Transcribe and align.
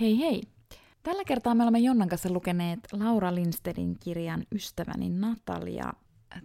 Hei 0.00 0.18
hei! 0.18 0.42
Tällä 1.02 1.24
kertaa 1.24 1.54
me 1.54 1.62
olemme 1.62 1.78
Jonnan 1.78 2.08
kanssa 2.08 2.32
lukeneet 2.32 2.80
Laura 2.92 3.34
Lindstedin 3.34 3.96
kirjan 3.98 4.46
Ystäväni 4.52 5.08
Natalia. 5.08 5.92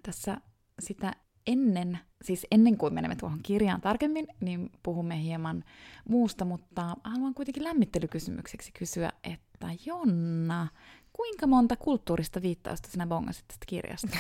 Tässä 0.04 0.38
sitä 0.80 1.14
ennen, 1.48 2.00
siis 2.24 2.48
ennen 2.52 2.78
kuin 2.78 2.94
menemme 2.94 3.16
tuohon 3.16 3.40
kirjaan 3.44 3.82
tarkemmin, 3.82 4.28
niin 4.40 4.72
puhumme 4.84 5.22
hieman 5.22 5.64
muusta, 6.10 6.46
mutta 6.46 6.96
haluan 7.04 7.34
kuitenkin 7.34 7.64
lämmittelykysymykseksi 7.64 8.72
kysyä, 8.72 9.12
että 9.24 9.68
Jonna, 9.86 10.68
kuinka 11.14 11.48
monta 11.48 11.76
kulttuurista 11.76 12.42
viittausta 12.42 12.90
sinä 12.92 13.08
bongasit 13.08 13.48
tästä 13.48 13.66
kirjasta? 13.68 14.18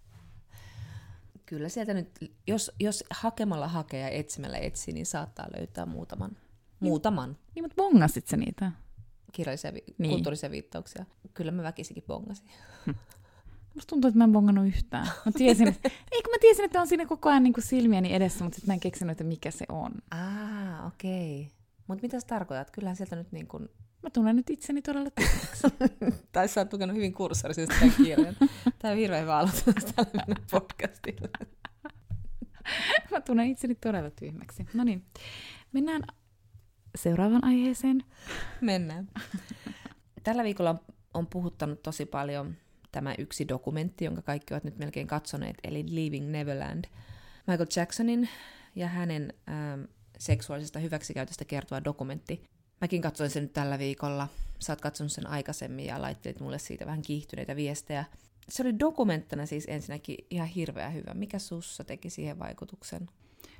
Kyllä 1.46 1.68
sieltä 1.68 1.94
nyt, 1.94 2.10
jos, 2.46 2.70
jos 2.80 3.04
hakemalla 3.10 3.68
hakee 3.68 4.00
ja 4.00 4.08
etsimällä 4.08 4.58
etsii, 4.58 4.94
niin 4.94 5.06
saattaa 5.06 5.46
löytää 5.56 5.86
muutaman. 5.86 6.36
Muutaman. 6.80 7.36
Niin, 7.54 7.64
mutta 7.64 7.74
bongasit 7.76 8.26
sä 8.28 8.36
niitä? 8.36 8.72
Kirjallisia, 9.32 9.74
vi- 9.74 9.84
Niin. 9.98 10.10
kulttuurisia 10.10 10.50
viittauksia. 10.50 11.04
Kyllä 11.34 11.50
mä 11.52 11.62
väkisikin 11.62 12.02
bongasin. 12.06 12.48
Musta 13.74 13.90
tuntuu, 13.90 14.08
että 14.08 14.18
mä 14.18 14.24
en 14.24 14.32
bongannut 14.32 14.66
yhtään. 14.66 15.06
Mä 15.26 15.32
tiesin, 15.32 15.68
että, 15.68 15.88
ei 16.12 16.22
kun 16.22 16.30
mä 16.30 16.38
tiesin, 16.40 16.64
että 16.64 16.80
on 16.80 16.86
siinä 16.86 17.06
koko 17.06 17.28
ajan 17.28 17.42
niin 17.42 17.52
kuin 17.52 17.64
silmieni 17.64 18.14
edessä, 18.14 18.44
mutta 18.44 18.56
sitten 18.56 18.68
mä 18.70 18.74
en 18.74 18.80
keksinyt, 18.80 19.12
että 19.12 19.24
mikä 19.24 19.50
se 19.50 19.64
on. 19.68 19.92
Ah, 20.10 20.86
okei. 20.86 21.40
Okay. 21.40 21.52
Mutta 21.86 22.02
mitä 22.02 22.20
sä 22.20 22.26
tarkoitat? 22.26 22.70
Kyllähän 22.70 22.96
sieltä 22.96 23.16
nyt 23.16 23.32
niin 23.32 23.46
kuin... 23.46 23.68
Mä 24.02 24.10
tunnen 24.10 24.36
nyt 24.36 24.50
itseni 24.50 24.82
todella 24.82 25.10
tai 26.32 26.48
sä 26.48 26.60
oot 26.60 26.72
lukenut 26.72 26.96
hyvin 26.96 27.12
kursorisesti 27.14 27.74
tämän 27.78 27.94
kirjan. 27.96 28.36
Tämä 28.78 28.92
on 28.92 28.98
hirveän 28.98 29.22
hyvä 29.22 29.38
aloitus 29.38 29.64
tällä 29.96 30.36
podcastilla. 30.50 31.28
Mä 33.10 33.20
tunnen 33.20 33.46
itseni 33.50 33.74
todella 33.74 34.10
tyhmäksi. 34.10 34.66
No 34.74 34.84
niin, 34.84 35.04
mennään 35.72 36.02
seuraavaan 36.94 37.44
aiheeseen. 37.44 38.04
Mennään. 38.60 39.08
Tällä 40.22 40.44
viikolla 40.44 40.70
on- 41.14 41.26
puhuttanut 41.26 41.82
tosi 41.82 42.06
paljon 42.06 42.56
tämä 42.92 43.14
yksi 43.18 43.48
dokumentti, 43.48 44.04
jonka 44.04 44.22
kaikki 44.22 44.54
ovat 44.54 44.64
nyt 44.64 44.78
melkein 44.78 45.06
katsoneet, 45.06 45.56
eli 45.64 45.84
Leaving 45.90 46.30
Neverland. 46.30 46.84
Michael 47.46 47.68
Jacksonin 47.76 48.28
ja 48.76 48.88
hänen 48.88 49.32
ähm, 49.48 49.80
seksuaalisesta 50.18 50.78
hyväksikäytöstä 50.78 51.44
kertova 51.44 51.84
dokumentti. 51.84 52.44
Mäkin 52.80 53.02
katsoin 53.02 53.30
sen 53.30 53.42
nyt 53.42 53.52
tällä 53.52 53.78
viikolla. 53.78 54.28
Sä 54.58 54.72
oot 54.72 54.80
katsonut 54.80 55.12
sen 55.12 55.26
aikaisemmin 55.26 55.86
ja 55.86 56.02
laittelit 56.02 56.40
mulle 56.40 56.58
siitä 56.58 56.86
vähän 56.86 57.02
kiihtyneitä 57.02 57.56
viestejä. 57.56 58.04
Se 58.48 58.62
oli 58.62 58.78
dokumenttina 58.78 59.46
siis 59.46 59.64
ensinnäkin 59.68 60.16
ihan 60.30 60.48
hirveän 60.48 60.94
hyvä. 60.94 61.14
Mikä 61.14 61.38
sussa 61.38 61.84
teki 61.84 62.10
siihen 62.10 62.38
vaikutuksen? 62.38 63.08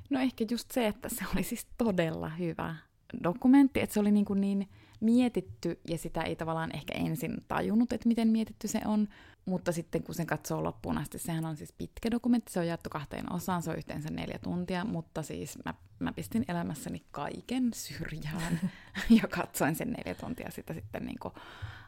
No 0.09 0.19
ehkä 0.19 0.45
just 0.51 0.71
se, 0.71 0.87
että 0.87 1.09
se 1.09 1.25
oli 1.33 1.43
siis 1.43 1.67
todella 1.77 2.29
hyvä 2.29 2.75
dokumentti, 3.23 3.81
että 3.81 3.93
se 3.93 3.99
oli 3.99 4.11
niin, 4.11 4.25
kuin 4.25 4.41
niin 4.41 4.69
mietitty 4.99 5.79
ja 5.87 5.97
sitä 5.97 6.21
ei 6.21 6.35
tavallaan 6.35 6.75
ehkä 6.75 6.93
ensin 6.93 7.37
tajunnut, 7.47 7.93
että 7.93 8.07
miten 8.07 8.27
mietitty 8.27 8.67
se 8.67 8.81
on, 8.85 9.07
mutta 9.45 9.71
sitten 9.71 10.03
kun 10.03 10.15
sen 10.15 10.27
katsoo 10.27 10.63
loppuun 10.63 10.97
asti, 10.97 11.19
sehän 11.19 11.45
on 11.45 11.55
siis 11.55 11.73
pitkä 11.73 12.11
dokumentti, 12.11 12.51
se 12.51 12.59
on 12.59 12.67
jaettu 12.67 12.89
kahteen 12.89 13.33
osaan, 13.33 13.61
se 13.61 13.69
on 13.71 13.77
yhteensä 13.77 14.09
neljä 14.09 14.39
tuntia, 14.43 14.85
mutta 14.85 15.23
siis 15.23 15.57
mä, 15.65 15.73
mä 15.99 16.13
pistin 16.13 16.45
elämässäni 16.47 17.03
kaiken 17.11 17.71
syrjään 17.73 18.59
ja 19.21 19.27
katsoin 19.27 19.75
sen 19.75 19.91
neljä 19.91 20.15
tuntia 20.15 20.51
sitä 20.51 20.73
sitten 20.73 21.05
niin 21.05 21.19
kuin 21.19 21.33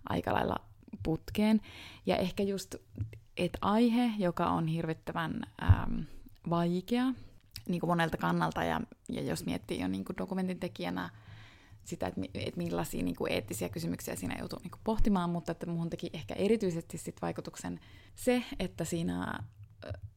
aika 0.09 0.33
lailla 0.33 0.55
putkeen. 1.03 1.61
Ja 2.05 2.17
ehkä 2.17 2.43
just, 2.43 2.75
että 3.37 3.59
aihe, 3.61 4.11
joka 4.17 4.47
on 4.47 4.67
hirvittävän 4.67 5.41
äm, 5.63 6.05
vaikea, 6.49 7.13
niin 7.71 7.79
kuin 7.79 7.89
monelta 7.89 8.17
kannalta, 8.17 8.63
ja, 8.63 8.81
ja 9.09 9.21
jos 9.21 9.45
miettii 9.45 9.79
jo 9.79 9.87
niin 9.87 10.05
kuin 10.05 10.17
dokumentin 10.17 10.59
tekijänä 10.59 11.09
sitä, 11.83 12.07
että, 12.07 12.21
että 12.33 12.57
millaisia 12.57 13.03
niin 13.03 13.15
kuin 13.15 13.31
eettisiä 13.31 13.69
kysymyksiä 13.69 14.15
siinä 14.15 14.35
joutuu 14.39 14.59
niin 14.59 14.71
kuin 14.71 14.81
pohtimaan, 14.83 15.29
mutta 15.29 15.51
että 15.51 15.65
muhun 15.65 15.89
teki 15.89 16.09
ehkä 16.13 16.33
erityisesti 16.33 16.97
sit 16.97 17.21
vaikutuksen 17.21 17.79
se, 18.15 18.43
että 18.59 18.85
siinä, 18.85 19.39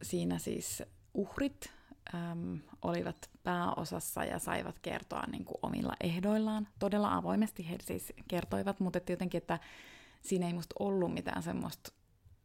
siinä 0.02 0.38
siis 0.38 0.82
uhrit 1.14 1.72
äm, 2.14 2.60
olivat 2.82 3.30
pääosassa 3.42 4.24
ja 4.24 4.38
saivat 4.38 4.78
kertoa 4.78 5.24
niin 5.26 5.44
kuin 5.44 5.58
omilla 5.62 5.92
ehdoillaan. 6.00 6.68
Todella 6.78 7.14
avoimesti 7.14 7.68
he 7.70 7.76
siis 7.82 8.12
kertoivat, 8.28 8.80
mutta 8.80 8.96
että 8.96 9.12
jotenkin, 9.12 9.38
että 9.38 9.58
siinä 10.22 10.46
ei 10.46 10.52
musta 10.52 10.74
ollut 10.78 11.14
mitään 11.14 11.42
semmoista 11.42 11.92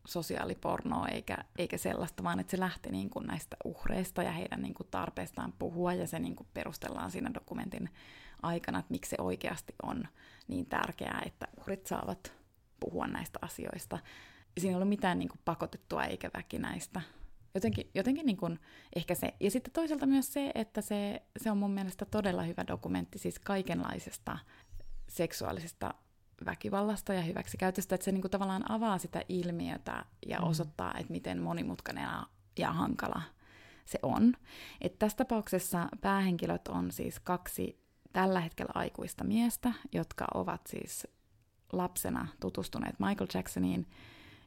sosiaalipornoa 0.05 1.07
eikä, 1.07 1.37
eikä 1.57 1.77
sellaista, 1.77 2.23
vaan 2.23 2.39
että 2.39 2.51
se 2.51 2.59
lähti 2.59 2.89
niin 2.89 3.09
kuin 3.09 3.27
näistä 3.27 3.57
uhreista 3.63 4.23
ja 4.23 4.31
heidän 4.31 4.61
niin 4.61 4.73
kuin 4.73 4.87
tarpeestaan 4.91 5.53
puhua 5.59 5.93
ja 5.93 6.07
se 6.07 6.19
niin 6.19 6.35
kuin 6.35 6.47
perustellaan 6.53 7.11
siinä 7.11 7.31
dokumentin 7.33 7.89
aikana, 8.41 8.79
että 8.79 8.91
miksi 8.91 9.09
se 9.09 9.15
oikeasti 9.19 9.75
on 9.83 10.03
niin 10.47 10.65
tärkeää, 10.65 11.21
että 11.25 11.47
uhrit 11.59 11.87
saavat 11.87 12.33
puhua 12.79 13.07
näistä 13.07 13.39
asioista. 13.41 13.99
Siinä 14.57 14.71
ei 14.71 14.75
ollut 14.75 14.89
mitään 14.89 15.19
niin 15.19 15.29
kuin 15.29 15.41
pakotettua 15.45 16.03
eikä 16.03 16.29
väkinäistä. 16.33 17.01
Jotenkin, 17.53 17.89
jotenkin 17.95 18.25
niin 18.25 18.37
kuin 18.37 18.59
ehkä 18.95 19.15
se. 19.15 19.33
Ja 19.39 19.51
sitten 19.51 19.73
toisaalta 19.73 20.05
myös 20.05 20.33
se, 20.33 20.51
että 20.55 20.81
se, 20.81 21.21
se 21.37 21.51
on 21.51 21.57
mun 21.57 21.71
mielestä 21.71 22.05
todella 22.05 22.43
hyvä 22.43 22.67
dokumentti 22.67 23.19
siis 23.19 23.39
kaikenlaisesta 23.39 24.39
seksuaalisesta 25.07 25.93
väkivallasta 26.45 27.13
ja 27.13 27.21
hyväksikäytöstä, 27.21 27.95
että 27.95 28.05
se 28.05 28.11
niin 28.11 28.21
kuin 28.21 28.31
tavallaan 28.31 28.71
avaa 28.71 28.97
sitä 28.97 29.21
ilmiötä 29.29 30.05
ja 30.25 30.41
osoittaa, 30.41 30.93
että 30.97 31.11
miten 31.11 31.41
monimutkainen 31.41 32.03
ja- 32.03 32.27
ja 32.59 32.73
hankala 32.73 33.21
se 33.85 33.99
on. 34.03 34.33
Et 34.81 34.99
tässä 34.99 35.17
tapauksessa 35.17 35.89
päähenkilöt 36.01 36.67
on 36.67 36.91
siis 36.91 37.19
kaksi 37.19 37.79
tällä 38.13 38.39
hetkellä 38.39 38.71
aikuista 38.75 39.23
miestä, 39.23 39.73
jotka 39.93 40.27
ovat 40.33 40.61
siis 40.67 41.07
lapsena 41.73 42.27
tutustuneet 42.39 42.99
Michael 42.99 43.27
Jacksoniin 43.33 43.87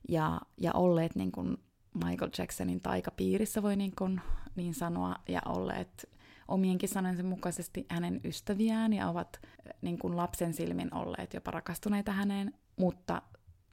ja, 0.08 0.40
ja 0.56 0.72
olleet 0.74 1.14
niin 1.14 1.32
kuin 1.32 1.56
Michael 2.04 2.30
Jacksonin 2.38 2.80
taikapiirissä, 2.80 3.62
voi 3.62 3.76
niin, 3.76 3.92
kuin, 3.98 4.20
niin 4.56 4.74
sanoa, 4.74 5.16
ja 5.28 5.40
olleet 5.46 6.08
omienkin 6.52 6.88
sanojensa 6.88 7.22
mukaisesti 7.22 7.86
hänen 7.88 8.20
ystäviään 8.24 8.92
ja 8.92 9.08
ovat 9.08 9.40
eh, 9.42 9.74
niin 9.82 9.98
kuin 9.98 10.16
lapsen 10.16 10.54
silmin 10.54 10.94
olleet 10.94 11.34
jopa 11.34 11.50
rakastuneita 11.50 12.12
häneen, 12.12 12.54
mutta, 12.76 13.22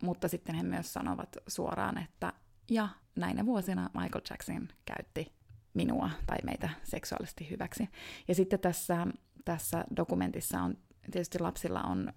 mutta 0.02 0.28
sitten 0.28 0.56
he 0.56 0.64
myös 0.64 0.94
sanovat 0.94 1.38
suoraan, 1.48 1.98
että 1.98 2.34
ja 2.70 2.90
näinä 3.16 3.46
vuosina 3.46 3.90
Michael 3.94 4.22
Jackson 4.30 4.68
käytti 4.86 5.34
minua 5.74 6.10
tai 6.26 6.38
meitä 6.46 6.70
seksuaalisesti 6.84 7.50
hyväksi. 7.50 7.90
Ja 8.28 8.36
sitten 8.36 8.60
tässä, 8.60 9.08
tässä 9.46 9.86
dokumentissa 9.96 10.62
on, 10.62 10.78
tietysti 11.12 11.40
lapsilla 11.40 11.82
on 11.82 12.14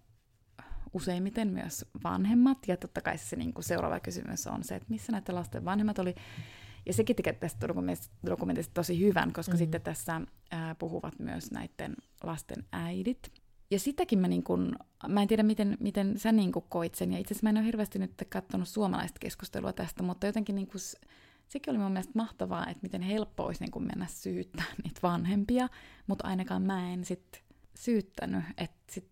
useimmiten 0.92 1.48
myös 1.48 1.84
vanhemmat, 2.04 2.58
ja 2.68 2.76
totta 2.76 3.00
kai 3.00 3.18
se 3.18 3.36
niin 3.36 3.54
kuin 3.54 3.64
seuraava 3.64 4.00
kysymys 4.00 4.46
on 4.46 4.64
se, 4.64 4.74
että 4.74 4.90
missä 4.90 5.12
näiden 5.12 5.34
lasten 5.34 5.64
vanhemmat 5.64 5.98
oli. 5.98 6.14
Ja 6.86 6.92
sekin 6.92 7.16
tekee 7.16 7.32
tästä 7.32 7.68
dokumentista, 8.26 8.74
tosi 8.74 9.00
hyvän, 9.00 9.32
koska 9.32 9.52
mm-hmm. 9.52 9.58
sitten 9.58 9.82
tässä 9.82 10.20
ää, 10.50 10.74
puhuvat 10.74 11.18
myös 11.18 11.50
näiden 11.50 11.96
lasten 12.22 12.64
äidit. 12.72 13.32
Ja 13.70 13.78
sitäkin 13.78 14.18
mä, 14.18 14.28
niin 14.28 14.42
kun, 14.42 14.76
mä 15.08 15.22
en 15.22 15.28
tiedä, 15.28 15.42
miten, 15.42 15.76
miten 15.80 16.18
sä 16.18 16.32
niin 16.32 16.52
koit 16.52 16.94
sen, 16.94 17.12
ja 17.12 17.18
itse 17.18 17.34
asiassa 17.34 17.44
mä 17.44 17.50
en 17.50 17.56
ole 17.56 17.64
hirveästi 17.64 17.98
nyt 17.98 18.12
katsonut 18.28 18.68
suomalaista 18.68 19.18
keskustelua 19.18 19.72
tästä, 19.72 20.02
mutta 20.02 20.26
jotenkin 20.26 20.54
niin 20.54 20.66
kun, 20.66 20.80
sekin 21.48 21.70
oli 21.70 21.78
mun 21.78 21.92
mielestä 21.92 22.12
mahtavaa, 22.14 22.66
että 22.66 22.82
miten 22.82 23.02
helppo 23.02 23.44
olisi 23.44 23.64
niin 23.64 23.70
kun 23.70 23.86
mennä 23.86 24.06
syyttää 24.06 24.64
niitä 24.84 25.00
vanhempia, 25.02 25.68
mutta 26.06 26.28
ainakaan 26.28 26.62
mä 26.62 26.92
en 26.92 27.04
sit 27.04 27.42
syyttänyt, 27.78 28.44
että 28.58 28.92
sit 28.92 29.11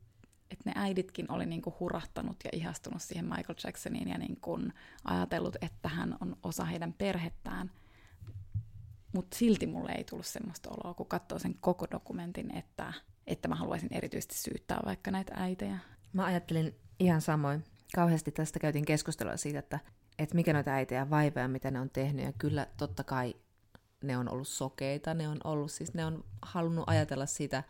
että 0.51 0.71
ne 0.71 0.73
äiditkin 0.77 1.33
oli 1.33 1.47
niinku 1.47 1.75
hurahtanut 1.81 2.37
ja 2.45 2.51
ihastunut 2.53 3.03
siihen 3.03 3.25
Michael 3.25 3.59
Jacksoniin 3.65 4.09
ja 4.09 4.19
niinku 4.19 4.59
ajatellut, 5.05 5.57
että 5.61 5.89
hän 5.89 6.17
on 6.21 6.37
osa 6.43 6.65
heidän 6.65 6.93
perhettään. 6.93 7.71
Mutta 9.15 9.37
silti 9.37 9.67
mulle 9.67 9.93
ei 9.93 10.05
tullut 10.05 10.27
semmoista 10.27 10.71
oloa, 10.71 10.95
kun 10.95 11.07
katsoo 11.07 11.39
sen 11.39 11.55
koko 11.61 11.87
dokumentin, 11.91 12.57
että, 12.57 12.93
että 13.27 13.49
mä 13.49 13.55
haluaisin 13.55 13.95
erityisesti 13.95 14.35
syyttää 14.35 14.81
vaikka 14.85 15.11
näitä 15.11 15.33
äitejä. 15.37 15.79
Mä 16.13 16.25
ajattelin 16.25 16.75
ihan 17.01 17.21
samoin. 17.21 17.65
Kauheasti 17.95 18.33
tästä 18.33 18.59
käytiin 18.59 18.85
keskustelua 18.85 19.37
siitä, 19.37 19.59
että, 19.59 19.81
että 20.19 20.35
mikä 20.35 20.53
noita 20.53 20.71
äitejä 20.71 21.11
vaivaa, 21.11 21.49
mitä 21.49 21.71
ne 21.71 21.81
on 21.81 21.91
tehnyt. 21.91 22.25
Ja 22.25 22.33
kyllä 22.39 22.67
totta 22.77 23.05
kai 23.05 23.35
ne 24.05 24.17
on 24.17 24.29
ollut 24.29 24.49
sokeita, 24.49 25.15
ne 25.15 25.29
on 25.29 25.39
ollut 25.45 25.71
siis, 25.71 25.95
ne 25.95 26.05
on 26.05 26.25
halunnut 26.43 26.85
ajatella 26.87 27.27
siitä 27.27 27.63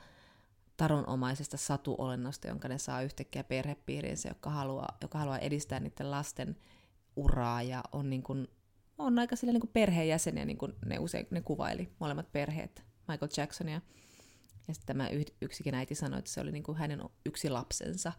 tarunomaisesta 0.80 1.56
satuolennosta, 1.56 2.48
jonka 2.48 2.68
ne 2.68 2.78
saa 2.78 3.02
yhtäkkiä 3.02 3.44
perhepiiriinsä, 3.44 4.28
joka 4.28 4.50
haluaa, 4.50 4.98
joka 5.02 5.18
haluaa 5.18 5.38
edistää 5.38 5.80
niiden 5.80 6.10
lasten 6.10 6.56
uraa 7.16 7.62
ja 7.62 7.82
on, 7.92 8.10
niin 8.10 8.22
kuin, 8.22 8.48
on 8.98 9.18
aika 9.18 9.36
sillä 9.36 9.52
niin 9.52 9.60
kuin 9.60 9.70
perheenjäseniä, 9.72 10.44
niin 10.44 10.58
kuin 10.58 10.72
ne 10.86 10.98
usein 10.98 11.26
ne 11.30 11.40
kuvaili, 11.40 11.88
molemmat 11.98 12.32
perheet, 12.32 12.84
Michael 13.08 13.30
Jacksonia. 13.36 13.80
Ja 14.68 14.74
sitten 14.74 14.86
tämä 14.96 15.08
yksikin 15.40 15.74
äiti 15.74 15.94
sanoi, 15.94 16.18
että 16.18 16.30
se 16.30 16.40
oli 16.40 16.52
niin 16.52 16.62
kuin 16.62 16.78
hänen 16.78 17.00
yksi 17.26 17.50
lapsensa. 17.50 18.12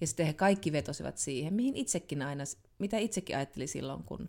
Ja 0.00 0.06
sitten 0.06 0.26
he 0.26 0.32
kaikki 0.32 0.72
vetosivat 0.72 1.18
siihen, 1.18 1.54
mihin 1.54 1.76
itsekin 1.76 2.22
aina, 2.22 2.44
mitä 2.78 2.98
itsekin 2.98 3.36
ajatteli 3.36 3.66
silloin, 3.66 4.04
kun 4.04 4.28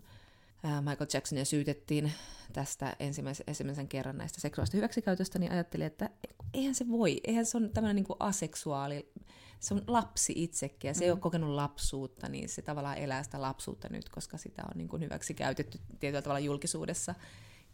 Michael 0.80 1.10
Jacksonia 1.14 1.46
syytettiin 1.46 2.12
tästä 2.54 2.96
ensimmäisen, 3.00 3.44
ensimmäisen 3.48 3.88
kerran 3.88 4.18
näistä 4.18 4.42
seksuaalista 4.42 4.78
hyväksikäytöstä, 4.78 5.40
niin 5.40 5.52
ajattelin, 5.52 5.88
että 5.88 6.10
eihän 6.54 6.76
se 6.76 6.90
voi, 6.90 7.22
eihän 7.24 7.46
se 7.46 7.58
on 7.58 7.70
tämmöinen 7.70 7.96
niin 7.96 8.18
aseksuaali, 8.20 9.12
se 9.60 9.74
on 9.74 9.82
lapsi 9.88 10.34
itsekin 10.36 10.88
ja 10.88 10.94
se 10.94 11.00
mm. 11.00 11.04
ei 11.04 11.12
ole 11.12 11.20
kokenut 11.20 11.50
lapsuutta, 11.50 12.30
niin 12.30 12.50
se 12.50 12.62
tavallaan 12.62 12.98
elää 12.98 13.24
sitä 13.24 13.42
lapsuutta 13.42 13.88
nyt, 13.92 14.10
koska 14.10 14.38
sitä 14.38 14.62
on 14.62 14.78
niin 14.78 14.88
kuin 14.88 15.02
hyväksi 15.02 15.34
käytetty 15.34 15.80
tietyllä 16.00 16.22
tavalla 16.22 16.40
julkisuudessa. 16.40 17.16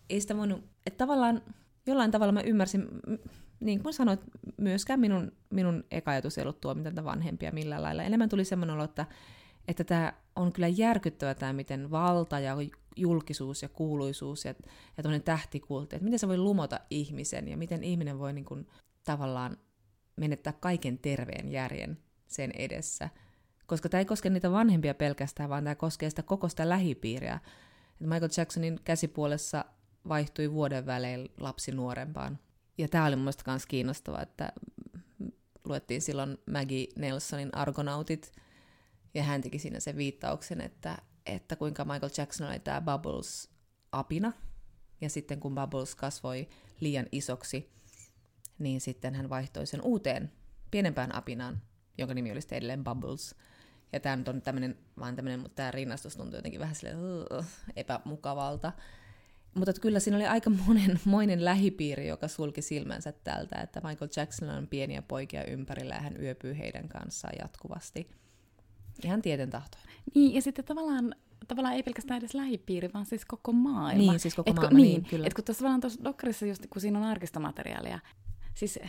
Ei 0.09 0.21
sitä 0.21 0.37
voinut, 0.37 0.63
että 0.85 0.97
tavallaan 0.97 1.41
jollain 1.85 2.11
tavalla 2.11 2.31
mä 2.31 2.41
ymmärsin, 2.41 2.87
niin 3.59 3.83
kuin 3.83 3.93
sanoit, 3.93 4.19
myöskään 4.57 4.99
minun, 4.99 5.31
minun 5.49 5.83
eka 5.91 6.11
ajatus 6.11 6.37
ei 6.37 6.41
ollut 6.41 6.61
tuomita 6.61 7.03
vanhempia 7.03 7.51
millään 7.51 7.83
lailla. 7.83 8.03
Enemmän 8.03 8.29
tuli 8.29 8.45
semmoinen 8.45 8.75
olo, 8.75 8.83
että, 8.83 9.05
että 9.67 9.83
tämä 9.83 10.13
on 10.35 10.53
kyllä 10.53 10.67
järkyttävä 10.67 11.33
tämä, 11.33 11.53
miten 11.53 11.91
valta 11.91 12.39
ja 12.39 12.55
julkisuus 12.95 13.61
ja 13.61 13.69
kuuluisuus 13.69 14.45
ja, 14.45 14.53
ja 14.97 15.03
tämmöinen 15.03 15.23
tähtikultti, 15.23 15.95
että 15.95 16.03
miten 16.03 16.19
se 16.19 16.27
voi 16.27 16.37
lumota 16.37 16.79
ihmisen 16.89 17.47
ja 17.47 17.57
miten 17.57 17.83
ihminen 17.83 18.19
voi 18.19 18.33
niin 18.33 18.45
kuin, 18.45 18.67
tavallaan 19.03 19.57
menettää 20.15 20.53
kaiken 20.53 20.97
terveen 20.97 21.51
järjen 21.51 21.97
sen 22.27 22.51
edessä. 22.51 23.09
Koska 23.65 23.89
tämä 23.89 23.99
ei 23.99 24.05
koske 24.05 24.29
niitä 24.29 24.51
vanhempia 24.51 24.93
pelkästään, 24.93 25.49
vaan 25.49 25.63
tämä 25.63 25.75
koskee 25.75 26.09
sitä 26.09 26.23
koko 26.23 26.49
sitä 26.49 26.69
lähipiiriä. 26.69 27.39
Michael 27.99 28.29
Jacksonin 28.37 28.79
käsipuolessa 28.83 29.65
vaihtui 30.07 30.51
vuoden 30.51 30.85
välein 30.85 31.29
lapsi 31.39 31.71
nuorempaan. 31.71 32.39
Ja 32.77 32.87
tämä 32.87 33.05
oli 33.05 33.15
mun 33.15 33.29
myös 33.45 33.65
kiinnostavaa, 33.65 34.21
että 34.21 34.53
luettiin 35.65 36.01
silloin 36.01 36.37
Maggie 36.51 36.87
Nelsonin 36.95 37.55
Argonautit, 37.55 38.31
ja 39.13 39.23
hän 39.23 39.41
teki 39.41 39.59
siinä 39.59 39.79
sen 39.79 39.97
viittauksen, 39.97 40.61
että, 40.61 40.97
että 41.31 41.55
kuinka 41.55 41.85
Michael 41.85 42.11
Jackson 42.17 42.47
oli 42.47 42.59
tämä 42.59 42.81
Bubbles 42.81 43.49
apina, 43.91 44.33
ja 45.01 45.09
sitten 45.09 45.39
kun 45.39 45.55
Bubbles 45.55 45.95
kasvoi 45.95 46.49
liian 46.79 47.05
isoksi, 47.11 47.71
niin 48.59 48.81
sitten 48.81 49.15
hän 49.15 49.29
vaihtoi 49.29 49.67
sen 49.67 49.81
uuteen 49.81 50.31
pienempään 50.71 51.15
apinaan, 51.15 51.61
jonka 51.97 52.13
nimi 52.13 52.31
oli 52.31 52.39
edelleen 52.51 52.83
Bubbles. 52.83 53.35
Ja 53.93 53.99
tämä 53.99 54.23
on 54.27 54.41
tämmöinen, 54.41 54.77
vaan 54.99 55.15
tämmöinen, 55.15 55.39
mutta 55.39 55.55
tämä 55.55 55.71
rinnastus 55.71 56.15
tuntuu 56.15 56.37
jotenkin 56.37 56.59
vähän 56.59 56.75
sille 56.75 56.95
uh, 56.95 57.45
epämukavalta. 57.75 58.71
Mutta 59.55 59.73
kyllä 59.81 59.99
siinä 59.99 60.17
oli 60.17 60.25
aika 60.25 60.49
monen, 60.49 60.99
moinen 61.05 61.45
lähipiiri, 61.45 62.07
joka 62.07 62.27
sulki 62.27 62.61
silmänsä 62.61 63.11
tältä, 63.11 63.61
että 63.61 63.81
Michael 63.83 64.09
Jackson 64.15 64.49
on 64.49 64.67
pieniä 64.67 65.01
poikia 65.01 65.43
ympärillä 65.43 65.95
ja 65.95 66.01
hän 66.01 66.21
yöpyy 66.21 66.57
heidän 66.57 66.89
kanssaan 66.89 67.33
jatkuvasti. 67.39 68.09
Ihan 69.03 69.21
tieten 69.21 69.49
tahtoen. 69.49 69.83
Niin, 70.15 70.33
ja 70.35 70.41
sitten 70.41 70.65
tavallaan, 70.65 71.15
tavallaan 71.47 71.75
ei 71.75 71.83
pelkästään 71.83 72.17
edes 72.17 72.33
lähipiiri, 72.33 72.89
vaan 72.93 73.05
siis 73.05 73.25
koko 73.25 73.51
maailma. 73.51 74.11
Niin, 74.11 74.19
siis 74.19 74.35
koko 74.35 74.49
et, 74.49 74.55
maailma, 74.55 74.77
niin, 74.77 75.01
niin 75.01 75.09
kyllä. 75.09 75.27
Et 75.27 75.33
kun 75.33 75.43
tuossa 75.43 75.79
tuossa 75.81 76.03
dokkarissa 76.03 76.45
just, 76.45 76.65
kun 76.69 76.81
siinä 76.81 76.99
on 76.99 77.05
arkistomateriaalia, 77.05 77.99
Siis, 78.59 78.79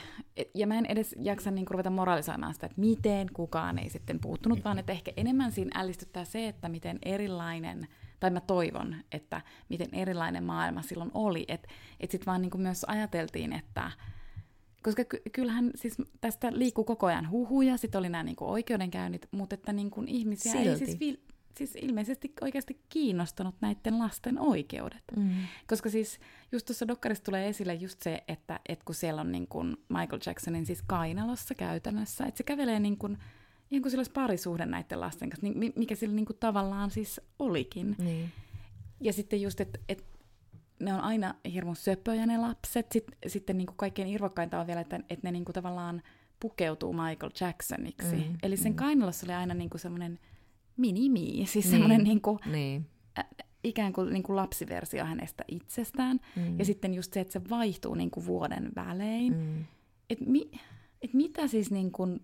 ja 0.55 0.67
mä 0.67 0.79
en 0.79 0.87
edes 0.87 1.15
jaksa 1.19 1.51
niin 1.51 1.67
ruveta 1.71 1.91
moralisoimaan 1.91 2.55
sitä, 2.55 2.67
että 2.67 2.81
miten 2.81 3.27
kukaan 3.33 3.79
ei 3.79 3.91
sitten 3.91 4.21
puuttunut, 4.21 4.65
vaan 4.65 4.79
että 4.79 4.93
ehkä 4.93 5.13
enemmän 5.17 5.53
siinä 5.53 5.81
ällistyttää 5.81 6.25
se, 6.25 6.49
että 6.49 6.69
miten 6.69 6.99
erilainen, 7.03 7.89
tai 8.21 8.31
mä 8.31 8.41
toivon, 8.41 8.97
että 9.13 9.41
miten 9.69 9.89
erilainen 9.93 10.45
maailma 10.45 10.83
silloin 10.83 11.11
oli. 11.15 11.45
Että 11.49 11.69
et 12.01 12.11
sitten 12.11 12.27
vaan 12.27 12.43
niin 12.43 12.51
kuin 12.51 12.63
myös 12.63 12.85
ajateltiin, 12.85 13.53
että 13.53 13.91
koska 14.83 15.05
ky- 15.05 15.23
kyllähän 15.33 15.71
siis 15.75 15.97
tästä 16.21 16.53
liikkuu 16.53 16.85
koko 16.85 17.07
ajan 17.07 17.31
huhuja, 17.31 17.77
sitten 17.77 17.99
oli 17.99 18.09
nämä 18.09 18.25
niinku 18.25 18.51
oikeudenkäynnit, 18.51 19.29
mutta 19.31 19.55
että 19.55 19.73
niinku 19.73 20.05
ihmisiä 20.07 20.53
Silti. 20.53 20.69
ei 20.69 20.77
siis 20.77 21.01
vi- 21.01 21.21
siis 21.57 21.77
ilmeisesti 21.77 22.33
oikeasti 22.41 22.81
kiinnostanut 22.89 23.55
näiden 23.61 23.99
lasten 23.99 24.39
oikeudet. 24.39 25.03
Mm. 25.17 25.31
Koska 25.67 25.91
siis 25.91 26.21
just 26.53 26.67
tuossa 26.67 26.89
dokkarissa 26.89 27.25
tulee 27.25 27.49
esille 27.49 27.75
just 27.75 28.03
se, 28.03 28.25
että, 28.29 28.61
että 28.69 28.85
kun 28.85 28.95
siellä 28.95 29.21
on 29.21 29.33
niin 29.33 29.47
kuin 29.47 29.77
Michael 29.89 30.21
Jacksonin 30.27 30.67
siis 30.67 30.83
kainalossa 30.87 31.55
käytännössä, 31.55 32.25
että 32.25 32.39
se 32.39 32.45
kävelee 32.45 32.81
niin 32.81 32.97
kuin, 32.97 33.19
ihan 33.71 33.83
kuin 33.83 33.91
sillä 33.91 34.01
olisi 34.01 34.13
parisuhde 34.13 34.67
näiden 34.67 35.01
lasten 35.01 35.31
kanssa, 35.31 35.47
niin 35.47 35.73
mikä 35.77 35.95
sillä 35.95 36.15
niin 36.15 36.27
kuin 36.27 36.37
tavallaan 36.41 36.91
siis 36.91 37.21
olikin. 37.39 37.97
Niin. 37.99 38.33
Ja 39.01 39.13
sitten 39.13 39.43
just, 39.43 39.61
että, 39.61 39.79
että 39.89 40.05
ne 40.81 40.95
on 40.95 41.01
aina 41.01 41.35
hirmu 41.53 41.75
söpöjä 41.75 42.27
ne 42.27 42.39
lapset. 42.39 42.93
Sitten, 42.93 43.19
sitten 43.27 43.59
niin 43.59 43.67
kuin 43.67 43.77
kaikkein 43.77 44.09
irvokkainta 44.09 44.61
on 44.61 44.67
vielä, 44.67 44.81
että, 44.81 44.97
että 44.97 45.27
ne 45.27 45.33
niin 45.33 45.45
kuin 45.45 45.55
tavallaan 45.55 46.03
pukeutuu 46.41 46.93
Michael 46.93 47.33
Jacksoniksi. 47.41 48.17
Mm, 48.17 48.37
Eli 48.43 48.57
sen 48.57 48.73
mm. 48.73 48.77
kainalossa 48.77 49.27
oli 49.27 49.35
aina 49.35 49.55
niin 49.55 49.71
kuin 49.71 49.81
semmoinen 49.81 50.19
mini 50.77 51.47
siis 51.47 51.55
niin, 51.55 51.71
semmoinen 51.71 52.05
niin 52.05 52.21
kuin, 52.21 52.39
niin. 52.47 52.87
Ä, 53.19 53.25
ikään 53.65 53.93
kuin, 53.93 54.13
niin 54.13 54.23
kuin 54.23 54.37
lapsiversio 54.37 55.05
hänestä 55.05 55.45
itsestään. 55.49 56.21
Mm. 56.37 56.59
Ja 56.59 56.65
sitten 56.65 56.95
just 56.95 57.13
se, 57.13 57.21
että 57.21 57.33
se 57.33 57.41
vaihtuu 57.51 57.95
niin 57.95 58.11
kuin 58.11 58.27
vuoden 58.27 58.71
välein. 58.77 59.37
Mm. 59.37 59.65
Että 60.11 60.25
mi, 60.25 60.51
et 61.03 61.15
mitä 61.15 61.47
siis 61.47 61.71
niin 61.71 61.93
kuin, 61.93 62.21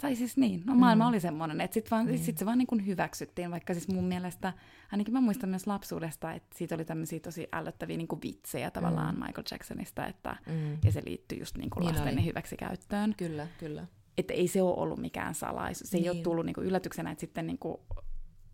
tai 0.00 0.16
siis 0.16 0.36
niin, 0.36 0.62
no 0.66 0.74
maailma 0.74 1.04
mm. 1.04 1.08
oli 1.08 1.20
semmoinen, 1.20 1.60
että 1.60 1.74
sitten 1.74 2.06
mm. 2.06 2.18
sit 2.18 2.38
se 2.38 2.46
vaan 2.46 2.58
niin 2.58 2.66
kuin 2.66 2.86
hyväksyttiin, 2.86 3.50
vaikka 3.50 3.74
siis 3.74 3.88
mun 3.88 4.04
mielestä, 4.04 4.52
ainakin 4.92 5.14
mä 5.14 5.20
muistan 5.20 5.50
myös 5.50 5.66
lapsuudesta, 5.66 6.32
että 6.32 6.58
siitä 6.58 6.74
oli 6.74 6.84
tämmöisiä 6.84 7.20
tosi 7.20 7.48
ällöttäviä 7.52 7.96
niin 7.96 8.08
kuin 8.08 8.22
vitsejä 8.22 8.70
tavallaan 8.70 9.14
mm. 9.14 9.24
Michael 9.24 9.44
Jacksonista, 9.50 10.06
että, 10.06 10.36
mm. 10.46 10.78
ja 10.84 10.92
se 10.92 11.02
liittyy 11.06 11.38
just 11.38 11.56
niin 11.56 11.70
kuin 11.70 11.80
niin 11.80 11.94
lasten 11.94 12.14
oli. 12.14 12.24
hyväksikäyttöön. 12.24 13.14
Kyllä, 13.16 13.46
kyllä. 13.58 13.86
Että 14.18 14.34
ei 14.34 14.48
se 14.48 14.62
ole 14.62 14.74
ollut 14.76 14.98
mikään 14.98 15.34
salaisuus, 15.34 15.90
se 15.90 15.96
niin. 15.96 16.04
ei 16.04 16.10
ole 16.10 16.16
niin. 16.16 16.24
tullut 16.24 16.46
niin 16.46 16.54
kuin 16.54 16.66
yllätyksenä, 16.66 17.10
että 17.10 17.20
sitten 17.20 17.46
niin 17.46 17.58
kuin 17.58 17.76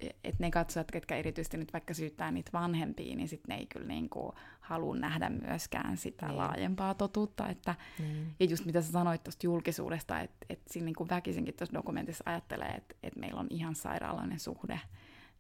että 0.01 0.37
ne 0.39 0.51
katsojat, 0.51 0.91
ketkä 0.91 1.17
erityisesti 1.17 1.57
nyt 1.57 1.73
vaikka 1.73 1.95
syyttää 1.95 2.31
niitä 2.31 2.51
vanhempia, 2.53 3.17
niin 3.17 3.29
sitten 3.29 3.49
ne 3.49 3.61
ei 3.61 3.67
kyllä 3.67 3.87
niin 3.87 4.09
kuin 4.09 4.33
halua 4.61 4.97
nähdä 4.97 5.31
myöskään 5.31 5.97
sitä 5.97 6.27
niin. 6.27 6.37
laajempaa 6.37 6.95
totuutta. 6.95 7.49
Että, 7.49 7.75
niin. 7.99 8.35
Ja 8.41 8.47
just 8.47 8.65
mitä 8.65 8.83
sä 8.83 8.93
sanoit 8.93 9.25
tuosta 9.25 9.47
julkisuudesta, 9.47 10.21
että, 10.21 10.47
että 10.49 10.73
siinä 10.73 10.85
niin 10.85 10.95
kuin 10.95 11.09
väkisinkin 11.09 11.55
tuossa 11.55 11.75
dokumentissa 11.75 12.25
ajattelee, 12.27 12.69
että, 12.69 12.95
että 13.03 13.21
meillä 13.21 13.41
on 13.41 13.47
ihan 13.51 13.75
sairaalainen 13.75 14.41
suhde 14.41 14.81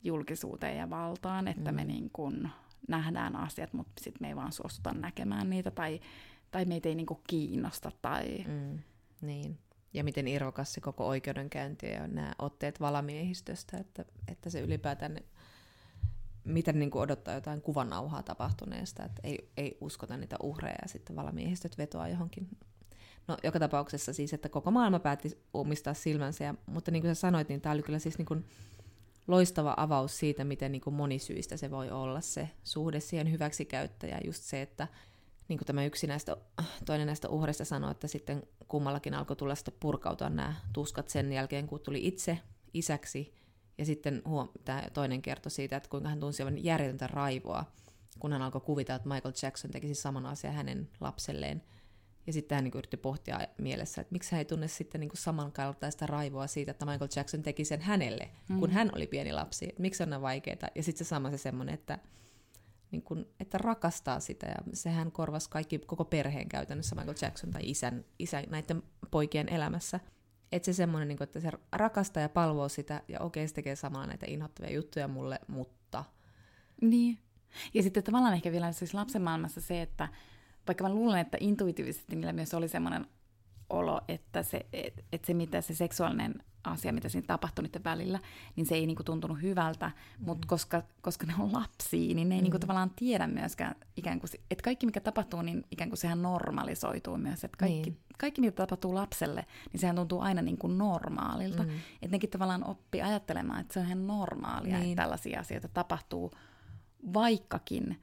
julkisuuteen 0.05 0.77
ja 0.77 0.91
valtaan, 0.91 1.49
että 1.49 1.73
mm. 1.73 1.77
me 1.77 1.85
niin 1.85 2.11
kuin 2.13 2.51
nähdään 2.89 3.37
asiat, 3.37 3.73
mutta 3.73 3.93
sitten 4.01 4.19
me 4.21 4.29
ei 4.29 4.37
vaan 4.37 4.53
suostuta 4.53 4.95
näkemään 4.95 5.51
niitä 5.51 5.71
tai, 5.71 6.01
tai 6.51 6.65
meitä 6.65 6.89
ei 6.89 6.95
niin 6.95 7.07
kuin 7.07 7.21
kiinnosta. 7.27 7.93
Tai... 8.03 8.45
Mm. 8.49 8.79
Niin 9.21 9.59
ja 9.95 10.05
miten 10.05 10.29
irvokas 10.29 10.73
se 10.73 10.81
koko 10.81 11.07
oikeudenkäynti 11.07 11.87
ja 11.87 12.07
nämä 12.07 12.33
otteet 12.39 12.81
valamiehistöstä, 12.81 13.77
että, 13.77 14.05
että 14.29 14.51
se 14.51 14.61
ylipäätään, 14.61 15.19
miten 16.45 16.79
niin 16.79 16.91
kuin 16.91 17.03
odottaa 17.03 17.35
jotain 17.35 17.63
kuvanauhaa 17.63 18.23
tapahtuneesta, 18.23 19.05
että 19.05 19.21
ei, 19.25 19.51
ei 19.57 19.79
uskota 19.81 20.17
niitä 20.17 20.37
uhreja 20.43 20.77
ja 20.83 20.89
sitten 20.89 21.17
valamiehistöt 21.17 21.79
vetoaa 21.79 22.09
johonkin. 22.09 22.49
No 23.29 23.37
joka 23.45 23.59
tapauksessa 23.59 24.13
siis, 24.13 24.33
että 24.33 24.49
koko 24.49 24.71
maailma 24.71 24.99
päätti 24.99 25.39
omistaa 25.55 25.95
silmänsä, 25.95 26.45
ja, 26.45 26.55
mutta 26.67 26.91
niin 26.91 27.03
kuin 27.03 27.15
sä 27.15 27.21
sanoit, 27.21 27.49
niin 27.49 27.61
tämä 27.61 27.73
oli 27.73 27.83
kyllä 27.83 27.99
siis 27.99 28.19
niin 28.19 28.27
kuin 28.27 28.45
loistava 29.27 29.75
avaus 29.77 30.19
siitä, 30.19 30.45
miten 30.45 30.73
niin 30.73 30.83
kuin 30.83 30.95
monisyistä 30.95 31.57
se 31.57 31.71
voi 31.71 31.91
olla 31.91 32.21
se 32.21 32.51
suhde 32.65 33.01
siihen 33.01 33.31
hyväksikäyttäjään, 33.31 34.23
just 34.25 34.43
se, 34.43 34.63
että 34.63 34.89
niin 35.49 35.59
kuin 35.59 35.67
tämä 35.67 35.85
yksi 35.85 36.07
näistä, 36.07 36.37
toinen 36.85 37.07
näistä 37.07 37.29
uhreista 37.29 37.65
sanoi, 37.65 37.91
että 37.91 38.09
sitten 38.09 38.43
kummallakin 38.69 39.15
alkoi 39.15 39.37
tulla 39.37 39.55
sitten 39.55 39.75
purkautua 39.81 40.31
nämä 40.31 40.55
tuskat 40.73 41.09
sen 41.09 41.33
jälkeen, 41.33 41.67
kun 41.67 41.81
tuli 41.81 42.07
itse 42.07 42.39
isäksi. 42.75 43.35
Ja 43.79 43.85
sitten 43.85 44.23
huom- 44.29 44.49
tämä 44.65 44.83
toinen 44.93 45.23
kertoi 45.23 45.51
siitä, 45.51 45.77
että 45.77 45.89
kuinka 45.89 46.09
hän 46.09 46.21
tunsi 46.21 46.43
aivan 46.43 46.65
järjetöntä 46.65 47.07
raivoa, 47.07 47.65
kun 48.19 48.33
hän 48.33 48.43
alkoi 48.43 48.61
kuvitella, 48.61 48.97
että 48.97 49.09
Michael 49.09 49.35
Jackson 49.43 49.71
tekisi 49.71 49.95
saman 49.95 50.27
asian 50.27 50.55
hänen 50.55 50.89
lapselleen. 51.01 51.63
Ja 52.27 52.33
sitten 52.33 52.57
hän 52.57 52.65
niin 52.65 52.73
yritti 52.77 52.97
pohtia 52.97 53.41
mielessä, 53.59 54.01
että 54.01 54.13
miksi 54.13 54.33
hän 54.33 54.39
ei 54.39 54.45
tunne 54.45 54.69
sitten 54.69 55.01
niin 55.01 55.11
samankaltaista 55.15 56.07
raivoa 56.07 56.47
siitä, 56.47 56.71
että 56.71 56.87
Michael 56.87 57.11
Jackson 57.17 57.43
teki 57.43 57.65
sen 57.65 57.81
hänelle, 57.81 58.31
mm. 58.49 58.61
kun 58.61 58.71
hän 58.71 58.91
oli 58.95 59.07
pieni 59.07 59.33
lapsi. 59.33 59.69
Että 59.69 59.83
miksi 59.83 60.03
on 60.03 60.11
näin 60.11 60.23
vaikeaa. 60.23 60.69
Ja 60.75 60.83
sitten 60.83 61.07
se 61.07 61.09
sama 61.09 61.31
se 61.31 61.39
semmoinen, 61.39 61.75
että 61.75 61.99
niin 62.91 63.03
kuin, 63.03 63.27
että 63.41 63.59
rakastaa 63.59 64.21
sitä, 64.21 64.47
ja 64.47 64.57
sehän 64.73 65.13
korvasi 65.13 65.51
kaikki, 65.51 65.79
koko 65.79 66.05
perheen 66.05 66.49
käytännössä 66.49 66.97
Michael 66.97 67.17
Jackson 67.23 67.51
tai 67.51 67.63
isän, 67.65 68.05
isän 68.19 68.45
näiden 68.51 68.83
poikien 69.11 69.49
elämässä. 69.49 70.01
Että 70.53 70.67
se 70.67 70.73
semmoinen, 70.73 71.09
niin 71.09 71.23
että 71.23 71.41
se 71.41 71.51
rakastaa 71.73 72.23
ja 72.23 72.29
palvoo 72.29 72.69
sitä, 72.69 73.03
ja 73.09 73.21
okei, 73.21 73.49
se 73.49 73.55
tekee 73.55 73.77
samalla 73.77 74.07
näitä 74.07 74.27
inhottavia 74.29 74.75
juttuja 74.75 75.09
mulle, 75.09 75.39
mutta... 75.49 76.05
Niin. 76.81 77.19
Ja 77.75 77.83
sitten 77.83 78.03
tavallaan 78.03 78.35
ehkä 78.35 78.53
vielä 78.53 78.73
siis 78.73 78.95
lapsen 78.95 79.23
maailmassa 79.23 79.61
se, 79.61 79.83
että 79.83 80.09
vaikka 80.67 80.85
mä 80.85 80.95
luulen, 80.95 81.21
että 81.21 81.39
intuitiivisesti 81.41 82.17
niillä 82.17 82.33
myös 82.33 82.55
oli 82.55 82.69
semmoinen 82.69 83.07
olo, 83.71 84.01
että 84.09 84.43
se, 84.43 84.67
et, 84.73 85.05
et 85.13 85.25
se 85.25 85.35
mitä 85.35 85.61
se 85.61 85.75
seksuaalinen 85.75 86.35
asia, 86.69 86.93
mitä 86.93 87.09
siinä 87.09 87.27
tapahtui 87.27 87.63
niiden 87.63 87.85
välillä, 87.85 88.21
niin 88.57 88.67
se 88.67 88.75
ei 88.75 88.87
niinku 88.87 89.03
tuntunut 89.03 89.43
hyvältä, 89.43 89.87
mm. 89.87 90.25
mutta 90.27 90.49
koska, 90.49 90.83
koska 91.01 91.27
ne 91.27 91.35
on 91.39 91.53
lapsia, 91.53 92.15
niin 92.15 92.15
ne 92.15 92.21
ei 92.21 92.25
niinku 92.25 92.37
mm. 92.37 92.43
niinku 92.43 92.59
tavallaan 92.59 92.91
tiedä 92.97 93.27
myöskään 93.27 93.75
ikään 93.97 94.21
kuin, 94.21 94.31
että 94.51 94.65
kaikki 94.65 94.87
mikä 94.87 95.01
tapahtuu, 95.01 95.43
niin 95.43 95.65
ikään 95.71 95.91
kuin 95.91 95.99
sehän 95.99 96.23
normalisoituu 96.23 97.17
myös, 97.17 97.45
että 97.45 97.57
kaikki, 97.59 97.91
niin. 97.91 98.01
kaikki 98.19 98.41
mitä 98.41 98.57
tapahtuu 98.57 98.95
lapselle, 98.95 99.47
niin 99.73 99.81
sehän 99.81 99.97
tuntuu 99.97 100.21
aina 100.21 100.43
niin 100.43 100.59
kuin 100.59 100.79
normaalilta, 100.79 101.63
mm. 101.63 101.71
että 102.03 102.11
nekin 102.11 102.31
tavallaan 102.31 102.65
oppi 102.65 103.03
ajattelemaan, 103.03 103.61
että 103.61 103.75
se 103.75 103.81
on 103.81 103.87
ihan 103.87 104.07
normaalia, 104.07 104.79
niin. 104.79 104.91
että 104.91 105.03
tällaisia 105.03 105.41
asioita 105.41 105.69
tapahtuu, 105.69 106.31
vaikkakin 107.15 108.01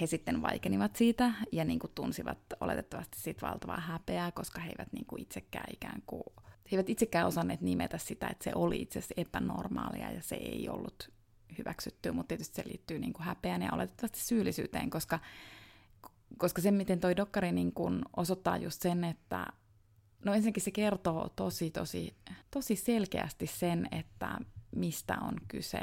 he 0.00 0.06
sitten 0.06 0.42
vaikenivat 0.42 0.96
siitä 0.96 1.32
ja 1.52 1.64
niin 1.64 1.78
kuin 1.78 1.92
tunsivat 1.94 2.38
oletettavasti 2.60 3.20
siitä 3.20 3.46
valtavaa 3.46 3.80
häpeää, 3.80 4.32
koska 4.32 4.60
he 4.60 4.70
eivät 4.70 4.92
niin 4.92 5.06
kuin 5.06 5.22
itsekään 5.22 5.66
ikään 5.72 6.02
kuin 6.06 6.22
he 6.72 6.76
eivät 6.76 6.88
itsekään 6.88 7.26
osanneet 7.26 7.60
nimetä 7.60 7.98
sitä, 7.98 8.28
että 8.28 8.44
se 8.44 8.52
oli 8.54 8.82
itse 8.82 8.98
asiassa 8.98 9.14
epänormaalia 9.16 10.12
ja 10.12 10.22
se 10.22 10.36
ei 10.36 10.68
ollut 10.68 11.10
hyväksytty, 11.58 12.12
mutta 12.12 12.28
tietysti 12.28 12.56
se 12.56 12.68
liittyy 12.68 12.98
niin 12.98 13.12
häpeään 13.18 13.62
ja 13.62 13.72
oletettavasti 13.72 14.20
syyllisyyteen, 14.20 14.90
koska, 14.90 15.18
koska 16.38 16.62
se, 16.62 16.70
miten 16.70 17.00
toi 17.00 17.16
dokkari 17.16 17.52
niin 17.52 17.72
kuin 17.72 18.02
osoittaa 18.16 18.56
just 18.56 18.82
sen, 18.82 19.04
että 19.04 19.46
no 20.24 20.34
ensinnäkin 20.34 20.62
se 20.62 20.70
kertoo 20.70 21.28
tosi, 21.36 21.70
tosi, 21.70 22.16
tosi 22.50 22.76
selkeästi 22.76 23.46
sen, 23.46 23.88
että 23.90 24.38
mistä 24.76 25.18
on 25.20 25.34
kyse 25.48 25.80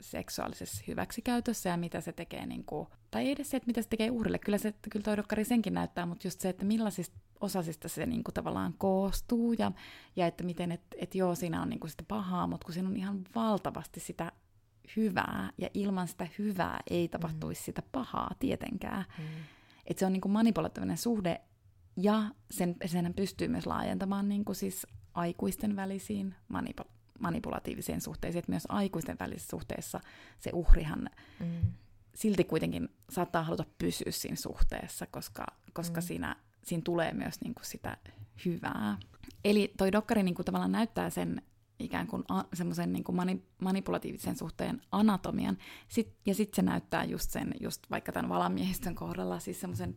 seksuaalisessa 0.00 0.84
hyväksikäytössä 0.88 1.70
ja 1.70 1.76
mitä 1.76 2.00
se 2.00 2.12
tekee, 2.12 2.46
niin 2.46 2.64
kuin, 2.64 2.88
tai 3.10 3.30
edes 3.30 3.50
se, 3.50 3.56
että 3.56 3.66
mitä 3.66 3.82
se 3.82 3.88
tekee 3.88 4.10
uhrille, 4.10 4.38
kyllä, 4.38 4.58
se, 4.58 4.74
kyllä 4.90 5.04
toi 5.04 5.16
dokkari 5.16 5.44
senkin 5.44 5.74
näyttää, 5.74 6.06
mutta 6.06 6.26
just 6.26 6.40
se, 6.40 6.48
että 6.48 6.64
millaisista 6.64 7.16
osasista 7.44 7.88
se 7.88 8.06
niin 8.06 8.24
kuin, 8.24 8.34
tavallaan 8.34 8.74
koostuu 8.78 9.52
ja, 9.52 9.72
ja 10.16 10.26
että 10.26 10.44
miten, 10.44 10.72
että 10.72 10.96
et 11.00 11.14
joo, 11.14 11.34
siinä 11.34 11.62
on 11.62 11.68
niin 11.68 11.80
kuin, 11.80 11.90
sitä 11.90 12.04
pahaa, 12.08 12.46
mutta 12.46 12.64
kun 12.64 12.74
siinä 12.74 12.88
on 12.88 12.96
ihan 12.96 13.24
valtavasti 13.34 14.00
sitä 14.00 14.32
hyvää 14.96 15.50
ja 15.58 15.68
ilman 15.74 16.08
sitä 16.08 16.28
hyvää 16.38 16.80
ei 16.90 17.08
tapahtuisi 17.08 17.60
mm. 17.60 17.64
sitä 17.64 17.82
pahaa 17.92 18.30
tietenkään. 18.38 19.04
Mm. 19.18 19.24
Että 19.86 19.98
se 19.98 20.06
on 20.06 20.12
niin 20.12 20.20
kuin 20.20 20.32
manipulatiivinen 20.32 20.96
suhde 20.96 21.40
ja 21.96 22.22
sen, 22.50 22.76
sen 22.86 23.14
pystyy 23.14 23.48
myös 23.48 23.66
laajentamaan 23.66 24.28
niin 24.28 24.44
kuin 24.44 24.56
siis 24.56 24.86
aikuisten 25.14 25.76
välisiin 25.76 26.34
manipul- 26.52 26.90
manipulatiivisiin 27.18 28.00
suhteisiin, 28.00 28.38
että 28.38 28.52
myös 28.52 28.64
aikuisten 28.68 29.16
välisessä 29.20 29.50
suhteessa 29.50 30.00
se 30.38 30.50
uhrihan 30.52 31.10
mm. 31.40 31.72
silti 32.14 32.44
kuitenkin 32.44 32.88
saattaa 33.10 33.42
haluta 33.42 33.64
pysyä 33.78 34.10
siinä 34.10 34.36
suhteessa, 34.36 35.06
koska, 35.06 35.46
koska 35.72 36.00
mm. 36.00 36.04
siinä, 36.04 36.36
siinä 36.64 36.82
tulee 36.84 37.12
myös 37.12 37.40
niin 37.40 37.54
kuin 37.54 37.66
sitä 37.66 37.96
hyvää. 38.44 38.98
Eli 39.44 39.74
toi 39.76 39.92
dokkari 39.92 40.22
niin 40.22 40.34
kuin 40.34 40.46
tavallaan 40.46 40.72
näyttää 40.72 41.10
sen 41.10 41.42
ikään 41.78 42.06
kuin 42.06 42.24
a, 42.28 42.44
semmoisen 42.52 42.92
niin 42.92 43.04
kuin 43.04 43.16
mani, 43.16 43.42
manipulatiivisen 43.62 44.36
suhteen 44.36 44.82
anatomian, 44.92 45.58
sit, 45.88 46.16
ja 46.26 46.34
sitten 46.34 46.56
se 46.56 46.62
näyttää 46.62 47.04
just 47.04 47.30
sen, 47.30 47.54
just 47.60 47.90
vaikka 47.90 48.12
tämän 48.12 48.28
valamiehistön 48.28 48.94
kohdalla, 48.94 49.38
siis 49.38 49.60
semmoisen 49.60 49.96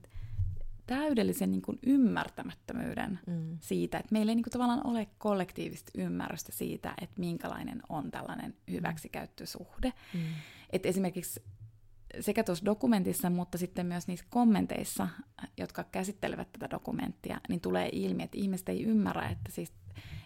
täydellisen 0.88 1.52
niin 1.52 1.62
kuin 1.62 1.80
ymmärtämättömyyden 1.86 3.20
mm. 3.28 3.58
siitä, 3.62 3.98
että 3.98 4.12
meillä 4.12 4.32
ei 4.32 4.36
niin 4.36 4.44
kuin 4.44 4.52
tavallaan 4.52 4.88
ole 4.88 5.08
kollektiivista 5.18 5.92
ymmärrystä 5.98 6.52
siitä, 6.52 6.94
että 7.02 7.20
minkälainen 7.20 7.82
on 7.90 8.12
tällainen 8.12 8.56
hyväksikäyttösuhde. 8.72 9.94
Mm. 10.14 10.20
Et 10.70 10.86
esimerkiksi 10.86 11.44
sekä 12.20 12.44
tuossa 12.44 12.66
dokumentissa, 12.66 13.30
mutta 13.30 13.58
sitten 13.58 13.86
myös 13.86 14.08
niissä 14.08 14.26
kommenteissa, 14.30 15.08
jotka 15.58 15.84
käsittelevät 15.84 16.52
tätä 16.52 16.70
dokumenttia, 16.70 17.42
niin 17.50 17.62
tulee 17.62 17.90
ilmi, 17.92 18.24
että 18.24 18.38
ihmiset 18.38 18.70
ei 18.70 18.84
ymmärrä, 18.84 19.30
että 19.30 19.52
siis 19.52 19.74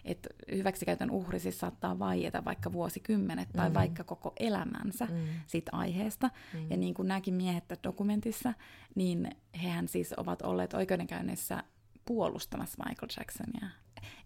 että 0.04 0.28
hyväksikäytön 0.52 1.10
uhri 1.10 1.40
siis 1.40 1.60
saattaa 1.60 1.98
vaieta 1.98 2.44
vaikka 2.44 2.72
vuosikymmenet 2.72 3.48
tai 3.56 3.68
mm. 3.68 3.74
vaikka 3.74 4.04
koko 4.04 4.32
elämänsä 4.40 5.04
mm. 5.04 5.26
siitä 5.46 5.70
aiheesta. 5.74 6.30
Mm. 6.54 6.70
Ja 6.70 6.76
niin 6.76 6.94
kuin 6.94 7.08
nämäkin 7.08 7.34
miehet 7.34 7.64
dokumentissa, 7.84 8.54
niin 8.94 9.30
hehän 9.62 9.88
siis 9.88 10.14
ovat 10.16 10.42
olleet 10.42 10.74
oikeudenkäynnissä 10.74 11.64
puolustamassa 12.04 12.84
Michael 12.88 13.10
Jacksonia. 13.18 13.68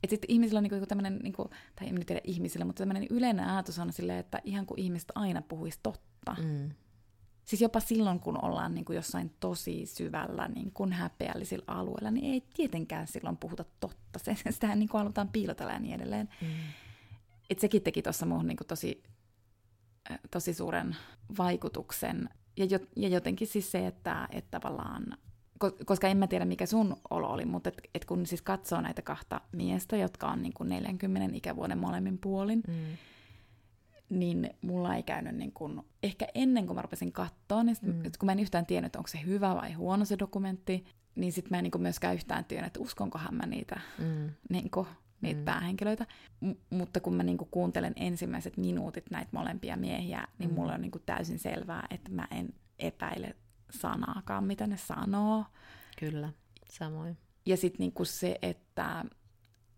Että 0.03 0.11
sitten 0.11 0.31
ihmisillä 0.31 0.59
on 0.59 0.63
niinku 0.63 0.87
tämmöinen, 0.87 1.21
niinku, 1.23 1.51
tai 1.77 1.89
en 1.89 2.07
tiedä 2.07 2.21
ihmisillä, 2.25 2.65
mutta 2.65 2.81
tämmöinen 2.81 3.07
yleinen 3.11 3.49
ajatus 3.49 3.79
on 3.79 3.93
silleen, 3.93 4.19
että 4.19 4.41
ihan 4.45 4.67
kuin 4.67 4.81
ihmiset 4.81 5.13
aina 5.15 5.43
puhuisi 5.43 5.79
totta. 5.83 6.37
Mm. 6.43 6.71
Siis 7.47 7.63
jopa 7.63 7.81
silloin, 7.81 8.21
kun 8.21 8.45
ollaan 8.45 8.75
niin 8.75 8.85
kuin 8.85 8.97
jossain 8.97 9.35
tosi 9.41 9.87
syvällä 9.87 10.49
niin 10.49 10.73
kuin 10.73 10.93
häpeällisillä 10.93 11.65
alueilla, 11.67 12.11
niin 12.11 12.33
ei 12.33 12.43
tietenkään 12.55 13.07
silloin 13.07 13.37
puhuta 13.37 13.65
totta. 13.81 14.19
Se, 14.25 14.37
sitä 14.51 14.75
niin 14.75 14.89
kuin 14.89 14.99
halutaan 14.99 15.29
piilotella 15.29 15.73
ja 15.73 15.79
niin 15.79 15.95
edelleen. 15.95 16.29
Mm. 16.41 16.49
Et 17.51 17.59
sekin 17.59 17.83
teki 17.83 18.03
tuossa 18.03 18.27
muuhun 18.27 18.47
niin 18.47 18.57
kuin 18.57 18.67
tosi, 18.67 19.03
tosi 20.31 20.55
suuren 20.55 20.97
vaikutuksen. 21.39 22.29
Ja, 22.57 22.65
jo, 22.65 22.79
ja 22.97 23.09
jotenkin 23.09 23.49
siis 23.49 23.73
se, 23.73 23.87
että, 23.87 24.29
että 24.31 24.51
tavallaan, 24.51 25.19
koska 25.85 26.09
en 26.09 26.17
mä 26.17 26.27
tiedä 26.27 26.45
mikä 26.45 26.67
sun 26.67 26.97
olo 27.11 27.29
oli, 27.29 27.45
mutta 27.45 27.69
et, 27.69 27.79
et 27.95 28.05
kun 28.05 28.27
siis 28.27 28.43
katsoo 28.43 28.81
näitä 28.81 29.03
kahta 29.03 29.41
miestä, 29.53 29.97
jotka 29.97 30.27
on 30.27 30.43
niin 30.43 30.55
kuin 30.55 30.69
40 30.69 31.37
ikävuoden 31.37 31.79
molemmin 31.79 32.19
puolin, 32.19 32.63
mm 32.69 32.97
niin 34.09 34.51
mulla 34.61 34.95
ei 34.95 35.03
käynyt 35.03 35.37
niin 35.37 35.53
kun, 35.53 35.85
ehkä 36.03 36.27
ennen 36.35 36.67
kuin 36.67 36.75
mä 36.75 36.83
rupesin 36.83 37.13
katsoa, 37.13 37.65
niin 37.65 37.77
sit, 37.77 37.85
mm. 37.85 38.03
kun 38.19 38.27
mä 38.27 38.33
en 38.33 38.39
yhtään 38.41 38.67
tiennyt, 38.67 38.87
että 38.87 38.99
onko 38.99 39.09
se 39.09 39.21
hyvä 39.27 39.55
vai 39.55 39.73
huono 39.73 40.05
se 40.05 40.19
dokumentti, 40.19 40.85
niin 41.15 41.33
sitten 41.33 41.51
mä 41.51 41.59
en 41.59 41.65
niin 41.65 41.83
myöskään 41.83 42.15
yhtään 42.15 42.45
tiennyt, 42.45 42.67
että 42.67 42.81
uskonkohan 42.81 43.35
mä 43.35 43.47
niitä, 43.47 43.81
mm. 43.99 44.31
niin 44.51 44.71
kun, 44.71 44.87
niitä 45.21 45.41
mm. 45.41 45.45
päähenkilöitä. 45.45 46.07
M- 46.41 46.77
mutta 46.77 47.01
kun 47.01 47.15
mä 47.15 47.23
niin 47.23 47.39
kun 47.39 47.49
kuuntelen 47.51 47.93
ensimmäiset 47.97 48.57
minuutit 48.57 49.11
näitä 49.11 49.31
molempia 49.33 49.77
miehiä, 49.77 50.27
niin 50.39 50.51
mm. 50.51 50.55
mulla 50.55 50.75
on 50.75 50.81
niin 50.81 50.93
täysin 51.07 51.39
selvää, 51.39 51.87
että 51.91 52.11
mä 52.11 52.29
en 52.31 52.49
epäile 52.79 53.37
sanaakaan, 53.71 54.45
mitä 54.45 54.67
ne 54.67 54.77
sanoo. 54.77 55.45
Kyllä, 55.99 56.33
samoin. 56.71 57.19
Ja 57.47 57.57
sitten 57.57 57.79
niin 57.79 58.07
se, 58.07 58.39
että 58.43 59.05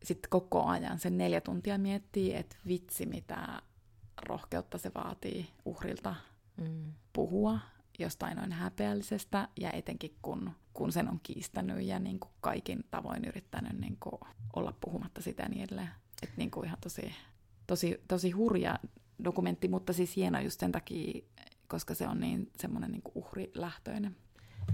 sit 0.03 0.27
koko 0.27 0.65
ajan 0.65 0.99
sen 0.99 1.19
neljä 1.19 1.41
tuntia 1.41 1.79
miettii, 1.79 2.35
että 2.35 2.57
vitsi 2.67 3.07
mitä 3.07 3.63
rohkeutta 4.23 4.79
se 4.79 4.91
vaatii 4.95 5.51
uhrilta 5.65 6.15
mm. 6.57 6.93
puhua 7.13 7.59
jostain 7.99 8.37
noin 8.37 8.53
häpeällisestä, 8.53 9.49
ja 9.61 9.71
etenkin 9.73 10.15
kun, 10.23 10.51
kun 10.75 10.93
sen 10.93 11.09
on 11.09 11.21
kiistänyt 11.23 11.83
ja 11.83 11.99
niin 11.99 12.21
kuin 12.21 12.31
kaikin 12.41 12.85
tavoin 12.91 13.25
yrittänyt 13.25 13.81
niin 13.81 13.97
kuin 14.01 14.21
olla 14.57 14.75
puhumatta 14.81 15.23
sitä 15.23 15.49
niin 15.49 15.63
edelleen. 15.65 15.91
Että 16.23 16.37
niin 16.37 16.51
kuin 16.51 16.67
ihan 16.67 16.79
tosi, 16.81 17.15
tosi, 17.67 18.01
tosi 18.09 18.31
hurja 18.31 18.79
dokumentti, 19.25 19.69
mutta 19.69 19.93
siis 19.93 20.17
hieno 20.17 20.41
just 20.41 20.61
sen 20.61 20.73
takia, 20.73 21.23
koska 21.69 21.95
se 21.95 22.09
on 22.09 22.21
niin 22.21 22.51
semmoinen 22.59 22.93
niin 22.93 23.03
uhrilähtöinen. 23.15 24.17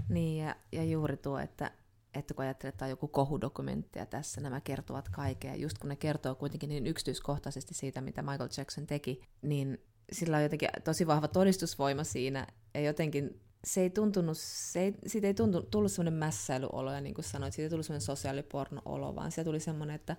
Niin, 0.09 0.45
ja, 0.45 0.55
ja 0.71 0.83
juuri 0.83 1.17
tuo, 1.17 1.39
että 1.39 1.71
että 2.15 2.33
kun 2.33 2.45
ajattelee, 2.45 2.69
että 2.69 2.85
on 2.85 2.89
joku 2.89 3.07
kohudokumentti 3.07 3.99
ja 3.99 4.05
tässä 4.05 4.41
nämä 4.41 4.61
kertovat 4.61 5.09
kaikkea, 5.09 5.55
just 5.55 5.77
kun 5.77 5.89
ne 5.89 5.95
kertoo 5.95 6.35
kuitenkin 6.35 6.69
niin 6.69 6.87
yksityiskohtaisesti 6.87 7.73
siitä, 7.73 8.01
mitä 8.01 8.21
Michael 8.21 8.49
Jackson 8.57 8.87
teki, 8.87 9.21
niin 9.41 9.77
sillä 10.11 10.37
on 10.37 10.43
jotenkin 10.43 10.69
tosi 10.83 11.07
vahva 11.07 11.27
todistusvoima 11.27 12.03
siinä, 12.03 12.47
ja 12.73 12.81
jotenkin 12.81 13.41
se 13.65 13.81
ei 13.81 13.89
tuntunut, 13.89 14.37
se 14.37 14.79
ei, 14.79 14.95
siitä 15.07 15.27
ei 15.27 15.33
tuntunut, 15.33 15.69
tullut 15.69 15.91
semmoinen 15.91 16.19
mässäilyolo, 16.19 16.93
ja 16.93 17.01
niin 17.01 17.15
kuin 17.15 17.25
sanoit, 17.25 17.53
siitä 17.53 17.65
ei 17.65 17.69
tullut 17.69 17.85
semmoinen 17.85 18.05
sosiaaliporno-olo, 18.05 19.15
vaan 19.15 19.31
se 19.31 19.43
tuli 19.43 19.59
semmoinen, 19.59 19.95
että, 19.95 20.15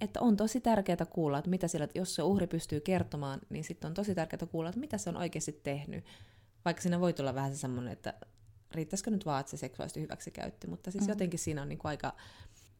että 0.00 0.20
on 0.20 0.36
tosi 0.36 0.60
tärkeää 0.60 1.06
kuulla, 1.10 1.38
että 1.38 1.50
mitä 1.50 1.68
siellä, 1.68 1.88
jos 1.94 2.14
se 2.14 2.22
uhri 2.22 2.46
pystyy 2.46 2.80
kertomaan, 2.80 3.40
niin 3.50 3.64
sitten 3.64 3.88
on 3.88 3.94
tosi 3.94 4.14
tärkeää 4.14 4.46
kuulla, 4.46 4.68
että 4.68 4.80
mitä 4.80 4.98
se 4.98 5.10
on 5.10 5.16
oikeasti 5.16 5.60
tehnyt. 5.62 6.04
Vaikka 6.64 6.82
siinä 6.82 7.00
voi 7.00 7.12
tulla 7.12 7.34
vähän 7.34 7.54
se 7.54 7.58
semmoinen, 7.58 7.92
että 7.92 8.14
riittäisikö 8.70 9.10
nyt 9.10 9.26
vaan, 9.26 9.40
että 9.40 9.50
se 9.50 9.56
seksuaalisesti 9.56 10.00
hyväksikäytti, 10.00 10.66
mutta 10.66 10.90
siis 10.90 11.04
mm. 11.04 11.08
jotenkin 11.08 11.38
siinä 11.38 11.62
on 11.62 11.68
niin 11.68 11.78
kuin 11.78 11.88
aika, 11.88 12.12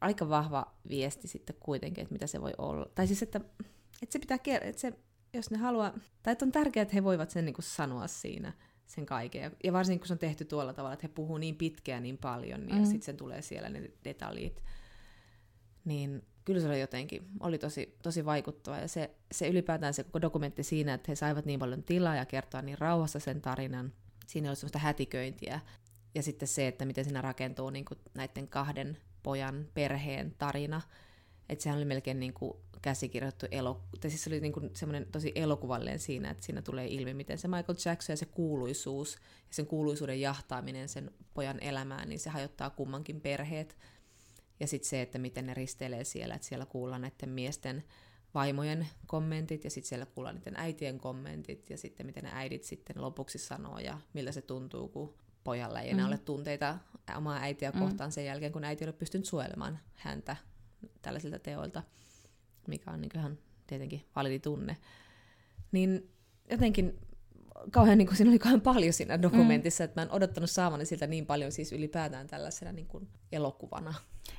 aika 0.01 0.29
vahva 0.29 0.73
viesti 0.89 1.27
sitten 1.27 1.55
kuitenkin, 1.59 2.01
että 2.01 2.13
mitä 2.13 2.27
se 2.27 2.41
voi 2.41 2.53
olla. 2.57 2.85
Tai 2.95 3.07
siis, 3.07 3.23
että, 3.23 3.41
että 4.01 4.13
se 4.13 4.19
pitää 4.19 4.37
kertoa, 4.37 4.69
että 4.69 4.81
se, 4.81 4.93
jos 5.33 5.51
ne 5.51 5.57
haluaa, 5.57 5.93
tai 6.23 6.31
että 6.31 6.45
on 6.45 6.51
tärkeää, 6.51 6.81
että 6.81 6.95
he 6.95 7.03
voivat 7.03 7.29
sen 7.29 7.45
niin 7.45 7.55
kuin 7.55 7.65
sanoa 7.65 8.07
siinä 8.07 8.53
sen 8.87 9.05
kaiken. 9.05 9.51
Ja 9.63 9.73
varsinkin 9.73 9.99
kun 9.99 10.07
se 10.07 10.13
on 10.13 10.19
tehty 10.19 10.45
tuolla 10.45 10.73
tavalla, 10.73 10.93
että 10.93 11.07
he 11.07 11.13
puhuu 11.13 11.37
niin 11.37 11.55
pitkään 11.55 12.03
niin 12.03 12.17
paljon, 12.17 12.59
niin 12.59 12.75
mm. 12.75 12.79
ja 12.79 12.85
sitten 12.85 13.05
sen 13.05 13.17
tulee 13.17 13.41
siellä 13.41 13.69
ne 13.69 13.91
detaljit. 14.03 14.63
Niin 15.85 16.23
kyllä 16.45 16.61
se 16.61 16.67
oli 16.67 16.79
jotenkin, 16.79 17.27
oli 17.39 17.57
tosi, 17.57 17.97
tosi 18.03 18.25
vaikuttava. 18.25 18.77
Ja 18.77 18.87
se, 18.87 19.11
se 19.31 19.47
ylipäätään 19.47 19.93
se 19.93 20.03
koko 20.03 20.21
dokumentti 20.21 20.63
siinä, 20.63 20.93
että 20.93 21.11
he 21.11 21.15
saivat 21.15 21.45
niin 21.45 21.59
paljon 21.59 21.83
tilaa 21.83 22.15
ja 22.15 22.25
kertoa 22.25 22.61
niin 22.61 22.77
rauhassa 22.77 23.19
sen 23.19 23.41
tarinan. 23.41 23.93
Siinä 24.27 24.49
oli 24.49 24.55
sellaista 24.55 24.79
hätiköintiä 24.79 25.59
ja 26.15 26.23
sitten 26.23 26.47
se, 26.47 26.67
että 26.67 26.85
miten 26.85 27.05
siinä 27.05 27.21
rakentuu 27.21 27.69
niin 27.69 27.85
kuin 27.85 27.99
näiden 28.13 28.47
kahden 28.47 28.97
pojan 29.23 29.67
perheen 29.73 30.35
tarina. 30.37 30.81
Että 31.49 31.63
sehän 31.63 31.77
oli 31.77 31.85
melkein 31.85 32.19
niin 32.19 32.33
kuin 32.33 32.53
käsikirjoittu 32.81 33.45
elo, 33.51 33.83
tai 34.01 34.09
siis 34.11 34.23
se 34.23 34.29
oli 34.29 34.39
niin 34.39 34.53
kuin 34.53 34.69
semmoinen 34.73 35.11
tosi 35.11 35.31
elokuvallinen 35.35 35.99
siinä, 35.99 36.29
että 36.29 36.45
siinä 36.45 36.61
tulee 36.61 36.87
ilmi, 36.87 37.13
miten 37.13 37.37
se 37.37 37.47
Michael 37.47 37.77
Jackson 37.85 38.13
ja 38.13 38.17
se 38.17 38.25
kuuluisuus 38.25 39.15
ja 39.47 39.53
sen 39.53 39.67
kuuluisuuden 39.67 40.21
jahtaaminen 40.21 40.89
sen 40.89 41.11
pojan 41.33 41.59
elämään, 41.59 42.09
niin 42.09 42.19
se 42.19 42.29
hajottaa 42.29 42.69
kummankin 42.69 43.21
perheet. 43.21 43.77
Ja 44.59 44.67
sitten 44.67 44.89
se, 44.89 45.01
että 45.01 45.17
miten 45.17 45.45
ne 45.45 45.53
risteilee 45.53 46.03
siellä, 46.03 46.35
että 46.35 46.47
siellä 46.47 46.65
kuullaan 46.65 47.01
näiden 47.01 47.29
miesten 47.29 47.83
vaimojen 48.37 48.87
kommentit 49.07 49.63
ja 49.63 49.69
sitten 49.69 49.89
siellä 49.89 50.05
kuullaan 50.05 50.35
niiden 50.35 50.55
äitien 50.57 50.99
kommentit 50.99 51.69
ja 51.69 51.77
sitten 51.77 52.05
miten 52.05 52.23
ne 52.23 52.29
äidit 52.33 52.63
sitten 52.63 53.01
lopuksi 53.01 53.37
sanoo 53.37 53.79
ja 53.79 53.99
millä 54.13 54.31
se 54.31 54.41
tuntuu, 54.41 54.87
kun 54.87 55.13
pojalla 55.43 55.81
ei 55.81 55.89
enää 55.89 56.05
mm. 56.05 56.11
ole 56.11 56.17
tunteita 56.17 56.77
omaa 57.17 57.39
äitiä 57.39 57.71
mm. 57.71 57.79
kohtaan 57.79 58.11
sen 58.11 58.25
jälkeen, 58.25 58.51
kun 58.51 58.63
äiti 58.63 58.83
ei 58.83 58.87
ole 58.87 58.93
pystynyt 58.93 59.25
suojelemaan 59.25 59.79
häntä 59.95 60.35
tällaisilta 61.01 61.39
teoilta, 61.39 61.83
mikä 62.67 62.91
on 62.91 63.01
niin 63.01 63.11
ihan 63.15 63.37
tietenkin 63.67 64.05
validi 64.15 64.39
tunne. 64.39 64.77
Niin 65.71 66.09
jotenkin 66.51 66.99
kauhean, 67.71 67.97
niin 67.97 68.07
kuin, 68.07 68.17
siinä 68.17 68.31
oli 68.31 68.39
kauhean 68.39 68.61
paljon 68.61 68.93
siinä 68.93 69.21
dokumentissa, 69.21 69.83
mm. 69.83 69.85
että 69.85 70.01
mä 70.01 70.03
en 70.03 70.11
odottanut 70.11 70.49
saavani 70.49 70.85
siltä 70.85 71.07
niin 71.07 71.25
paljon 71.25 71.51
siis 71.51 71.71
ylipäätään 71.71 72.27
tällaisena 72.27 72.71
niin 72.71 72.87
kuin 72.87 73.07
elokuvana. 73.31 73.93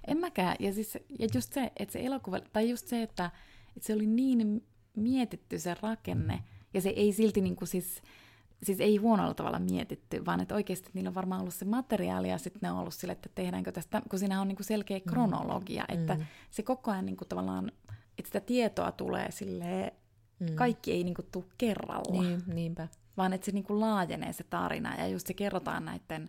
En 0.06 0.18
mäkään. 0.18 0.56
Ja, 0.60 0.72
siis, 0.72 0.94
ja 1.18 1.28
just 1.34 1.52
se, 1.52 1.72
että 1.76 1.92
se 1.92 2.00
elokuva, 2.04 2.40
tai 2.40 2.70
just 2.70 2.86
se, 2.86 3.02
että, 3.02 3.30
että 3.78 3.86
se 3.86 3.94
oli 3.94 4.06
niin 4.06 4.66
mietitty 4.96 5.58
se 5.58 5.76
rakenne, 5.82 6.44
ja 6.74 6.80
se 6.80 6.88
ei 6.88 7.12
silti 7.12 7.40
niin 7.40 7.56
kuin 7.56 7.68
siis, 7.68 8.02
siis 8.62 8.80
ei 8.80 8.96
huonolla 8.96 9.34
tavalla 9.34 9.58
mietitty, 9.58 10.26
vaan 10.26 10.40
että 10.40 10.54
oikeasti 10.54 10.86
että 10.86 10.96
niillä 10.98 11.08
on 11.08 11.14
varmaan 11.14 11.40
ollut 11.40 11.54
se 11.54 11.64
materiaali, 11.64 12.30
ja 12.30 12.38
sitten 12.38 12.60
ne 12.62 12.70
on 12.70 12.78
ollut 12.78 12.94
sille, 12.94 13.12
että 13.12 13.28
tehdäänkö 13.34 13.72
tästä, 13.72 14.02
kun 14.10 14.18
siinä 14.18 14.40
on 14.40 14.48
niin 14.48 14.56
kuin 14.56 14.66
selkeä 14.66 14.98
mm. 14.98 15.04
kronologia, 15.08 15.84
mm. 15.88 15.94
että 15.94 16.14
mm. 16.14 16.24
se 16.50 16.62
koko 16.62 16.90
ajan 16.90 17.06
niin 17.06 17.16
kuin 17.16 17.28
tavallaan, 17.28 17.72
että 18.18 18.28
sitä 18.28 18.40
tietoa 18.40 18.92
tulee 18.92 19.30
silleen, 19.30 19.92
mm. 20.40 20.54
kaikki 20.54 20.92
ei 20.92 21.04
niin 21.04 21.14
kuin 21.14 21.28
tule 21.32 21.44
kerralla. 21.58 22.22
Niin, 22.22 22.42
niinpä 22.46 22.88
vaan 23.18 23.32
että 23.32 23.44
se 23.44 23.52
niin 23.52 23.64
kuin 23.64 23.80
laajenee 23.80 24.32
se 24.32 24.44
tarina 24.44 24.96
ja 24.96 25.08
just 25.08 25.26
se 25.26 25.34
kerrotaan 25.34 25.84
näiden 25.84 26.28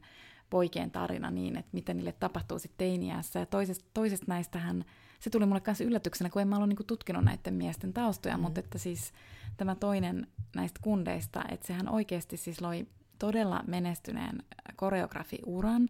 poikien 0.49 0.91
tarina 0.91 1.31
niin, 1.31 1.57
että 1.57 1.69
miten 1.71 1.97
niille 1.97 2.11
tapahtuu 2.11 2.59
sitten 2.59 2.77
teiniässä. 2.77 3.39
Ja 3.39 3.45
toisesta, 3.45 3.85
toisesta 3.93 4.25
näistähän, 4.27 4.85
se 5.19 5.29
tuli 5.29 5.45
mulle 5.45 5.61
kanssa 5.61 5.83
yllätyksenä, 5.83 6.29
kun 6.29 6.41
en 6.41 6.47
mä 6.47 6.55
ollut 6.55 6.69
niin 6.69 6.87
tutkinut 6.87 7.23
näiden 7.23 7.53
miesten 7.53 7.93
taustoja, 7.93 8.37
mm. 8.37 8.41
mutta 8.41 8.59
että 8.59 8.77
siis 8.77 9.13
tämä 9.57 9.75
toinen 9.75 10.27
näistä 10.55 10.79
kundeista, 10.83 11.43
että 11.49 11.67
sehän 11.67 11.89
oikeasti 11.89 12.37
siis 12.37 12.61
loi 12.61 12.87
todella 13.19 13.63
menestyneen 13.67 14.43
koreografiuran 14.75 15.89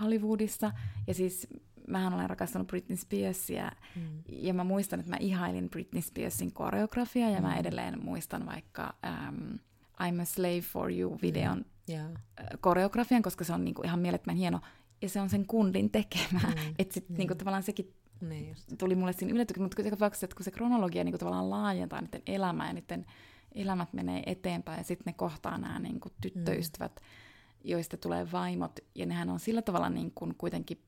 Hollywoodissa. 0.00 0.72
Ja 1.06 1.14
siis 1.14 1.48
mähän 1.88 2.14
olen 2.14 2.30
rakastanut 2.30 2.66
Britney 2.66 2.96
Spearsia 2.96 3.72
mm. 3.96 4.02
ja 4.28 4.54
mä 4.54 4.64
muistan, 4.64 5.00
että 5.00 5.12
mä 5.12 5.16
ihailin 5.20 5.70
Britney 5.70 6.02
Spearsin 6.02 6.52
koreografia 6.52 7.30
ja 7.30 7.36
mm. 7.36 7.46
mä 7.46 7.56
edelleen 7.56 8.04
muistan 8.04 8.46
vaikka 8.46 8.94
ähm, 9.04 9.52
I'm 10.02 10.20
a 10.22 10.24
Slave 10.24 10.60
for 10.60 10.92
You-videon 10.92 11.58
mm. 11.58 11.94
yeah. 11.94 12.10
koreografian, 12.60 13.22
koska 13.22 13.44
se 13.44 13.52
on 13.52 13.64
niinku 13.64 13.82
ihan 13.84 14.00
mielettömän 14.00 14.36
hieno. 14.36 14.60
Ja 15.02 15.08
se 15.08 15.20
on 15.20 15.30
sen 15.30 15.46
kundin 15.46 15.90
tekemä. 15.90 16.40
Mm. 16.44 16.74
Että 16.78 16.94
sitten 16.94 17.14
mm. 17.14 17.18
niinku, 17.18 17.34
tavallaan 17.34 17.62
sekin 17.62 17.94
niin 18.20 18.56
tuli 18.78 18.94
mulle 18.94 19.12
siinä 19.12 19.32
yllätyksen, 19.32 19.62
mutta 19.62 19.82
että 19.82 20.36
kun 20.36 20.44
se 20.44 20.50
kronologia 20.50 21.04
niinku, 21.04 21.18
tavallaan 21.18 21.50
laajentaa 21.50 22.00
niiden 22.00 22.22
elämää 22.26 22.66
ja 22.66 22.72
niiden 22.72 23.06
elämät 23.54 23.92
menee 23.92 24.22
eteenpäin 24.26 24.78
ja 24.78 24.84
sitten 24.84 25.04
ne 25.06 25.12
kohtaa 25.12 25.58
nämä 25.58 25.78
niinku, 25.78 26.08
tyttöystävät, 26.20 26.92
mm. 27.00 27.06
joista 27.70 27.96
tulee 27.96 28.32
vaimot. 28.32 28.78
Ja 28.94 29.06
nehän 29.06 29.30
on 29.30 29.40
sillä 29.40 29.62
tavalla 29.62 29.90
niinku, 29.90 30.32
kuitenkin 30.38 30.80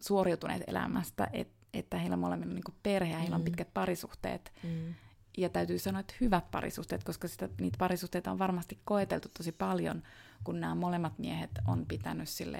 suoriutuneet 0.00 0.62
elämästä, 0.66 1.28
et, 1.32 1.48
että 1.74 1.98
heillä 1.98 2.16
molemmilla 2.16 2.50
on 2.50 2.54
niinku, 2.54 2.74
perhe 2.82 3.12
ja 3.12 3.18
heillä 3.18 3.36
mm. 3.36 3.40
on 3.40 3.44
pitkät 3.44 3.74
parisuhteet. 3.74 4.52
Mm 4.62 4.94
ja 5.38 5.48
täytyy 5.48 5.78
sanoa, 5.78 6.00
että 6.00 6.14
hyvät 6.20 6.50
parisuhteet, 6.50 7.04
koska 7.04 7.28
sitä, 7.28 7.48
niitä 7.60 7.78
parisuhteita 7.78 8.30
on 8.30 8.38
varmasti 8.38 8.78
koeteltu 8.84 9.28
tosi 9.36 9.52
paljon, 9.52 10.02
kun 10.44 10.60
nämä 10.60 10.74
molemmat 10.74 11.18
miehet 11.18 11.50
on 11.66 11.86
pitänyt 11.86 12.28
sille 12.28 12.58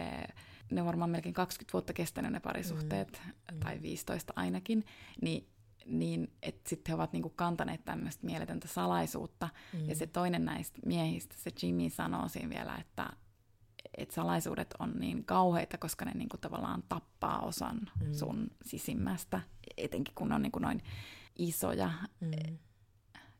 ne 0.70 0.80
on 0.80 0.86
varmaan 0.86 1.10
melkein 1.10 1.34
20 1.34 1.72
vuotta 1.72 1.92
kestänyt 1.92 2.32
ne 2.32 2.40
parisuhteet, 2.40 3.22
mm. 3.52 3.60
tai 3.60 3.82
15 3.82 4.32
ainakin, 4.36 4.84
niin, 5.22 5.48
niin 5.86 6.32
että 6.42 6.68
sitten 6.68 6.90
he 6.90 6.94
ovat 6.94 7.12
niinku 7.12 7.30
kantaneet 7.30 7.84
tämmöistä 7.84 8.26
mieletöntä 8.26 8.68
salaisuutta. 8.68 9.48
Mm. 9.72 9.88
Ja 9.88 9.94
se 9.94 10.06
toinen 10.06 10.44
näistä 10.44 10.78
miehistä, 10.86 11.34
se 11.38 11.50
Jimmy, 11.62 11.90
sanoo 11.90 12.28
siinä 12.28 12.48
vielä, 12.48 12.76
että, 12.76 13.10
että 13.98 14.14
salaisuudet 14.14 14.74
on 14.78 14.92
niin 14.98 15.24
kauheita, 15.24 15.78
koska 15.78 16.04
ne 16.04 16.12
niinku 16.14 16.36
tavallaan 16.38 16.82
tappaa 16.88 17.40
osan 17.40 17.80
mm. 18.04 18.12
sun 18.12 18.50
sisimmästä, 18.64 19.40
etenkin 19.76 20.14
kun 20.14 20.28
ne 20.28 20.34
on 20.34 20.42
niinku 20.42 20.58
noin 20.58 20.82
isoja. 21.38 21.90
Mm. 22.20 22.30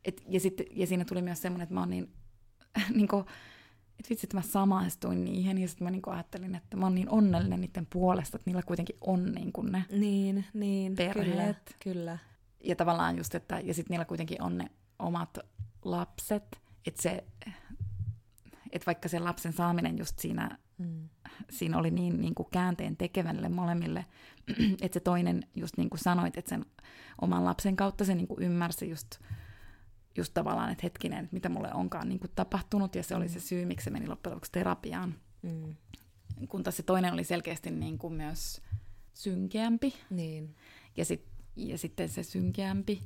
Et, 0.04 0.22
ja, 0.28 0.40
sit, 0.40 0.60
ja 0.70 0.86
siinä 0.86 1.04
tuli 1.04 1.22
myös 1.22 1.42
semmoinen, 1.42 1.62
että 1.62 1.74
mä 1.74 1.80
oon 1.80 1.90
niin, 1.90 2.12
niin 2.96 3.08
kuin, 3.08 3.24
että 3.98 4.10
vitsi, 4.10 4.26
että 4.26 4.36
mä 4.36 4.42
samaistuin 4.42 5.24
niihin, 5.24 5.58
ja 5.58 5.68
sitten 5.68 5.84
mä 5.84 5.90
niin 5.90 6.02
ajattelin, 6.06 6.54
että 6.54 6.76
mä 6.76 6.86
oon 6.86 6.94
niin 6.94 7.10
onnellinen 7.10 7.60
niiden 7.60 7.86
puolesta, 7.86 8.36
että 8.36 8.50
niillä 8.50 8.62
kuitenkin 8.62 8.96
on 9.00 9.32
niin 9.32 9.52
kuin 9.52 9.72
ne 9.72 9.84
niin, 9.90 10.44
niin, 10.54 10.96
perheet. 10.96 11.56
Kyllä, 11.80 11.94
kyllä. 11.94 12.18
Ja 12.64 12.76
tavallaan 12.76 13.16
just, 13.16 13.34
että, 13.34 13.60
ja 13.60 13.74
sitten 13.74 13.94
niillä 13.94 14.04
kuitenkin 14.04 14.42
on 14.42 14.58
ne 14.58 14.70
omat 14.98 15.38
lapset, 15.84 16.60
että 16.86 17.02
se, 17.02 17.24
että 18.70 18.86
vaikka 18.86 19.08
se 19.08 19.18
lapsen 19.18 19.52
saaminen 19.52 19.98
just 19.98 20.18
siinä, 20.18 20.58
mm. 20.78 21.08
siinä 21.50 21.78
oli 21.78 21.90
niin, 21.90 22.20
niin 22.20 22.34
kuin 22.34 22.48
käänteen 22.50 22.96
tekevälle 22.96 23.48
molemmille, 23.48 24.06
että 24.82 24.96
se 24.96 25.00
toinen 25.00 25.44
just 25.54 25.76
niin 25.76 25.90
kuin 25.90 26.00
sanoit, 26.00 26.38
että 26.38 26.48
sen 26.48 26.66
oman 27.20 27.44
lapsen 27.44 27.76
kautta 27.76 28.04
se 28.04 28.14
niin 28.14 28.28
kuin 28.28 28.42
ymmärsi 28.42 28.90
just 28.90 29.18
just 30.18 30.34
tavallaan, 30.34 30.70
että 30.70 30.82
hetkinen, 30.82 31.24
että 31.24 31.34
mitä 31.34 31.48
mulle 31.48 31.74
onkaan 31.74 32.08
niin 32.08 32.18
kuin 32.20 32.30
tapahtunut, 32.34 32.94
ja 32.94 33.02
se 33.02 33.14
oli 33.14 33.28
se 33.28 33.40
syy, 33.40 33.64
miksi 33.64 33.84
se 33.84 33.90
meni 33.90 34.06
loppujen 34.06 34.34
lopuksi 34.34 34.52
terapiaan. 34.52 35.14
Mm. 35.42 35.76
Kun 36.48 36.62
taas 36.62 36.76
se 36.76 36.82
toinen 36.82 37.12
oli 37.12 37.24
selkeästi 37.24 37.70
niin 37.70 37.98
kuin 37.98 38.14
myös 38.14 38.62
synkeämpi. 39.14 39.94
Niin. 40.10 40.56
Ja, 40.96 41.04
sit, 41.04 41.26
ja 41.56 41.78
sitten 41.78 42.08
se 42.08 42.22
synkeämpi 42.22 43.02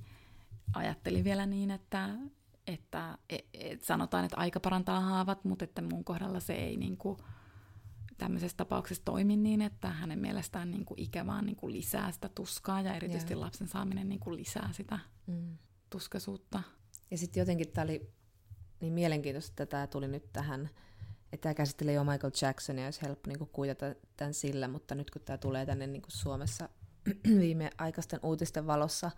ajatteli 0.75 1.25
vielä 1.25 1.47
niin, 1.47 1.71
että, 1.71 2.09
että 2.67 3.19
et, 3.31 3.45
et 3.55 3.85
sanotaan, 3.85 4.25
että 4.25 4.37
aika 4.37 4.61
parantaa 4.61 5.01
haavat, 5.01 5.45
mutta 5.45 5.65
että 5.65 5.83
mun 5.83 6.05
kohdalla 6.05 6.41
se 6.41 6.53
ei 6.53 6.77
niin 6.77 6.97
kuin, 6.97 7.19
tämmöisessä 8.19 8.57
tapauksessa 8.57 9.05
toimi 9.05 9.37
niin, 9.37 9.63
että 9.63 9.89
hänen 9.89 10.19
mielestään 10.19 10.71
niin 10.71 10.85
kuin 10.85 11.01
ikä 11.01 11.27
vaan 11.27 11.47
niin 11.47 11.57
kuin 11.57 11.73
lisää 11.73 12.13
sitä 12.13 12.29
tuskaa 12.29 12.81
ja 12.81 12.95
erityisesti 12.95 13.33
yeah. 13.33 13.45
lapsen 13.45 13.69
saaminen 13.69 14.09
niin 14.09 14.21
kuin 14.21 14.37
lisää 14.37 14.69
sitä 14.73 14.99
mm. 15.27 15.59
tuskaisuutta. 15.91 16.63
Ja 17.13 17.19
sitten 17.19 17.41
jotenkin 17.41 17.73
tämä 17.73 17.85
oli 17.85 18.11
niin 18.81 18.93
mielenkiintoista, 18.93 19.51
että 19.51 19.67
tämä 19.67 19.87
tuli 19.87 20.09
nyt 20.09 20.33
tähän, 20.33 20.71
että 21.33 21.43
tämä 21.43 21.55
käsittelee 21.55 21.95
jo 21.95 22.05
Michael 22.05 22.33
Jacksonia, 22.43 22.85
olisi 22.85 23.03
helppo 23.03 23.29
niin 23.29 23.49
kuitata 23.53 23.95
tämän 24.17 24.35
sillä, 24.35 24.69
mutta 24.69 24.95
nyt 24.95 25.11
kun 25.11 25.23
tämä 25.23 25.39
tulee 25.39 25.67
tänne 25.67 25.87
niin 25.87 26.03
Suomessa 26.09 26.69
viimeaikaisten 27.41 28.21
uutisten 28.23 28.67
valossa, 28.67 29.11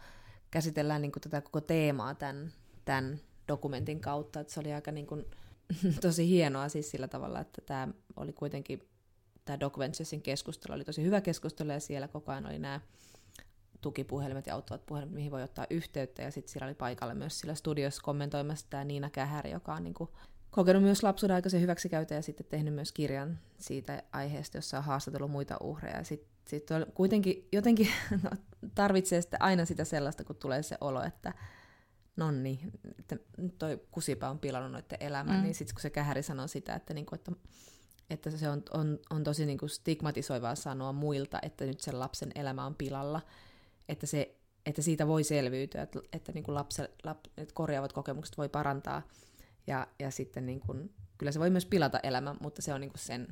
käsitellään 0.51 1.03
niin 1.03 1.13
tätä 1.21 1.41
koko 1.41 1.61
teemaa 1.61 2.15
tämän, 2.15 2.53
tämän 2.85 3.21
dokumentin 3.49 4.01
kautta, 4.01 4.41
että 4.41 4.53
se 4.53 4.61
oli 4.61 4.73
aika 4.73 4.93
niin 4.93 5.07
kuin, 5.07 5.25
tosi 6.01 6.29
hienoa 6.29 6.69
siis 6.69 6.91
sillä 6.91 7.09
tavalla, 7.09 7.41
että 7.41 7.63
tämä 7.67 7.89
oli 8.17 8.33
kuitenkin, 8.33 8.89
tämä 9.45 9.61
Doc 9.61 9.79
Venturesin 9.79 10.23
keskustelu 10.23 10.75
oli 10.75 10.85
tosi 10.85 11.03
hyvä 11.03 11.21
keskustelu 11.21 11.71
ja 11.71 11.81
siellä 11.81 12.09
koko 12.09 12.33
ajan 12.33 12.47
oli 12.47 12.59
nämä 12.59 12.81
tukipuhelimet 13.85 14.47
ja 14.47 14.55
auttavat 14.55 14.87
puhelimet, 14.87 15.15
mihin 15.15 15.31
voi 15.31 15.43
ottaa 15.43 15.67
yhteyttä. 15.71 16.23
Ja 16.23 16.31
sitten 16.31 16.53
siellä 16.53 16.67
oli 16.67 16.75
paikalla 16.75 17.15
myös 17.15 17.39
sillä 17.39 17.55
studiossa 17.55 18.03
kommentoimassa 18.03 18.67
tämä 18.71 18.85
Niina 18.85 19.11
Kähäri, 19.11 19.51
joka 19.51 19.75
on 19.75 19.85
niin 19.85 19.95
kuin 19.95 20.11
kokenut 20.51 20.83
myös 20.83 21.03
lapsuuden 21.03 21.35
aikaisen 21.35 21.61
hyväksikäytön 21.61 22.17
ja 22.17 22.23
sitten 22.23 22.47
tehnyt 22.47 22.75
myös 22.75 22.93
kirjan 22.93 23.39
siitä 23.59 24.03
aiheesta, 24.13 24.59
jossa 24.59 24.79
on 24.79 24.85
haastatellut 24.85 25.31
muita 25.31 25.57
uhreja. 25.61 26.05
Sitten 26.05 26.29
sit 26.49 26.69
kuitenkin 26.95 27.49
jotenkin 27.53 27.89
no, 28.23 28.31
tarvitsee 28.75 29.21
sitten 29.21 29.43
aina 29.43 29.65
sitä 29.65 29.85
sellaista, 29.85 30.25
kun 30.25 30.37
tulee 30.37 30.63
se 30.63 30.79
olo, 30.81 31.03
että 31.03 31.33
nonni, 32.17 32.61
että 32.99 33.17
nyt 33.39 33.59
toi 33.59 33.81
kusipa 33.91 34.29
on 34.29 34.39
pilannut 34.39 34.73
noiden 34.73 34.99
elämän, 35.01 35.37
mm. 35.37 35.43
niin 35.43 35.55
sitten 35.55 35.75
kun 35.75 35.83
se 35.83 35.91
kähäri 35.91 36.23
sanoo 36.23 36.47
sitä, 36.47 36.75
että, 36.75 36.95
niinku, 36.95 37.15
että, 37.15 37.33
että 38.11 38.31
se 38.31 38.49
on, 38.49 38.63
on, 38.71 38.99
on 39.11 39.25
tosi 39.25 39.47
niinku 39.47 39.69
stigmatisoivaa 39.69 40.55
sanoa 40.55 40.93
muilta, 40.93 41.39
että 41.43 41.65
nyt 41.65 41.81
sen 41.81 42.01
lapsen 42.01 42.33
elämä 42.35 42.67
on 42.67 42.75
pilalla, 42.75 43.21
että, 43.89 44.07
se, 44.07 44.37
että 44.67 44.83
siitä 44.83 45.07
voi 45.07 45.25
selviytyä, 45.25 45.83
että, 45.83 46.01
että 46.13 46.33
niin 46.33 46.45
kuin 46.45 46.55
lapse, 46.55 46.91
lap, 47.05 47.19
että 47.37 47.55
korjaavat 47.55 47.93
kokemukset 47.93 48.39
voi 48.39 48.49
parantaa. 48.49 49.03
Ja, 49.67 49.87
ja 49.99 50.11
sitten 50.11 50.47
niin 50.47 50.61
kuin, 50.61 50.95
kyllä 51.19 51.33
se 51.33 51.41
voi 51.41 51.51
myös 51.51 51.67
pilata 51.67 52.01
elämän, 52.03 52.37
mutta 52.41 52.63
se 52.63 52.75
on 52.75 52.81
niin 52.81 52.91
kuin 52.91 53.01
sen, 53.01 53.29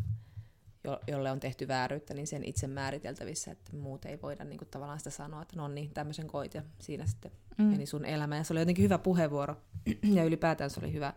jo, 0.85 1.01
jolle 1.07 1.31
on 1.31 1.41
tehty 1.41 1.69
vääryyttä, 1.69 2.15
niin 2.15 2.27
sen 2.27 2.45
itse 2.45 2.67
määriteltävissä, 2.67 3.51
että 3.51 3.77
muut 3.77 4.05
ei 4.05 4.19
voida 4.23 4.45
niin 4.45 4.59
kuin 4.59 4.69
tavallaan 4.69 4.99
sitä 4.99 5.11
sanoa, 5.11 5.43
että 5.43 5.57
no 5.57 5.69
niin, 5.69 5.91
tämmöisen 5.91 6.27
koit 6.27 6.55
ja 6.55 6.63
siinä 6.79 7.07
sitten 7.07 7.33
mm. 7.59 7.65
meni 7.65 7.87
sun 7.87 8.05
elämä. 8.05 8.37
Ja 8.37 8.45
se 8.45 8.53
oli 8.53 8.61
jotenkin 8.61 8.85
hyvä 8.85 8.99
puheenvuoro 8.99 9.57
ja 10.17 10.25
ylipäätään 10.25 10.71
se 10.71 10.81
oli 10.81 10.93
hyvä, 10.93 11.13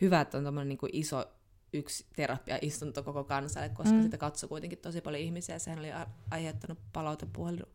hyvä 0.00 0.20
että 0.20 0.38
on 0.38 0.44
tämmöinen 0.44 0.68
niin 0.68 0.90
iso 0.92 1.24
yksi 1.72 2.06
terapiaistunto 2.16 3.02
koko 3.02 3.24
kansalle, 3.24 3.68
koska 3.68 3.94
mm. 3.94 4.02
sitä 4.02 4.18
katsoi 4.18 4.48
kuitenkin 4.48 4.78
tosi 4.78 5.00
paljon 5.00 5.22
ihmisiä 5.22 5.54
ja 5.54 5.58
sehän 5.58 5.78
oli 5.78 5.88
aiheuttanut 6.30 6.78
palautepuhelu 6.92 7.66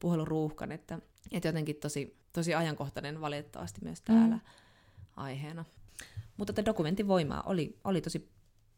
puheluruuhkan, 0.00 0.72
että, 0.72 0.98
että 1.32 1.48
jotenkin 1.48 1.76
tosi, 1.76 2.16
tosi 2.32 2.54
ajankohtainen 2.54 3.20
valitettavasti 3.20 3.80
myös 3.84 4.00
täällä 4.02 4.34
mm. 4.34 4.40
aiheena. 5.16 5.64
Mutta 6.36 6.52
tämä 6.52 6.66
dokumentin 6.66 7.08
voimaa 7.08 7.42
oli, 7.42 7.78
oli 7.84 8.00
tosi 8.00 8.28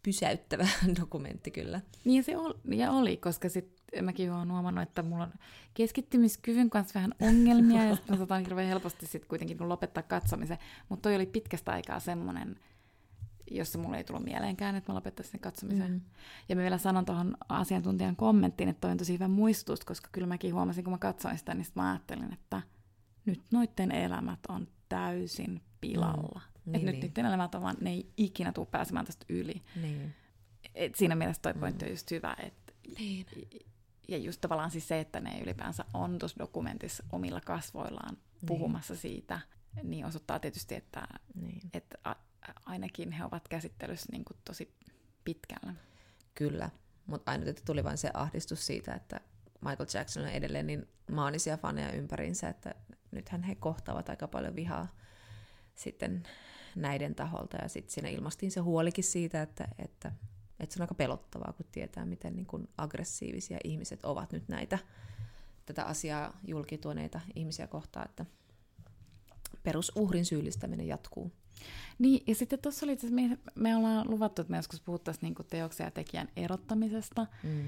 pysäyttävä 0.03 0.69
dokumentti 1.01 1.51
kyllä. 1.51 1.81
Niin 2.05 2.25
se 2.25 2.37
oli, 2.37 2.55
ja 2.65 2.91
oli 2.91 3.17
koska 3.17 3.49
sitten 3.49 4.05
mäkin 4.05 4.33
olen 4.33 4.53
huomannut, 4.53 4.83
että 4.83 5.03
mulla 5.03 5.25
on 5.25 5.33
keskittymiskyvyn 5.75 6.71
kanssa 6.71 6.95
vähän 6.95 7.15
ongelmia, 7.21 7.85
ja 7.85 7.97
sitten 7.97 8.15
mä 8.15 8.19
saatan 8.19 8.45
hirveän 8.45 8.69
helposti 8.69 9.07
sitten 9.07 9.29
kuitenkin 9.29 9.69
lopettaa 9.69 10.03
katsomisen. 10.03 10.59
Mutta 10.89 11.03
toi 11.03 11.17
oli 11.17 11.27
pitkästä 11.27 11.73
aikaa 11.73 12.01
semmoinen 12.01 12.57
jossa 13.51 13.79
mulle 13.79 13.97
ei 13.97 14.05
tullut 14.05 14.25
mieleenkään, 14.25 14.75
että 14.75 14.93
mä 14.93 14.97
lopettaisin 14.97 15.31
sen 15.31 15.41
katsomisen. 15.41 15.93
Mm. 15.93 16.01
Ja 16.49 16.57
mä 16.57 16.63
vielä 16.63 16.79
sanon 16.79 17.05
tuohon 17.05 17.37
asiantuntijan 17.49 18.17
kommenttiin, 18.17 18.69
että 18.69 18.81
toi 18.81 18.91
on 18.91 18.97
tosi 18.97 19.13
hyvä 19.13 19.29
muistutus, 19.29 19.85
koska 19.85 20.09
kyllä 20.13 20.27
mäkin 20.27 20.55
huomasin, 20.55 20.85
kun 20.85 20.93
mä 20.93 20.99
katsoin 20.99 21.39
sitä, 21.39 21.55
niin 21.55 21.67
mä 21.75 21.91
ajattelin, 21.91 22.33
että 22.33 22.63
nyt 23.25 23.43
noiden 23.53 23.93
elämät 23.93 24.41
on 24.49 24.69
täysin 24.89 25.61
pilalla. 25.81 26.41
Mm. 26.45 26.73
Niin, 26.73 26.77
että 26.77 26.91
niin. 26.91 27.01
nyt 27.01 27.03
niiden 27.03 27.27
elämät 27.27 27.55
on 27.55 27.63
vaan, 27.63 27.77
ne 27.81 27.91
ei 27.91 28.13
ikinä 28.17 28.53
tule 28.53 28.67
pääsemään 28.71 29.07
tästä 29.07 29.27
yli. 29.29 29.63
Niin. 29.83 30.15
Et 30.75 30.95
siinä 30.95 31.15
mielessä 31.15 31.43
toi 31.43 31.55
pointti 31.55 31.85
mm. 31.85 31.89
on 31.89 31.93
just 31.93 32.11
hyvä, 32.11 32.37
että 32.43 32.73
niin. 32.99 33.27
ja 34.09 34.19
just 34.19 34.41
tavallaan 34.41 34.71
siis 34.71 34.89
se, 34.89 35.01
että 35.01 35.21
ne 35.21 35.41
ylipäänsä 35.41 35.85
on 35.95 36.19
tuossa 36.19 36.39
dokumentissa 36.39 37.05
omilla 37.13 37.41
kasvoillaan 37.41 38.15
niin. 38.15 38.47
puhumassa 38.47 38.97
siitä, 38.97 39.41
niin 39.83 40.07
osoittaa 40.07 40.39
tietysti, 40.39 40.75
että, 40.75 41.07
niin. 41.35 41.61
että 41.75 42.17
ainakin 42.67 43.13
he 43.13 43.25
ovat 43.25 43.49
käsittelyssä 43.49 44.09
niin 44.13 44.25
kuin 44.25 44.37
tosi 44.45 44.75
pitkällä. 45.25 45.75
Kyllä, 46.35 46.71
mutta 47.07 47.31
aina 47.31 47.45
tuli 47.65 47.85
vain 47.85 47.99
se 47.99 48.11
ahdistus 48.15 48.67
siitä, 48.67 48.95
että 48.95 49.21
Michael 49.61 49.89
Jackson 49.95 50.23
on 50.23 50.29
edelleen 50.29 50.67
niin 50.67 50.89
maanisia 51.11 51.57
faneja 51.57 51.93
ympärinsä, 51.93 52.49
että 52.49 52.75
nythän 53.11 53.43
he 53.43 53.55
kohtaavat 53.55 54.09
aika 54.09 54.29
paljon 54.29 54.57
vihaa 54.57 54.89
sitten 55.75 56.23
näiden 56.77 57.15
taholta. 57.15 57.57
Ja 57.57 57.69
sitten 57.69 57.93
siinä 57.93 58.09
ilmastiin 58.09 58.51
se 58.51 58.61
huolikin 58.61 59.05
siitä, 59.05 59.43
että, 59.43 59.69
että, 59.79 60.13
että 60.61 60.75
se 60.75 60.81
on 60.81 60.83
aika 60.83 60.95
pelottavaa, 60.95 61.53
kun 61.53 61.67
tietää, 61.73 62.07
miten 62.07 62.37
niin 62.37 62.47
kuin 62.47 62.69
aggressiivisia 62.79 63.59
ihmiset 63.65 64.05
ovat 64.05 64.33
nyt 64.33 64.49
näitä 64.49 64.79
tätä 65.67 65.85
asiaa 65.85 66.39
julkituoneita 66.47 67.21
ihmisiä 67.35 67.67
kohtaan, 67.67 68.09
että 68.09 68.27
perusuhrin 69.63 70.25
syyllistäminen 70.25 70.87
jatkuu. 70.89 71.33
Niin, 71.99 72.23
ja 72.27 72.35
sitten 72.35 72.59
tuossa 72.59 72.87
oli, 72.87 72.93
että 72.93 73.07
me, 73.11 73.39
me 73.55 73.77
ollaan 73.77 74.11
luvattu, 74.11 74.43
että 74.43 74.51
me 74.51 74.57
joskus 74.57 74.81
puhuttaisiin 74.81 75.23
niin 75.23 75.47
teoksen 75.51 75.85
ja 75.85 75.91
tekijän 75.91 76.29
erottamisesta. 76.37 77.27
Mm. 77.43 77.65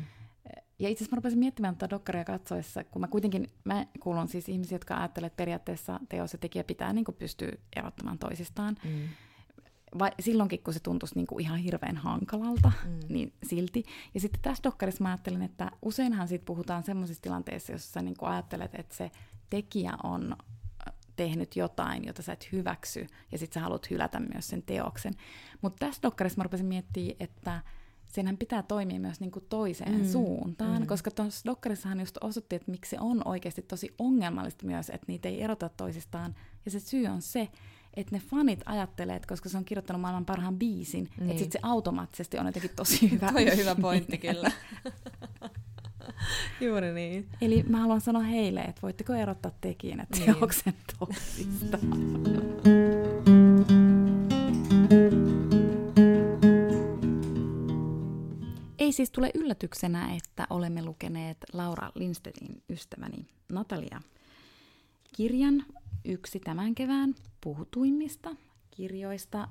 Ja 0.78 0.88
itse 0.88 1.04
asiassa 1.04 1.16
mä 1.16 1.18
rupesin 1.18 1.38
miettimään 1.38 1.76
tuota 1.76 1.90
dokkaria 1.90 2.24
katsoessa, 2.24 2.84
kun 2.84 3.00
mä 3.00 3.08
kuitenkin, 3.08 3.48
mä 3.64 3.86
kuulun 4.00 4.28
siis 4.28 4.48
ihmisiä, 4.48 4.74
jotka 4.74 4.96
ajattelevat, 4.96 5.32
että 5.32 5.36
periaatteessa 5.36 6.00
teos 6.08 6.32
ja 6.32 6.38
tekijä 6.38 6.64
pitää 6.64 6.92
niin 6.92 7.04
pystyä 7.18 7.52
erottamaan 7.76 8.18
toisistaan. 8.18 8.76
Mm. 8.84 9.08
Vai, 9.98 10.10
silloinkin, 10.20 10.62
kun 10.62 10.74
se 10.74 10.80
tuntuisi 10.80 11.14
niin 11.14 11.26
kuin 11.26 11.44
ihan 11.44 11.58
hirveän 11.58 11.96
hankalalta, 11.96 12.72
mm. 12.84 13.00
niin 13.08 13.32
silti. 13.42 13.84
Ja 14.14 14.20
sitten 14.20 14.42
tässä 14.42 14.62
dokkarissa 14.64 15.02
mä 15.02 15.08
ajattelin, 15.08 15.42
että 15.42 15.70
useinhan 15.82 16.28
siitä 16.28 16.44
puhutaan 16.44 16.82
semmoisissa 16.82 17.22
tilanteissa, 17.22 17.72
jossa 17.72 17.92
sä 17.92 18.02
niin 18.02 18.16
kuin 18.16 18.28
ajattelet, 18.28 18.74
että 18.74 18.94
se 18.94 19.10
tekijä 19.50 19.92
on 20.02 20.36
tehnyt 21.16 21.56
jotain, 21.56 22.06
jota 22.06 22.22
sä 22.22 22.32
et 22.32 22.52
hyväksy, 22.52 23.06
ja 23.32 23.38
sitten 23.38 23.54
sä 23.54 23.60
haluat 23.60 23.90
hylätä 23.90 24.20
myös 24.20 24.48
sen 24.48 24.62
teoksen. 24.62 25.14
Mutta 25.60 25.86
tässä 25.86 26.02
dokkarissa 26.02 26.36
mä 26.36 26.42
rupesin 26.42 26.66
miettimään, 26.66 27.16
että 27.20 27.60
senhän 28.12 28.36
pitää 28.36 28.62
toimia 28.62 29.00
myös 29.00 29.20
niin 29.20 29.30
kuin 29.30 29.44
toiseen 29.48 29.98
mm. 29.98 30.04
suuntaan, 30.04 30.82
mm. 30.82 30.86
koska 30.86 31.10
tuossa 31.10 31.44
dokkarissahan 31.44 32.00
just 32.00 32.18
osoitti, 32.20 32.56
että 32.56 32.70
miksi 32.70 32.90
se 32.90 32.96
on 33.00 33.22
oikeasti 33.24 33.62
tosi 33.62 33.94
ongelmallista 33.98 34.66
myös, 34.66 34.90
että 34.90 35.04
niitä 35.08 35.28
ei 35.28 35.42
erota 35.42 35.68
toisistaan. 35.68 36.34
Ja 36.64 36.70
se 36.70 36.80
syy 36.80 37.06
on 37.06 37.22
se, 37.22 37.48
että 37.94 38.16
ne 38.16 38.22
fanit 38.30 38.60
ajattelee, 38.66 39.16
että 39.16 39.28
koska 39.28 39.48
se 39.48 39.58
on 39.58 39.64
kirjoittanut 39.64 40.00
maailman 40.00 40.24
parhaan 40.24 40.58
biisin, 40.58 41.08
niin. 41.16 41.30
että 41.30 41.38
sitten 41.38 41.62
se 41.62 41.68
automaattisesti 41.68 42.38
on 42.38 42.46
jotenkin 42.46 42.70
tosi 42.76 43.10
hyvä. 43.10 43.32
Toi 43.32 43.50
on 43.50 43.56
hyvä 43.56 43.74
pointti 43.74 44.18
kyllä. 44.18 44.50
Juuri 46.60 46.92
niin. 46.92 47.28
Eli 47.40 47.62
mä 47.68 47.80
haluan 47.80 48.00
sanoa 48.00 48.22
heille, 48.22 48.60
että 48.60 48.82
voitteko 48.82 49.12
erottaa 49.12 49.52
tekijänä 49.60 50.06
niin. 50.18 50.34
teoksen 50.34 50.74
toisistaan. 50.98 51.82
Ei 58.78 58.92
siis 58.92 59.10
tule 59.10 59.30
yllätyksenä, 59.34 60.14
että 60.14 60.46
olemme 60.50 60.84
lukeneet 60.84 61.36
Laura 61.52 61.90
Lindstedin 61.94 62.62
ystäväni 62.70 63.26
Natalia 63.52 64.00
kirjan 65.16 65.64
yksi 66.04 66.40
tämän 66.40 66.74
kevään 66.74 67.14
puhutuimmista 67.40 68.36
kirjoista. 68.70 69.48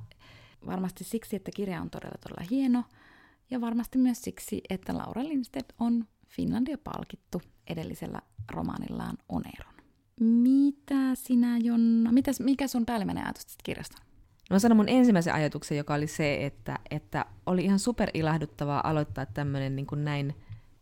Varmasti 0.65 1.03
siksi, 1.03 1.35
että 1.35 1.51
kirja 1.55 1.81
on 1.81 1.89
todella 1.89 2.17
todella 2.23 2.47
hieno 2.51 2.83
ja 3.51 3.61
varmasti 3.61 3.97
myös 3.97 4.21
siksi, 4.21 4.61
että 4.69 4.97
Laura 4.97 5.23
Lindsted 5.23 5.65
on 5.79 6.07
Finlandia 6.35 6.77
palkittu 6.77 7.41
edellisellä 7.67 8.21
romaanillaan 8.51 9.17
Oneron. 9.29 9.73
Mitä 10.19 11.15
sinä, 11.15 11.57
Jonna, 11.57 12.11
mitäs, 12.11 12.39
mikä 12.39 12.67
sun 12.67 12.85
päällimmäinen 12.85 13.23
ajatus 13.25 13.45
tästä 13.45 13.61
kirjasta 13.63 13.97
No 14.51 14.59
sanon 14.59 14.77
mun 14.77 14.89
ensimmäisen 14.89 15.33
ajatuksen, 15.33 15.77
joka 15.77 15.93
oli 15.93 16.07
se, 16.07 16.45
että, 16.45 16.79
että 16.91 17.25
oli 17.45 17.65
ihan 17.65 17.79
super 17.79 18.09
ilahduttavaa 18.13 18.89
aloittaa 18.89 19.25
tämmöinen 19.25 19.75
niin 19.75 19.87
näin 19.95 20.35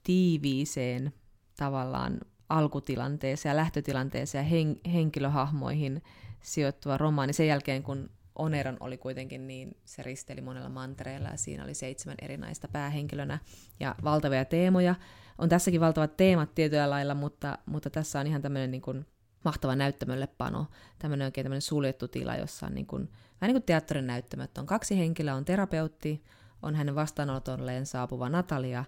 tiiviiseen 0.04 1.14
tavallaan 1.58 2.20
alkutilanteeseen 2.50 3.52
ja 3.52 3.56
lähtötilanteeseen 3.56 4.46
ja 4.46 4.50
hen, 4.50 4.76
henkilöhahmoihin 4.94 6.02
sijoittuva 6.42 6.98
romaani 6.98 7.34
sen 7.34 7.48
jälkeen, 7.48 7.84
kun 7.84 8.10
Oneron 8.36 8.78
oli 8.80 8.98
kuitenkin 8.98 9.48
niin, 9.48 9.78
se 9.86 10.04
risteli 10.04 10.42
monella 10.42 10.70
mantereella 10.70 11.30
ja 11.30 11.38
siinä 11.38 11.64
oli 11.64 11.74
seitsemän 11.74 12.18
erinäistä 12.22 12.68
päähenkilönä 12.68 13.40
ja 13.80 13.96
valtavia 14.04 14.46
teemoja. 14.46 14.96
On 15.40 15.50
tässäkin 15.50 15.82
valtavat 15.82 16.18
teemat 16.18 16.56
tietyllä 16.56 16.90
lailla, 16.90 17.16
mutta, 17.16 17.58
mutta 17.66 17.90
tässä 17.90 18.20
on 18.20 18.28
ihan 18.28 18.42
tämmöinen 18.42 18.72
niin 18.72 19.06
mahtava 19.46 19.76
näyttämölle 19.76 20.28
pano, 20.28 20.68
tämmöinen 21.00 21.26
oikein 21.26 21.46
tämmöinen 21.46 21.62
suljettu 21.62 22.08
tila, 22.08 22.36
jossa 22.36 22.66
on 22.66 22.76
niin 22.76 22.88
kuin, 22.88 23.10
vähän 23.42 23.50
niin 23.50 23.62
kuin 23.62 23.64
teatterin 23.64 24.08
näyttämöt. 24.08 24.58
On 24.58 24.66
kaksi 24.66 24.98
henkilöä, 24.98 25.36
on 25.36 25.46
terapeutti, 25.46 26.24
on 26.62 26.76
hänen 26.76 26.96
vastaanotolleen 26.96 27.86
saapuva 27.86 28.30
Natalia, 28.30 28.86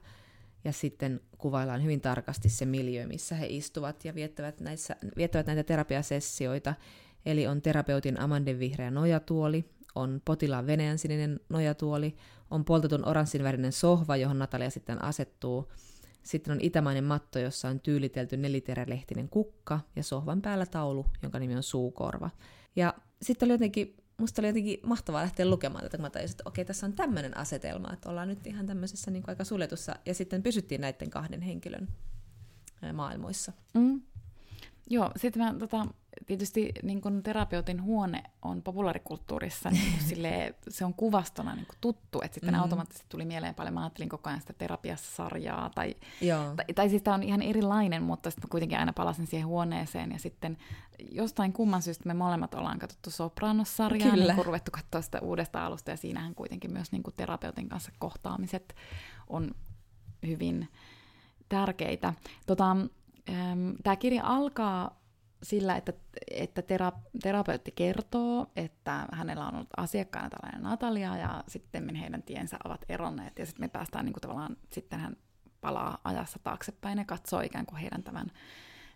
ja 0.63 0.73
sitten 0.73 1.21
kuvaillaan 1.37 1.83
hyvin 1.83 2.01
tarkasti 2.01 2.49
se 2.49 2.65
miljö, 2.65 3.07
missä 3.07 3.35
he 3.35 3.47
istuvat 3.49 4.05
ja 4.05 4.15
viettävät, 4.15 4.59
näissä, 4.59 4.95
viettävät 5.17 5.47
näitä 5.47 5.63
terapiasessioita. 5.63 6.75
Eli 7.25 7.47
on 7.47 7.61
terapeutin 7.61 8.19
Amanden 8.19 8.59
vihreä 8.59 8.91
nojatuoli, 8.91 9.65
on 9.95 10.21
potilaan 10.25 10.67
veneän 10.67 10.97
sininen 10.97 11.39
nojatuoli, 11.49 12.15
on 12.51 12.65
poltetun 12.65 13.07
oranssinvärinen 13.07 13.71
sohva, 13.71 14.15
johon 14.15 14.39
Natalia 14.39 14.69
sitten 14.69 15.03
asettuu. 15.03 15.71
Sitten 16.23 16.51
on 16.51 16.61
itämainen 16.61 17.03
matto, 17.03 17.39
jossa 17.39 17.67
on 17.67 17.79
tyylitelty 17.79 18.37
neliterälehtinen 18.37 19.29
kukka 19.29 19.79
ja 19.95 20.03
sohvan 20.03 20.41
päällä 20.41 20.65
taulu, 20.65 21.05
jonka 21.21 21.39
nimi 21.39 21.55
on 21.55 21.63
suukorva. 21.63 22.29
Ja 22.75 22.93
sitten 23.21 23.47
oli 23.47 23.53
jotenkin, 23.53 23.97
musta 24.17 24.41
oli 24.41 24.47
jotenkin 24.47 24.79
mahtavaa 24.83 25.21
lähteä 25.21 25.49
lukemaan 25.49 25.83
tätä, 25.83 25.97
kun 25.97 26.05
mä 26.05 26.09
tajusin, 26.09 26.33
että 26.33 26.43
okei, 26.45 26.65
tässä 26.65 26.85
on 26.85 26.93
tämmöinen 26.93 27.37
asetelma, 27.37 27.93
että 27.93 28.09
ollaan 28.09 28.27
nyt 28.27 28.47
ihan 28.47 28.65
tämmöisessä 28.65 29.11
niin 29.11 29.23
kuin 29.23 29.31
aika 29.31 29.43
suljetussa, 29.43 29.95
ja 30.05 30.13
sitten 30.13 30.43
pysyttiin 30.43 30.81
näiden 30.81 31.09
kahden 31.09 31.41
henkilön 31.41 31.87
maailmoissa. 32.93 33.51
Mm. 33.73 34.01
Joo, 34.89 35.11
sitten 35.15 35.43
mä 35.43 35.55
tota, 35.59 35.87
tietysti 36.25 36.71
niin 36.83 37.01
kun 37.01 37.23
terapeutin 37.23 37.83
huone 37.83 38.23
on 38.41 38.61
populaarikulttuurissa, 38.61 39.69
niin 39.69 40.01
sille, 40.09 40.55
se 40.69 40.85
on 40.85 40.93
kuvastona 40.93 41.55
niin 41.55 41.67
tuttu, 41.81 42.21
että 42.21 42.35
sitten 42.35 42.53
mm-hmm. 42.53 42.61
automaattisesti 42.61 43.09
tuli 43.09 43.25
mieleen 43.25 43.55
paljon, 43.55 43.73
mä 43.73 43.81
ajattelin 43.81 44.09
koko 44.09 44.29
ajan 44.29 44.41
sitä 44.41 44.53
terapiasarjaa, 44.53 45.69
tai, 45.75 45.95
tai, 46.55 46.65
tai 46.75 46.89
siis 46.89 47.01
tämä 47.01 47.15
on 47.15 47.23
ihan 47.23 47.41
erilainen, 47.41 48.03
mutta 48.03 48.31
sitten 48.31 48.49
kuitenkin 48.49 48.79
aina 48.79 48.93
palasin 48.93 49.27
siihen 49.27 49.47
huoneeseen, 49.47 50.11
ja 50.11 50.19
sitten 50.19 50.57
jostain 51.11 51.53
kumman 51.53 51.81
syystä 51.81 52.07
me 52.07 52.13
molemmat 52.13 52.53
ollaan 52.53 52.79
katsottu 52.79 53.09
Sopranos-sarjaa, 53.09 54.15
niin 54.15 54.35
kun 54.35 54.45
ruvettu 54.45 54.71
katsoa 54.71 55.01
sitä 55.01 55.19
uudesta 55.19 55.65
alusta, 55.65 55.91
ja 55.91 55.97
siinähän 55.97 56.35
kuitenkin 56.35 56.71
myös 56.71 56.91
niin 56.91 57.03
terapeutin 57.15 57.69
kanssa 57.69 57.91
kohtaamiset 57.99 58.75
on 59.27 59.51
hyvin 60.27 60.69
tärkeitä. 61.49 62.13
Tota, 62.47 62.75
Tämä 63.83 63.95
kirja 63.95 64.23
alkaa 64.25 65.00
sillä, 65.43 65.75
että, 65.75 65.93
että 66.31 66.61
tera, 66.61 66.91
terapeutti 67.23 67.71
kertoo, 67.71 68.51
että 68.55 69.07
hänellä 69.11 69.47
on 69.47 69.55
ollut 69.55 69.69
asiakkaana 69.77 70.29
tällainen 70.29 70.63
Natalia 70.63 71.17
ja 71.17 71.43
sitten 71.47 71.95
heidän 71.95 72.23
tiensä 72.23 72.57
ovat 72.63 72.85
eronneet 72.89 73.39
ja 73.39 73.45
sitten 73.45 73.63
me 73.63 73.67
päästään 73.67 74.05
niin 74.05 74.13
kuin 74.13 74.21
tavallaan, 74.21 74.57
sitten 74.73 74.99
hän 74.99 75.17
palaa 75.61 75.97
ajassa 76.03 76.39
taaksepäin 76.43 76.97
ja 76.97 77.05
katsoo 77.05 77.41
ikään 77.41 77.65
kuin 77.65 77.79
heidän 77.79 78.03
tämän 78.03 78.31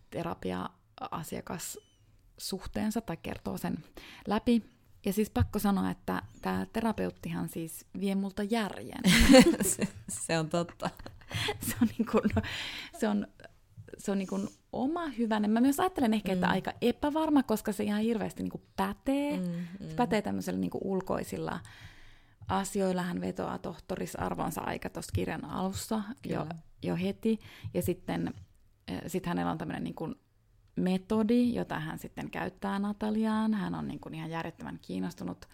terapia-asiakassuhteensa 0.10 3.02
tai 3.02 3.18
kertoo 3.18 3.58
sen 3.58 3.84
läpi. 4.28 4.76
Ja 5.06 5.14
siis 5.14 5.30
pakko 5.30 5.60
sanoa, 5.60 5.92
että 5.92 6.22
tämä 6.42 6.66
terapeuttihan 6.74 7.50
siis 7.50 7.86
vie 8.00 8.16
multa 8.16 8.44
järjen. 8.44 9.02
se, 9.62 9.88
se 10.26 10.40
on 10.40 10.50
totta. 10.50 10.90
se 11.68 11.76
on, 11.82 11.88
niin 11.98 12.08
kuin, 12.12 12.24
se 13.00 13.08
on 13.08 13.28
se 13.98 14.12
on 14.12 14.18
niin 14.18 14.28
kuin 14.28 14.48
oma 14.76 15.08
hyvänen. 15.08 15.52
Mä 15.52 15.62
myös 15.62 15.80
ajattelen 15.80 16.14
ehkä, 16.14 16.34
että 16.34 16.46
mm. 16.46 16.52
aika 16.52 16.74
epävarma, 16.82 17.44
koska 17.44 17.72
se 17.72 17.84
ihan 17.84 18.02
hirveästi 18.02 18.44
niin 18.44 18.52
kuin 18.52 18.64
pätee. 18.76 19.38
Mm, 19.38 19.46
mm. 19.46 19.90
Se 19.90 19.96
pätee 19.96 20.22
tämmöisellä 20.22 20.60
niin 20.60 20.72
kuin 20.72 20.84
ulkoisilla 20.84 21.60
asioilla. 22.48 23.02
Hän 23.02 23.22
vetoaa 23.22 23.58
tohtorisarvonsa 23.58 24.62
aika 24.62 24.90
tuossa 24.90 25.12
kirjan 25.12 25.46
alussa 25.46 26.02
jo, 26.30 26.48
jo 26.84 26.96
heti. 26.96 27.40
Ja 27.74 27.82
sitten 27.82 28.34
eh, 28.88 29.02
sit 29.08 29.26
hänellä 29.26 29.52
on 29.52 29.58
tämmöinen 29.58 29.84
niin 29.84 29.96
kuin 29.96 30.16
metodi, 30.76 31.54
jota 31.54 31.80
hän 31.80 32.00
sitten 32.00 32.32
käyttää 32.32 32.80
Nataliaan. 32.80 33.54
Hän 33.54 33.76
on 33.76 33.88
niin 33.88 34.00
kuin 34.00 34.16
ihan 34.16 34.30
järjettömän 34.30 34.80
kiinnostunut 34.82 35.46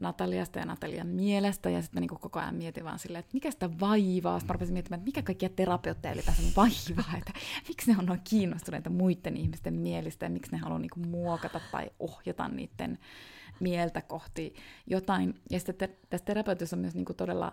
Nataliasta 0.00 0.58
ja 0.58 0.66
Natalian 0.66 1.06
mielestä, 1.06 1.70
ja 1.70 1.82
sitten 1.82 1.96
mä 1.96 2.00
niin 2.00 2.20
koko 2.20 2.38
ajan 2.38 2.54
mietin 2.54 2.84
vaan 2.84 2.98
silleen, 2.98 3.20
että 3.20 3.34
mikä 3.34 3.50
sitä 3.50 3.80
vaivaa. 3.80 4.38
Sitten 4.38 4.52
mä 4.52 4.56
rupesin 4.56 4.72
miettimään, 4.72 4.98
että 4.98 5.08
mikä 5.08 5.22
kaikkia 5.22 5.48
terapeutteja 5.48 6.14
ylipäänsä 6.14 6.42
vaivaa, 6.56 7.18
että 7.18 7.32
miksi 7.68 7.92
ne 7.92 7.98
on 7.98 8.06
noin 8.06 8.20
kiinnostuneita 8.24 8.90
muiden 8.90 9.36
ihmisten 9.36 9.74
mielistä, 9.74 10.26
ja 10.26 10.30
miksi 10.30 10.52
ne 10.52 10.58
haluaa 10.58 10.78
niin 10.78 11.08
muokata 11.08 11.60
tai 11.72 11.90
ohjata 11.98 12.48
niiden 12.48 12.98
mieltä 13.60 14.02
kohti 14.02 14.54
jotain. 14.86 15.40
Ja 15.50 15.58
sitten 15.58 15.74
te, 15.74 15.96
tässä 16.10 16.24
terapeutissa 16.24 16.76
on 16.76 16.80
myös 16.80 16.94
niin 16.94 17.06
todella 17.16 17.52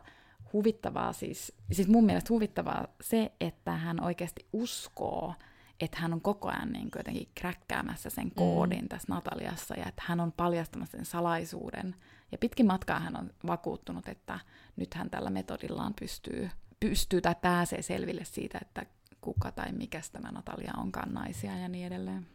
huvittavaa, 0.53 1.13
siis, 1.13 1.53
siis 1.71 1.87
mun 1.87 2.05
mielestä 2.05 2.33
huvittavaa 2.33 2.87
se, 3.01 3.31
että 3.41 3.71
hän 3.71 4.03
oikeasti 4.03 4.45
uskoo, 4.53 5.33
että 5.79 5.97
hän 5.99 6.13
on 6.13 6.21
koko 6.21 6.47
ajan 6.47 6.71
niin 6.71 6.91
kuin 6.91 6.99
jotenkin 6.99 7.29
kräkkäämässä 7.35 8.09
sen 8.09 8.31
koodin 8.31 8.81
mm. 8.81 8.87
tässä 8.87 9.13
Nataliassa 9.13 9.75
ja 9.75 9.85
että 9.87 10.03
hän 10.05 10.19
on 10.19 10.31
paljastamassa 10.31 10.97
sen 10.97 11.05
salaisuuden. 11.05 11.95
Ja 12.31 12.37
pitkin 12.37 12.65
matkaa 12.65 12.99
hän 12.99 13.15
on 13.15 13.33
vakuuttunut, 13.47 14.07
että 14.07 14.39
nyt 14.75 14.93
hän 14.93 15.09
tällä 15.09 15.29
metodillaan 15.29 15.93
pystyy, 15.99 16.49
pystyy 16.79 17.21
tai 17.21 17.35
pääsee 17.41 17.81
selville 17.81 18.25
siitä, 18.25 18.59
että 18.61 18.85
kuka 19.21 19.51
tai 19.51 19.71
mikä 19.71 20.01
tämä 20.11 20.31
Natalia 20.31 20.73
onkaan 20.77 21.13
naisia 21.13 21.57
ja 21.57 21.67
niin 21.67 21.87
edelleen. 21.87 22.27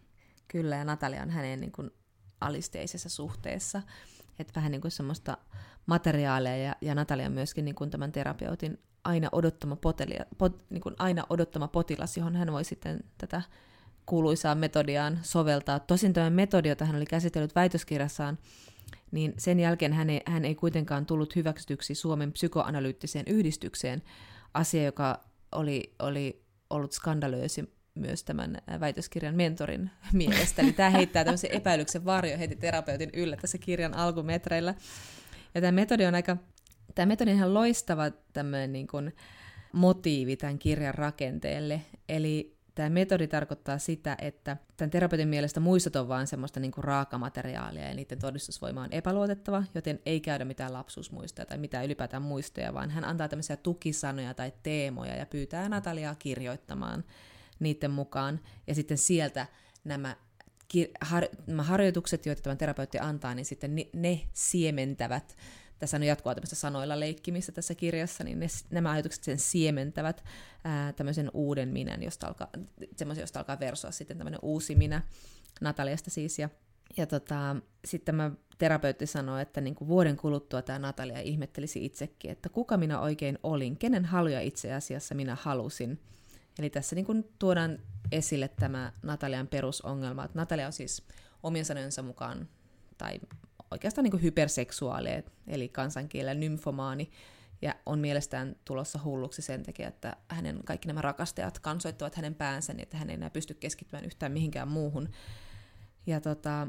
Kyllä, 0.48 0.76
ja 0.76 0.84
Natalia 0.84 1.22
on 1.22 1.30
hänen 1.30 1.60
niin 1.60 1.72
kuin 1.72 1.90
alisteisessa 2.40 3.08
suhteessa. 3.08 3.82
Että 4.38 4.52
vähän 4.56 4.70
niin 4.70 4.80
kuin 4.80 4.90
semmoista 4.90 5.38
materiaalia, 5.86 6.56
ja, 6.56 6.76
ja 6.80 6.94
Natalia 6.94 7.26
on 7.26 7.32
myöskin 7.32 7.64
niin 7.64 7.74
kuin 7.74 7.90
tämän 7.90 8.12
terapeutin 8.12 8.78
aina 9.04 9.28
odottama, 9.32 9.76
potelia, 9.76 10.24
pot, 10.38 10.70
niin 10.70 10.80
kuin 10.80 10.94
aina 10.98 11.26
odottama 11.30 11.68
potilas, 11.68 12.16
johon 12.16 12.36
hän 12.36 12.52
voi 12.52 12.64
sitten 12.64 13.04
tätä 13.18 13.42
kuuluisaa 14.06 14.54
metodiaan 14.54 15.18
soveltaa. 15.22 15.80
Tosin 15.80 16.12
tämä 16.12 16.30
metodi, 16.30 16.68
jota 16.68 16.84
hän 16.84 16.96
oli 16.96 17.06
käsitellyt 17.06 17.54
väitöskirjassaan, 17.54 18.38
niin 19.10 19.34
sen 19.38 19.60
jälkeen 19.60 19.92
hän 19.92 20.10
ei, 20.10 20.20
hän 20.26 20.44
ei 20.44 20.54
kuitenkaan 20.54 21.06
tullut 21.06 21.36
hyväksytyksi 21.36 21.94
Suomen 21.94 22.32
psykoanalyyttiseen 22.32 23.24
yhdistykseen, 23.28 24.02
asia, 24.54 24.84
joka 24.84 25.20
oli, 25.52 25.94
oli 25.98 26.42
ollut 26.70 26.92
skandalöösi 26.92 27.76
myös 27.94 28.24
tämän 28.24 28.58
väitöskirjan 28.80 29.34
mentorin 29.34 29.90
mielestä. 30.12 30.62
Eli 30.62 30.72
tämä 30.72 30.90
heittää 30.90 31.24
tämmöisen 31.24 31.52
epäilyksen 31.52 32.04
varjo 32.04 32.38
heti 32.38 32.56
terapeutin 32.56 33.10
yllä 33.12 33.36
tässä 33.36 33.58
kirjan 33.58 33.94
alkumetreillä. 33.94 34.74
Ja 35.54 35.60
tämä 35.60 35.72
metodi 35.72 36.06
on 36.06 36.14
aika, 36.14 36.36
tämä 36.94 37.06
metodi 37.06 37.30
on 37.30 37.36
ihan 37.36 37.54
loistava 37.54 38.10
tämmöinen 38.32 38.72
niin 38.72 38.86
kuin 38.86 39.12
motiivi 39.72 40.36
tämän 40.36 40.58
kirjan 40.58 40.94
rakenteelle. 40.94 41.80
Eli 42.08 42.55
tämä 42.76 42.90
metodi 42.90 43.26
tarkoittaa 43.26 43.78
sitä, 43.78 44.16
että 44.20 44.56
tämän 44.76 44.90
terapeutin 44.90 45.28
mielestä 45.28 45.60
muistot 45.60 45.96
on 45.96 46.08
vain 46.08 46.26
semmoista 46.26 46.60
niin 46.60 46.72
kuin 46.72 46.84
raakamateriaalia 46.84 47.88
ja 47.88 47.94
niiden 47.94 48.18
todistusvoima 48.18 48.82
on 48.82 48.92
epäluotettava, 48.92 49.64
joten 49.74 50.00
ei 50.06 50.20
käydä 50.20 50.44
mitään 50.44 50.72
lapsuusmuistoja 50.72 51.46
tai 51.46 51.58
mitään 51.58 51.84
ylipäätään 51.84 52.22
muistoja, 52.22 52.74
vaan 52.74 52.90
hän 52.90 53.04
antaa 53.04 53.28
tämmöisiä 53.28 53.56
tukisanoja 53.56 54.34
tai 54.34 54.52
teemoja 54.62 55.16
ja 55.16 55.26
pyytää 55.26 55.68
Nataliaa 55.68 56.14
kirjoittamaan 56.14 57.04
niiden 57.58 57.90
mukaan. 57.90 58.40
Ja 58.66 58.74
sitten 58.74 58.98
sieltä 58.98 59.46
nämä 59.84 60.16
har, 61.00 61.24
harjoitukset, 61.58 62.26
joita 62.26 62.42
tämä 62.42 62.56
terapeutti 62.56 62.98
antaa, 62.98 63.34
niin 63.34 63.46
sitten 63.46 63.76
ne 63.92 64.20
siementävät, 64.32 65.36
tässä 65.78 65.96
on 65.96 66.02
jatkuvaa 66.02 66.34
tämmöistä 66.34 66.56
sanoilla 66.56 67.00
leikkimistä 67.00 67.52
tässä 67.52 67.74
kirjassa, 67.74 68.24
niin 68.24 68.38
ne, 68.38 68.46
nämä 68.70 68.90
ajatukset 68.90 69.24
sen 69.24 69.38
siementävät 69.38 70.24
ää, 70.64 70.92
tämmöisen 70.92 71.30
uuden 71.34 71.68
minän, 71.68 72.02
josta 72.02 72.26
alkaa, 72.26 72.48
semmoisen, 72.96 73.22
josta 73.22 73.40
alkaa 73.40 73.60
versoa 73.60 73.90
sitten 73.90 74.18
tämmöinen 74.18 74.40
uusi 74.42 74.74
minä, 74.74 75.02
Nataliasta 75.60 76.10
siis, 76.10 76.38
ja, 76.38 76.48
ja 76.96 77.06
tota, 77.06 77.56
sitten 77.84 78.14
tämä 78.14 78.30
terapeutti 78.58 79.06
sanoi, 79.06 79.42
että 79.42 79.60
niin 79.60 79.74
kuin 79.74 79.88
vuoden 79.88 80.16
kuluttua 80.16 80.62
tämä 80.62 80.78
Natalia 80.78 81.20
ihmettelisi 81.20 81.84
itsekin, 81.84 82.30
että 82.30 82.48
kuka 82.48 82.76
minä 82.76 83.00
oikein 83.00 83.38
olin, 83.42 83.76
kenen 83.76 84.04
haluja 84.04 84.40
itse 84.40 84.74
asiassa 84.74 85.14
minä 85.14 85.36
halusin. 85.40 86.00
Eli 86.58 86.70
tässä 86.70 86.96
niin 86.96 87.06
kuin 87.06 87.24
tuodaan 87.38 87.78
esille 88.12 88.48
tämä 88.48 88.92
Natalian 89.02 89.48
perusongelma, 89.48 90.24
että 90.24 90.38
Natalia 90.38 90.66
on 90.66 90.72
siis 90.72 91.02
omien 91.42 91.64
sanojensa 91.64 92.02
mukaan, 92.02 92.48
tai 92.98 93.20
oikeastaan 93.76 94.02
niin 94.02 94.10
kuin 94.10 94.22
hyperseksuaali, 94.22 95.08
eli 95.46 95.68
kansankielellä 95.68 96.40
nymfomaani, 96.40 97.10
ja 97.62 97.74
on 97.86 97.98
mielestään 97.98 98.56
tulossa 98.64 99.00
hulluksi 99.04 99.42
sen 99.42 99.62
takia, 99.62 99.88
että 99.88 100.16
hänen 100.28 100.60
kaikki 100.64 100.88
nämä 100.88 101.02
rakastajat 101.02 101.58
kansoittavat 101.58 102.14
hänen 102.14 102.34
päänsä, 102.34 102.72
niin 102.72 102.82
että 102.82 102.96
hän 102.96 103.10
ei 103.10 103.14
enää 103.14 103.30
pysty 103.30 103.54
keskittymään 103.54 104.04
yhtään 104.04 104.32
mihinkään 104.32 104.68
muuhun. 104.68 105.08
Ja 106.06 106.20
tota, 106.20 106.66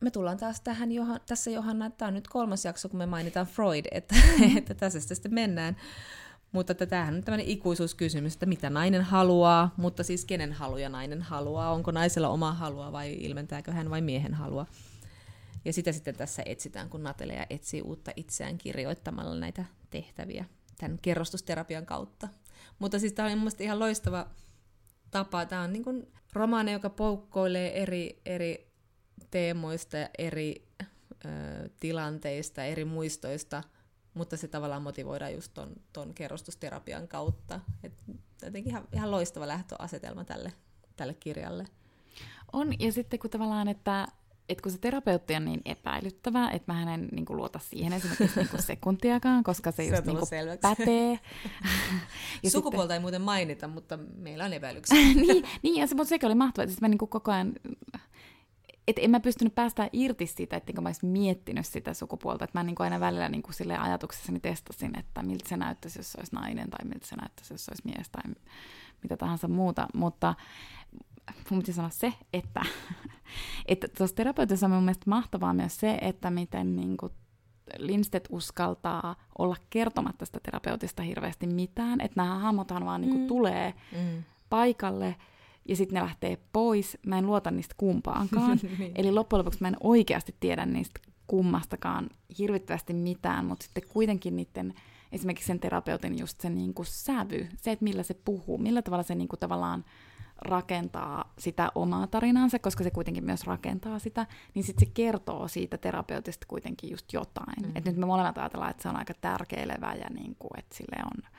me 0.00 0.10
tullaan 0.10 0.36
taas 0.36 0.60
tähän, 0.60 0.92
Johan, 0.92 1.20
tässä 1.26 1.50
Johanna, 1.50 1.90
tämä 1.90 2.08
on 2.08 2.14
nyt 2.14 2.28
kolmas 2.28 2.64
jakso, 2.64 2.88
kun 2.88 2.98
me 2.98 3.06
mainitaan 3.06 3.46
Freud, 3.46 3.84
että, 3.90 4.14
mm. 4.14 4.56
että 4.56 4.74
tässä 4.74 5.00
sitten 5.00 5.34
mennään. 5.34 5.76
Mutta 6.52 6.74
tämähän 6.74 7.14
on 7.14 7.24
tämmöinen 7.24 7.46
ikuisuuskysymys, 7.46 8.32
että 8.34 8.46
mitä 8.46 8.70
nainen 8.70 9.02
haluaa, 9.02 9.74
mutta 9.76 10.02
siis 10.02 10.24
kenen 10.24 10.52
haluja 10.52 10.88
nainen 10.88 11.22
haluaa, 11.22 11.72
onko 11.72 11.90
naisella 11.90 12.28
oma 12.28 12.52
halua 12.52 12.92
vai 12.92 13.12
ilmentääkö 13.12 13.72
hän 13.72 13.90
vai 13.90 14.00
miehen 14.00 14.34
halua. 14.34 14.66
Ja 15.64 15.72
sitä 15.72 15.92
sitten 15.92 16.16
tässä 16.16 16.42
etsitään, 16.46 16.90
kun 16.90 17.02
Natelia 17.02 17.46
etsii 17.50 17.82
uutta 17.82 18.10
itseään 18.16 18.58
kirjoittamalla 18.58 19.34
näitä 19.34 19.64
tehtäviä 19.90 20.44
tämän 20.78 20.98
kerrostusterapian 21.02 21.86
kautta. 21.86 22.28
Mutta 22.78 22.98
siis 22.98 23.12
tämä 23.12 23.28
on 23.28 23.38
mun 23.38 23.50
ihan 23.58 23.78
loistava 23.78 24.26
tapa. 25.10 25.46
Tämä 25.46 25.62
on 25.62 25.72
niin 25.72 25.84
kuin 25.84 26.12
romaani, 26.32 26.72
joka 26.72 26.90
poukkoilee 26.90 27.82
eri, 27.82 28.20
eri 28.26 28.72
teemoista 29.30 29.96
ja 29.96 30.08
eri 30.18 30.68
ö, 31.24 31.28
tilanteista, 31.80 32.64
eri 32.64 32.84
muistoista– 32.84 33.62
mutta 34.14 34.36
se 34.36 34.48
tavallaan 34.48 34.82
motivoidaan 34.82 35.34
just 35.34 35.54
ton, 35.54 35.72
ton 35.92 36.14
kerrostusterapian 36.14 37.08
kautta. 37.08 37.60
Et 37.82 38.02
jotenkin 38.42 38.70
ihan, 38.70 38.88
ihan 38.92 39.10
loistava 39.10 39.48
lähtöasetelma 39.48 40.24
tälle, 40.24 40.52
tälle 40.96 41.14
kirjalle. 41.14 41.64
On, 42.52 42.80
ja 42.80 42.92
sitten 42.92 43.18
kun 43.18 43.30
tavallaan, 43.30 43.68
että 43.68 44.06
et 44.48 44.60
kun 44.60 44.72
se 44.72 44.78
terapeutti 44.78 45.34
on 45.34 45.44
niin 45.44 45.60
epäilyttävä, 45.64 46.50
että 46.50 46.72
mä 46.72 46.94
en 46.94 47.08
niin 47.12 47.24
kuin, 47.24 47.36
luota 47.36 47.58
siihen 47.58 47.92
esimerkiksi 47.92 48.40
niin 48.40 48.48
kuin 48.48 48.62
sekuntiakaan, 48.72 49.44
koska 49.44 49.70
se, 49.70 49.76
se 49.76 49.84
just 49.84 50.04
niin 50.04 50.18
kuin, 50.18 50.28
pätee. 50.60 51.10
ja 52.42 52.50
Sukupuolta 52.50 52.82
sitten... 52.82 52.94
ei 52.94 53.00
muuten 53.00 53.22
mainita, 53.22 53.68
mutta 53.68 53.98
meillä 54.16 54.44
on 54.44 54.52
epäilyksiä. 54.52 54.98
niin, 54.98 55.44
niin, 55.62 55.76
ja 55.76 55.86
se, 55.86 55.94
mutta 55.94 56.08
sekin 56.08 56.26
oli 56.26 56.34
mahtavaa, 56.34 56.64
että 56.64 56.80
mä 56.80 56.88
niin 56.88 56.98
kuin, 56.98 57.08
koko 57.08 57.32
ajan 57.32 57.52
et 58.88 58.96
en 58.98 59.10
mä 59.10 59.20
pystynyt 59.20 59.54
päästä 59.54 59.88
irti 59.92 60.26
siitä, 60.26 60.56
että 60.56 60.80
mä 60.80 60.88
olisin 60.88 61.08
miettinyt 61.08 61.66
sitä 61.66 61.94
sukupuolta. 61.94 62.44
Että 62.44 62.58
mä 62.58 62.62
niin 62.62 62.76
aina 62.78 63.00
välillä 63.00 63.28
niin 63.28 63.42
kuin 63.42 63.80
ajatuksessani 63.80 64.40
testasin, 64.40 64.98
että 64.98 65.22
miltä 65.22 65.48
se 65.48 65.56
näyttäisi, 65.56 65.98
jos 65.98 66.12
se 66.12 66.18
olisi 66.18 66.34
nainen, 66.34 66.70
tai 66.70 66.84
miltä 66.84 67.06
se 67.06 67.16
näyttäisi, 67.16 67.54
jos 67.54 67.64
se 67.64 67.70
olisi 67.70 67.82
mies, 67.84 68.08
tai 68.10 68.34
mitä 69.02 69.16
tahansa 69.16 69.48
muuta. 69.48 69.86
Mutta 69.94 70.34
mun 71.50 71.60
piti 71.60 71.72
sanoa 71.72 71.90
se, 71.90 72.12
että, 72.32 72.62
että 73.66 73.88
tuossa 73.88 74.16
terapeutissa 74.16 74.66
on 74.66 74.72
mun 74.72 74.82
mielestä 74.82 75.10
mahtavaa 75.10 75.54
myös 75.54 75.80
se, 75.80 75.98
että 76.00 76.30
miten 76.30 76.76
niin 76.76 76.96
kuin 76.96 77.12
Lindstedt 77.78 78.28
uskaltaa 78.30 79.16
olla 79.38 79.56
kertomatta 79.70 80.26
sitä 80.26 80.40
terapeutista 80.42 81.02
hirveästi 81.02 81.46
mitään, 81.46 82.00
että 82.00 82.22
nämä 82.22 82.38
hahmothan 82.38 82.84
vaan 82.84 83.00
niin 83.00 83.10
kuin 83.10 83.22
mm. 83.22 83.28
tulee 83.28 83.74
mm. 83.92 84.24
paikalle– 84.50 85.16
ja 85.68 85.76
sitten 85.76 85.94
ne 85.94 86.02
lähtee 86.02 86.38
pois. 86.52 86.98
Mä 87.06 87.18
en 87.18 87.26
luota 87.26 87.50
niistä 87.50 87.74
kumpaankaan. 87.78 88.58
niin. 88.78 88.92
Eli 88.94 89.12
loppujen 89.12 89.38
lopuksi 89.38 89.58
mä 89.60 89.68
en 89.68 89.76
oikeasti 89.80 90.34
tiedä 90.40 90.66
niistä 90.66 91.00
kummastakaan 91.26 92.10
hirvittävästi 92.38 92.94
mitään, 92.94 93.44
mutta 93.44 93.64
sitten 93.64 93.82
kuitenkin 93.88 94.36
niiden, 94.36 94.74
esimerkiksi 95.12 95.46
sen 95.46 95.60
terapeutin 95.60 96.18
just 96.18 96.40
se 96.40 96.50
niin 96.50 96.74
kuin 96.74 96.86
sävy, 96.86 97.48
se, 97.56 97.72
että 97.72 97.84
millä 97.84 98.02
se 98.02 98.14
puhuu, 98.14 98.58
millä 98.58 98.82
tavalla 98.82 99.02
se 99.02 99.14
niin 99.14 99.28
kuin 99.28 99.40
tavallaan 99.40 99.84
rakentaa 100.42 101.32
sitä 101.38 101.72
omaa 101.74 102.06
tarinaansa, 102.06 102.58
koska 102.58 102.84
se 102.84 102.90
kuitenkin 102.90 103.24
myös 103.24 103.44
rakentaa 103.44 103.98
sitä, 103.98 104.26
niin 104.54 104.64
sitten 104.64 104.86
se 104.88 104.92
kertoo 104.94 105.48
siitä 105.48 105.78
terapeutista 105.78 106.46
kuitenkin 106.48 106.90
just 106.90 107.12
jotain. 107.12 107.62
Mm-hmm. 107.62 107.76
Et 107.76 107.84
nyt 107.84 107.96
me 107.96 108.06
molemmat 108.06 108.38
ajatellaan, 108.38 108.70
että 108.70 108.82
se 108.82 108.88
on 108.88 108.96
aika 108.96 109.14
tärkeilevä 109.20 109.94
ja 109.94 110.06
niin 110.10 110.36
kuin, 110.38 110.58
että 110.58 110.76
sille 110.76 110.96
on 111.04 111.30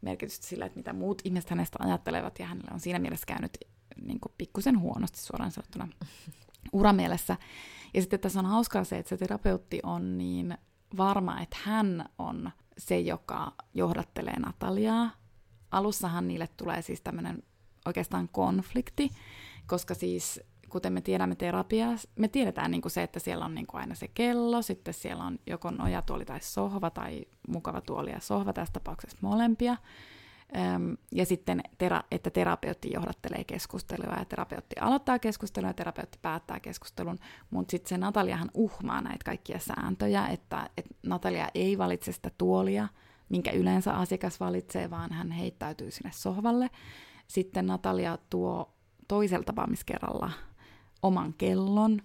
merkitystä 0.00 0.46
sillä, 0.46 0.66
että 0.66 0.78
mitä 0.78 0.92
muut 0.92 1.22
ihmiset 1.24 1.50
hänestä 1.50 1.78
ajattelevat, 1.80 2.38
ja 2.38 2.46
hänelle 2.46 2.70
on 2.72 2.80
siinä 2.80 2.98
mielessä 2.98 3.26
käynyt 3.26 3.58
niin 4.02 4.20
kuin 4.20 4.32
pikkusen 4.38 4.80
huonosti 4.80 5.18
suoraan 5.18 5.50
sanottuna 5.50 5.88
uramielessä. 6.72 7.36
Ja 7.94 8.00
sitten 8.00 8.20
tässä 8.20 8.38
on 8.38 8.46
hauskaa 8.46 8.84
se, 8.84 8.98
että 8.98 9.08
se 9.08 9.16
terapeutti 9.16 9.80
on 9.82 10.18
niin 10.18 10.58
varma, 10.96 11.40
että 11.40 11.56
hän 11.64 12.04
on 12.18 12.50
se, 12.78 13.00
joka 13.00 13.52
johdattelee 13.74 14.38
Nataliaa. 14.38 15.10
Alussahan 15.70 16.28
niille 16.28 16.48
tulee 16.56 16.82
siis 16.82 17.00
tämmöinen 17.00 17.42
oikeastaan 17.86 18.28
konflikti, 18.32 19.10
koska 19.66 19.94
siis 19.94 20.40
kuten 20.68 20.92
me 20.92 21.00
tiedämme 21.00 21.34
terapiaa, 21.34 21.94
me 22.16 22.28
tiedetään 22.28 22.70
niin 22.70 22.82
kuin 22.82 22.92
se, 22.92 23.02
että 23.02 23.18
siellä 23.20 23.44
on 23.44 23.54
niin 23.54 23.66
kuin 23.66 23.80
aina 23.80 23.94
se 23.94 24.08
kello, 24.08 24.62
sitten 24.62 24.94
siellä 24.94 25.24
on 25.24 25.38
joko 25.46 25.70
nojatuoli 25.70 26.24
tai 26.24 26.40
sohva 26.40 26.90
tai 26.90 27.24
mukava 27.48 27.80
tuoli 27.80 28.10
ja 28.10 28.20
sohva, 28.20 28.52
tässä 28.52 28.72
tapauksessa 28.72 29.18
molempia. 29.20 29.76
Ja 31.12 31.26
sitten, 31.26 31.62
että 32.10 32.30
terapeutti 32.30 32.92
johdattelee 32.92 33.44
keskustelua 33.44 34.14
ja 34.18 34.24
terapeutti 34.24 34.76
aloittaa 34.80 35.18
keskustelun 35.18 35.68
ja 35.68 35.74
terapeutti 35.74 36.18
päättää 36.22 36.60
keskustelun, 36.60 37.18
mutta 37.50 37.70
sitten 37.70 37.88
se 37.88 37.98
Nataliahan 37.98 38.50
uhmaa 38.54 39.00
näitä 39.00 39.24
kaikkia 39.24 39.58
sääntöjä, 39.58 40.26
että, 40.26 40.70
että 40.76 40.94
Natalia 41.06 41.48
ei 41.54 41.78
valitse 41.78 42.12
sitä 42.12 42.30
tuolia, 42.38 42.88
minkä 43.28 43.50
yleensä 43.50 43.92
asiakas 43.94 44.40
valitsee, 44.40 44.90
vaan 44.90 45.12
hän 45.12 45.30
heittäytyy 45.30 45.90
sinne 45.90 46.10
sohvalle. 46.12 46.70
Sitten 47.28 47.66
Natalia 47.66 48.18
tuo 48.30 48.74
toisella 49.08 49.44
tapaamiskerralla 49.44 50.30
oman 51.02 51.34
kellon, 51.34 52.02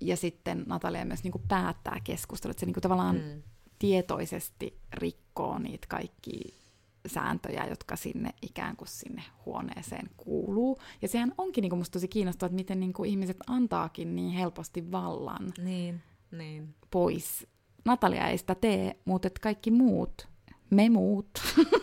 ja 0.00 0.16
sitten 0.16 0.64
Natalia 0.66 1.04
myös 1.04 1.22
niin 1.24 1.32
kuin 1.32 1.44
päättää 1.48 2.00
keskustelua, 2.04 2.50
että 2.50 2.60
se 2.60 2.66
niin 2.66 2.74
kuin 2.74 2.82
tavallaan 2.82 3.16
mm. 3.16 3.42
tietoisesti 3.78 4.78
rikkoo 4.94 5.58
niitä 5.58 5.86
kaikki 5.88 6.62
sääntöjä, 7.06 7.66
jotka 7.66 7.96
sinne 7.96 8.30
ikään 8.42 8.76
kuin 8.76 8.88
sinne 8.88 9.22
huoneeseen 9.46 10.10
kuuluu. 10.16 10.78
Ja 11.02 11.08
sehän 11.08 11.34
onkin 11.38 11.62
niin 11.62 11.70
kuin 11.70 11.78
musta 11.78 11.92
tosi 11.92 12.08
kiinnostavaa, 12.08 12.46
että 12.46 12.56
miten 12.56 12.80
niin 12.80 12.92
kuin 12.92 13.10
ihmiset 13.10 13.36
antaakin 13.46 14.16
niin 14.16 14.30
helposti 14.30 14.92
vallan 14.92 15.52
niin, 15.58 16.02
niin. 16.30 16.74
pois. 16.90 17.46
Natalia 17.84 18.28
ei 18.28 18.38
sitä 18.38 18.54
tee, 18.54 18.96
mutta 19.04 19.26
että 19.26 19.40
kaikki 19.40 19.70
muut, 19.70 20.28
me 20.72 20.88
muut, 20.88 21.30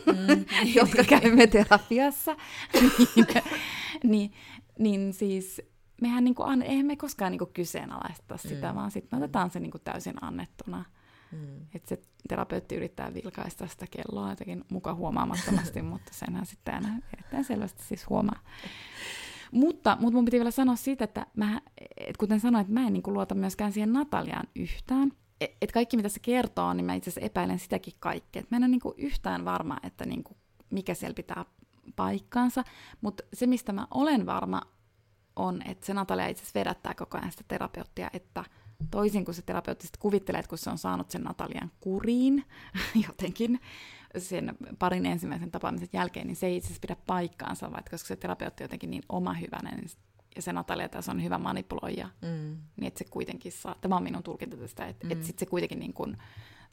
mm. 0.05 0.45
jotka 0.75 1.03
käymme 1.03 1.47
terapiassa, 1.47 2.35
niin, 2.73 3.27
niin, 4.03 4.33
niin 4.79 5.13
siis 5.13 5.61
mehän 6.01 6.23
niinku, 6.23 6.43
eihän 6.65 6.85
me 6.85 6.95
koskaan 6.95 7.31
niinku 7.31 7.49
kyseenalaista 7.53 8.37
sitä, 8.37 8.69
mm. 8.69 8.75
vaan 8.75 8.91
sitten 8.91 9.19
me 9.19 9.23
otetaan 9.23 9.49
se 9.49 9.59
niinku 9.59 9.79
täysin 9.79 10.23
annettuna. 10.23 10.85
Mm. 11.31 11.61
Että 11.75 11.89
se 11.89 12.01
terapeutti 12.27 12.75
yrittää 12.75 13.13
vilkaista 13.13 13.67
sitä 13.67 13.85
kelloa 13.91 14.29
jotenkin 14.29 14.65
muka 14.71 14.93
huomaamattomasti, 14.93 15.81
mutta 15.91 16.13
senhän 16.13 16.45
sitten 16.45 16.73
aina 16.73 16.89
erittäin 17.13 17.43
selvästi 17.43 17.83
siis 17.83 18.09
huomaa. 18.09 18.39
Mutta, 19.51 19.97
mutta 19.99 20.15
mun 20.15 20.25
piti 20.25 20.37
vielä 20.37 20.51
sanoa 20.51 20.75
siitä, 20.75 21.03
että 21.03 21.25
mä, 21.35 21.61
et 21.97 22.17
kuten 22.17 22.39
sanoin, 22.39 22.61
että 22.61 22.73
mä 22.73 22.87
en 22.87 22.93
niin 22.93 23.03
kuin 23.03 23.13
luota 23.13 23.35
myöskään 23.35 23.71
siihen 23.71 23.93
Nataliaan 23.93 24.47
yhtään. 24.55 25.11
Et 25.61 25.71
kaikki 25.71 25.97
mitä 25.97 26.09
se 26.09 26.19
kertoo, 26.19 26.73
niin 26.73 26.85
mä 26.85 26.93
itse 26.93 27.09
asiassa 27.09 27.25
epäilen 27.25 27.59
sitäkin 27.59 27.93
kaikkea. 27.99 28.39
Et 28.39 28.51
mä 28.51 28.57
en 28.57 28.63
ole 28.63 28.67
niin 28.67 28.81
kuin 28.81 28.95
yhtään 28.97 29.45
varma, 29.45 29.77
että 29.83 30.05
niin 30.05 30.23
kuin 30.23 30.37
mikä 30.69 30.93
siellä 30.93 31.15
pitää 31.15 31.45
paikkaansa. 31.95 32.63
Mutta 33.01 33.23
se, 33.33 33.47
mistä 33.47 33.73
mä 33.73 33.87
olen 33.91 34.25
varma, 34.25 34.61
on, 35.35 35.61
että 35.67 35.85
se 35.85 35.93
Natalia 35.93 36.27
itse 36.27 36.41
asiassa 36.41 36.59
vedättää 36.59 36.93
koko 36.93 37.17
ajan 37.17 37.31
sitä 37.31 37.43
terapeuttia, 37.47 38.09
että– 38.13 38.45
toisin 38.91 39.25
kuin 39.25 39.35
se 39.35 39.41
terapeutti 39.41 39.87
sitten 39.87 40.01
kuvittelee, 40.01 40.39
että 40.39 40.49
kun 40.49 40.57
se 40.57 40.69
on 40.69 40.77
saanut 40.77 41.11
sen 41.11 41.23
Natalian 41.23 41.71
kuriin 41.79 42.45
jotenkin 43.07 43.59
sen 44.17 44.57
parin 44.79 45.05
ensimmäisen 45.05 45.51
tapaamisen 45.51 45.89
jälkeen, 45.93 46.27
niin 46.27 46.35
se 46.35 46.47
ei 46.47 46.57
itse 46.57 46.67
asiassa 46.67 46.81
pidä 46.81 46.95
paikkaansa, 47.07 47.71
vaikka 47.71 47.91
koska 47.91 48.07
se 48.07 48.15
terapeutti 48.15 48.63
on 48.63 48.65
jotenkin 48.65 48.89
niin 48.91 49.03
oma 49.09 49.33
hyvänen 49.33 49.83
ja 50.35 50.41
se 50.41 50.53
Natalia 50.53 50.89
taas 50.89 51.09
on 51.09 51.23
hyvä 51.23 51.37
manipuloija, 51.37 52.09
mm. 52.21 52.57
niin 52.75 52.87
että 52.87 52.97
se 52.97 53.05
kuitenkin 53.05 53.51
saa, 53.51 53.75
tämä 53.81 53.95
on 53.95 54.03
minun 54.03 54.23
tulkinta 54.23 54.57
tästä, 54.57 54.87
että, 54.87 55.05
mm. 55.05 55.11
että 55.11 55.25
sitten 55.25 55.47
se 55.47 55.49
kuitenkin 55.49 55.79
niin 55.79 55.93
kuin 55.93 56.17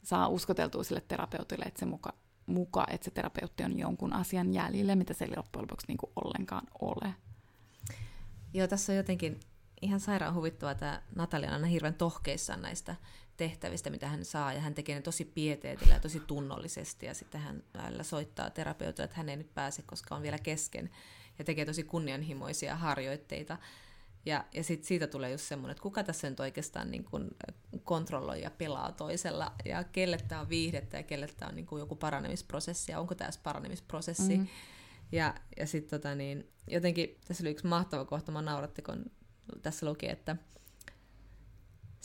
saa 0.03 0.27
uskoteltua 0.27 0.83
sille 0.83 1.01
terapeutille, 1.07 1.65
että 1.65 1.79
se 1.79 1.85
muka, 1.85 2.13
muka, 2.45 2.85
että 2.89 3.05
se 3.05 3.11
terapeutti 3.11 3.63
on 3.63 3.79
jonkun 3.79 4.13
asian 4.13 4.53
jäljellä, 4.53 4.95
mitä 4.95 5.13
se 5.13 5.25
ei 5.25 5.37
loppujen 5.37 5.63
lopuksi 5.63 5.87
niin 5.87 5.97
ollenkaan 6.15 6.67
ole. 6.81 7.13
Joo, 8.53 8.67
tässä 8.67 8.93
on 8.93 8.97
jotenkin 8.97 9.39
ihan 9.81 9.99
sairaan 9.99 10.33
huvittavaa, 10.33 10.71
että 10.71 11.01
Natalia 11.15 11.49
on 11.49 11.53
aina 11.53 11.67
hirveän 11.67 11.93
tohkeissaan 11.93 12.61
näistä 12.61 12.95
tehtävistä, 13.37 13.89
mitä 13.89 14.07
hän 14.07 14.25
saa, 14.25 14.53
ja 14.53 14.61
hän 14.61 14.73
tekee 14.73 14.95
ne 14.95 15.01
tosi 15.01 15.25
pieteetillä 15.25 15.93
ja 15.93 15.99
tosi 15.99 16.19
tunnollisesti, 16.19 17.05
ja 17.05 17.13
sitten 17.13 17.41
hän 17.41 17.63
välillä 17.77 18.03
soittaa 18.03 18.49
terapeutille, 18.49 19.05
että 19.05 19.17
hän 19.17 19.29
ei 19.29 19.35
nyt 19.37 19.53
pääse, 19.53 19.81
koska 19.81 20.15
on 20.15 20.21
vielä 20.21 20.37
kesken, 20.39 20.89
ja 21.39 21.45
tekee 21.45 21.65
tosi 21.65 21.83
kunnianhimoisia 21.83 22.75
harjoitteita. 22.75 23.57
Ja, 24.25 24.45
ja 24.53 24.63
sit 24.63 24.83
siitä 24.83 25.07
tulee 25.07 25.31
just 25.31 25.43
semmoinen, 25.43 25.71
että 25.71 25.81
kuka 25.81 26.03
tässä 26.03 26.29
nyt 26.29 26.39
oikeastaan 26.39 26.91
niin 26.91 27.03
kun 27.03 27.31
kontrolloi 27.83 28.41
ja 28.41 28.51
pelaa 28.51 28.91
toisella, 28.91 29.53
ja 29.65 29.83
kelle 29.83 30.17
tämä 30.27 30.41
on 30.41 30.49
viihdettä, 30.49 30.97
ja 30.97 31.03
kelle 31.03 31.27
tämä 31.37 31.49
on 31.49 31.55
niin 31.55 31.67
joku 31.79 31.95
paranemisprosessi, 31.95 32.91
ja 32.91 32.99
onko 32.99 33.15
tämä 33.15 33.29
paranemisprosessi. 33.43 34.37
Mm. 34.37 34.47
Ja, 35.11 35.35
ja 35.57 35.67
sitten 35.67 35.99
tota 35.99 36.15
niin, 36.15 36.49
jotenkin 36.67 37.17
tässä 37.27 37.43
oli 37.43 37.51
yksi 37.51 37.67
mahtava 37.67 38.05
kohta, 38.05 38.31
mä 38.31 38.41
nauratti, 38.41 38.81
kun 38.81 39.05
tässä 39.61 39.85
luki, 39.85 40.09
että 40.09 40.35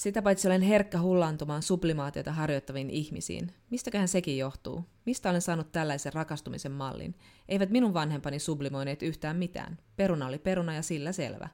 sitä 0.03 0.23
paitsi 0.23 0.49
olen 0.49 0.63
herkkä 0.63 1.01
hullantumaan 1.01 1.63
sublimaatiota 1.63 2.33
harjoittaviin 2.33 2.91
ihmisiin. 2.91 3.55
Mistäköhän 3.71 4.09
sekin 4.09 4.39
johtuu? 4.39 4.85
Mistä 5.07 5.31
olen 5.31 5.43
saanut 5.43 5.73
tällaisen 5.73 6.13
rakastumisen 6.13 6.73
mallin? 6.73 7.15
Eivät 7.49 7.71
minun 7.71 7.95
vanhempani 7.95 8.39
sublimoineet 8.39 9.03
yhtään 9.03 9.37
mitään. 9.37 9.79
Peruna 9.97 10.27
oli 10.27 10.39
peruna 10.39 10.75
ja 10.75 10.83
sillä 10.83 11.13
selvä. 11.13 11.49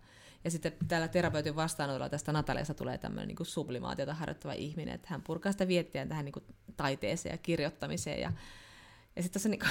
Ja 0.44 0.50
sitten 0.50 0.72
täällä 0.88 1.08
terapeutin 1.08 1.56
vastaanotolla 1.56 2.08
tästä 2.08 2.32
Nataliasta 2.32 2.74
tulee 2.74 2.98
tämmöinen 2.98 3.28
niin 3.28 3.46
sublimaatiota 3.46 4.14
harjoittava 4.14 4.52
ihminen, 4.52 4.94
että 4.94 5.08
hän 5.10 5.22
purkaa 5.22 5.52
sitä 5.52 5.68
viettiä 5.68 6.06
tähän 6.06 6.24
niin 6.24 6.32
kuin 6.32 6.44
taiteeseen 6.76 7.32
ja 7.32 7.38
kirjoittamiseen 7.38 8.20
ja 8.20 8.32
ja 9.16 9.22
sitten 9.22 9.32
tässä 9.32 9.48
niinku, 9.48 9.66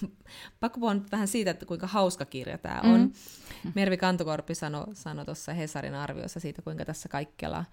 pakko 0.60 0.80
puhua 0.80 0.94
nyt 0.94 1.12
vähän 1.12 1.28
siitä, 1.28 1.50
että 1.50 1.66
kuinka 1.66 1.86
hauska 1.86 2.24
kirja 2.24 2.58
tämä 2.58 2.80
on. 2.84 3.00
Mm. 3.00 3.72
Mervi 3.74 3.96
Kantokorpi 3.96 4.54
sanoi 4.54 4.84
sano 4.92 5.24
tuossa 5.24 5.52
Hesarin 5.52 5.94
arviossa 5.94 6.40
siitä, 6.40 6.62
kuinka 6.62 6.84
tässä 6.84 7.08
kaikkialla 7.08 7.64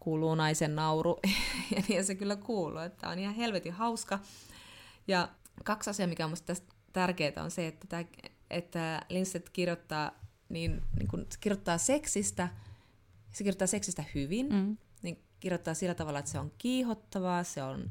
kuuluu 0.00 0.34
naisen 0.34 0.76
nauru. 0.76 1.18
ja 1.76 1.82
niin 1.88 2.04
se 2.04 2.14
kyllä 2.14 2.36
kuuluu, 2.36 2.78
että 2.78 3.08
on 3.08 3.18
ihan 3.18 3.34
helvetin 3.34 3.72
hauska. 3.72 4.18
Ja 5.08 5.28
kaksi 5.64 5.90
asiaa, 5.90 6.08
mikä 6.08 6.24
on 6.24 6.30
minusta 6.30 6.46
tästä 6.46 6.74
tärkeää, 6.92 7.32
on 7.44 7.50
se, 7.50 7.66
että, 7.66 7.86
tämä, 7.86 8.04
että 8.50 9.00
Linsett 9.08 9.48
kirjoittaa, 9.52 10.12
niin, 10.48 10.82
niin 10.98 11.08
kun, 11.08 11.26
kirjoittaa 11.40 11.78
seksistä, 11.78 12.48
se 13.30 13.44
kirjoittaa 13.44 13.66
seksistä 13.66 14.04
hyvin, 14.14 14.48
mm. 14.48 14.76
niin 15.02 15.22
kirjoittaa 15.40 15.74
sillä 15.74 15.94
tavalla, 15.94 16.18
että 16.18 16.30
se 16.30 16.38
on 16.38 16.52
kiihottavaa, 16.58 17.44
se 17.44 17.62
on 17.62 17.90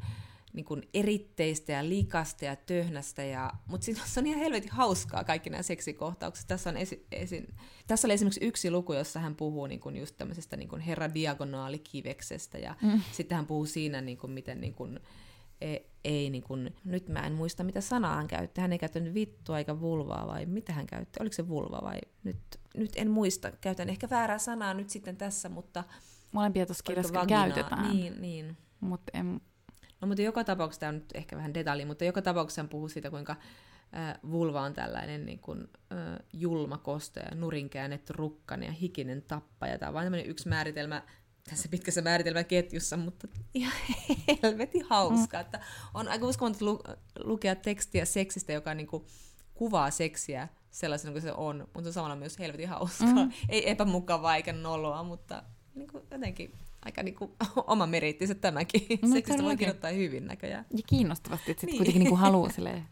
niin 0.53 0.65
kuin 0.65 0.89
eritteistä 0.93 1.71
ja 1.71 1.89
likasta 1.89 2.45
ja 2.45 2.55
töhnästä, 2.55 3.23
ja, 3.23 3.51
mutta 3.67 3.85
siinä 3.85 4.01
on 4.17 4.27
ihan 4.27 4.39
helvetin 4.39 4.71
hauskaa 4.71 5.23
kaikki 5.23 5.49
nämä 5.49 5.63
seksikohtaukset. 5.63 6.47
Tässä, 6.47 6.69
on 6.69 6.77
esi, 6.77 7.07
esi, 7.11 7.47
tässä 7.87 8.07
oli 8.07 8.13
esimerkiksi 8.13 8.45
yksi 8.45 8.71
luku, 8.71 8.93
jossa 8.93 9.19
hän 9.19 9.35
puhuu 9.35 9.67
niin 9.67 9.79
kuin 9.79 9.97
just 9.97 10.17
tämmöisestä 10.17 10.57
niin 10.57 10.69
kuin 10.69 10.81
herra 10.81 11.13
diagonaalikiveksestä, 11.13 12.57
ja 12.57 12.75
mm. 12.81 13.01
sitten 13.11 13.35
hän 13.35 13.45
puhuu 13.45 13.65
siinä, 13.65 14.01
niin 14.01 14.17
kuin, 14.17 14.31
miten 14.31 14.61
niin 14.61 14.73
kuin, 14.73 14.99
ei, 15.61 15.89
ei 16.03 16.29
niin 16.29 16.43
kuin, 16.43 16.75
nyt 16.83 17.09
mä 17.09 17.19
en 17.19 17.33
muista 17.33 17.63
mitä 17.63 17.81
sanaa 17.81 18.15
hän 18.15 18.27
käytti, 18.27 18.61
hän 18.61 18.71
ei 18.71 18.79
käyttänyt 18.79 19.13
vittua 19.13 19.57
eikä 19.57 19.79
vulvaa 19.79 20.27
vai 20.27 20.45
mitä 20.45 20.73
hän 20.73 20.87
käytti, 20.87 21.19
oliko 21.21 21.33
se 21.33 21.47
vulva 21.47 21.79
vai 21.83 21.99
nyt, 22.23 22.37
nyt 22.77 22.91
en 22.95 23.11
muista, 23.11 23.51
käytän 23.51 23.89
ehkä 23.89 24.09
väärää 24.09 24.37
sanaa 24.37 24.73
nyt 24.73 24.89
sitten 24.89 25.17
tässä, 25.17 25.49
mutta 25.49 25.83
molempia 26.31 26.65
tuossa 26.65 26.83
kirjassa 26.83 27.25
käytetään. 27.25 27.91
Niin, 27.91 28.21
niin. 28.21 28.57
Mutta 28.79 29.11
en, 29.13 29.41
No 30.01 30.07
mutta 30.07 30.21
joka 30.21 30.43
tapauksessa, 30.43 30.79
tämä 30.79 30.89
on 30.89 30.95
nyt 30.95 31.11
ehkä 31.13 31.35
vähän 31.35 31.53
detalji, 31.53 31.85
mutta 31.85 32.05
joka 32.05 32.21
tapauksessa 32.21 32.61
hän 32.61 32.69
puhuu 32.69 32.89
siitä, 32.89 33.09
kuinka 33.09 33.35
äh, 33.95 34.19
vulva 34.31 34.61
on 34.61 34.73
tällainen 34.73 35.25
niin 35.25 35.39
kuin, 35.39 35.67
äh, 35.91 36.19
julma 36.33 36.77
koste 36.77 37.19
ja 37.19 37.35
nurinkäännetty 37.35 38.13
rukkanen 38.13 38.67
ja 38.67 38.73
hikinen 38.73 39.21
tappaja. 39.21 39.77
Tämä 39.77 39.87
on 39.87 39.93
vain 39.93 40.05
tämmöinen 40.05 40.29
yksi 40.29 40.49
määritelmä 40.49 41.03
tässä 41.49 41.69
pitkässä 41.69 42.01
määritelmäketjussa, 42.01 42.97
mutta 42.97 43.27
ihan 43.53 43.73
helvetin 44.43 44.85
hauska. 44.85 45.37
Mm. 45.37 45.41
Että 45.41 45.59
on 45.93 46.07
aika 46.07 46.25
uskomatonta 46.25 46.65
lu- 46.65 46.83
lukea 47.19 47.55
tekstiä 47.55 48.05
seksistä, 48.05 48.53
joka 48.53 48.73
niin 48.73 48.87
kuin, 48.87 49.05
kuvaa 49.53 49.91
seksiä 49.91 50.47
sellaisena 50.71 51.11
kuin 51.11 51.21
se 51.21 51.33
on, 51.33 51.57
mutta 51.57 51.81
se 51.81 51.87
on 51.87 51.93
samalla 51.93 52.15
myös 52.15 52.39
helvetin 52.39 52.69
hauskaa. 52.69 53.25
Mm. 53.25 53.31
Ei 53.49 53.69
epämukavaa 53.69 54.35
eikä 54.35 54.53
noloa, 54.53 55.03
mutta 55.03 55.43
niin 55.75 55.87
kuin, 55.87 56.03
jotenkin 56.11 56.53
aika 56.85 57.03
niinku 57.03 57.35
oma 57.67 57.87
meriittinsä 57.87 58.35
tämäkin. 58.35 58.81
No, 59.01 59.11
Seksistä 59.13 59.43
voi 59.43 59.57
kirjoittaa 59.57 59.91
hyvin 59.91 60.27
näköjään. 60.27 60.65
Ja 60.71 60.83
kiinnostavasti, 60.87 61.51
että 61.51 61.61
sitten 61.61 61.73
niin. 61.73 61.77
kuitenkin 61.77 61.99
niinku 61.99 62.15
haluaa 62.15 62.49
silleen, 62.49 62.85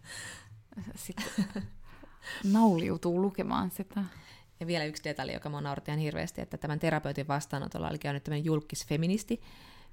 sit 0.95 1.17
nauliutuu 2.53 3.21
lukemaan 3.21 3.71
sitä. 3.71 4.03
Ja 4.59 4.67
vielä 4.67 4.85
yksi 4.85 5.03
detalji, 5.03 5.33
joka 5.33 5.49
mua 5.49 5.61
nauratti 5.61 5.91
ihan 5.91 5.99
hirveästi, 5.99 6.41
että 6.41 6.57
tämän 6.57 6.79
terapeutin 6.79 7.27
vastaanotolla 7.27 7.89
oli 7.89 7.99
käynyt 7.99 8.23
tämmöinen 8.23 8.45
julkisfeministi, 8.45 9.41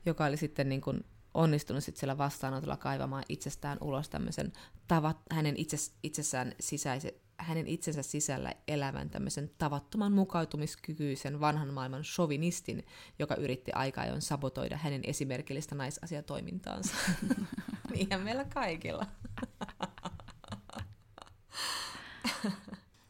joka 0.07 0.24
oli 0.24 0.37
sitten 0.37 0.68
niin 0.68 0.80
kuin 0.80 1.04
onnistunut 1.35 1.85
sitten 1.85 2.01
siellä 2.01 2.18
vastaanotolla 2.18 2.77
kaivamaan 2.77 3.25
itsestään 3.29 3.79
ulos 3.81 4.09
tämmöisen 4.09 4.53
tavat, 4.88 5.18
hänen 5.31 5.57
itses, 5.57 5.94
itsessään 6.03 6.53
sisäisen, 6.61 7.12
hänen 7.38 7.66
itsensä 7.66 8.03
sisällä 8.03 8.55
elävän 8.68 9.11
tämmöisen 9.11 9.51
tavattoman 9.59 10.12
mukautumiskykyisen 10.12 11.40
vanhan 11.40 11.75
maailman 11.75 12.05
sovinistin, 12.05 12.87
joka 13.18 13.35
yritti 13.35 13.73
aika 13.73 14.01
ajoin 14.01 14.23
sabotoida 14.23 14.77
hänen 14.77 15.01
esimerkillistä 15.05 15.75
naisasiatoimintaansa. 15.75 16.94
Niinhän 17.94 18.20
meillä 18.20 18.44
kaikilla. 18.44 19.07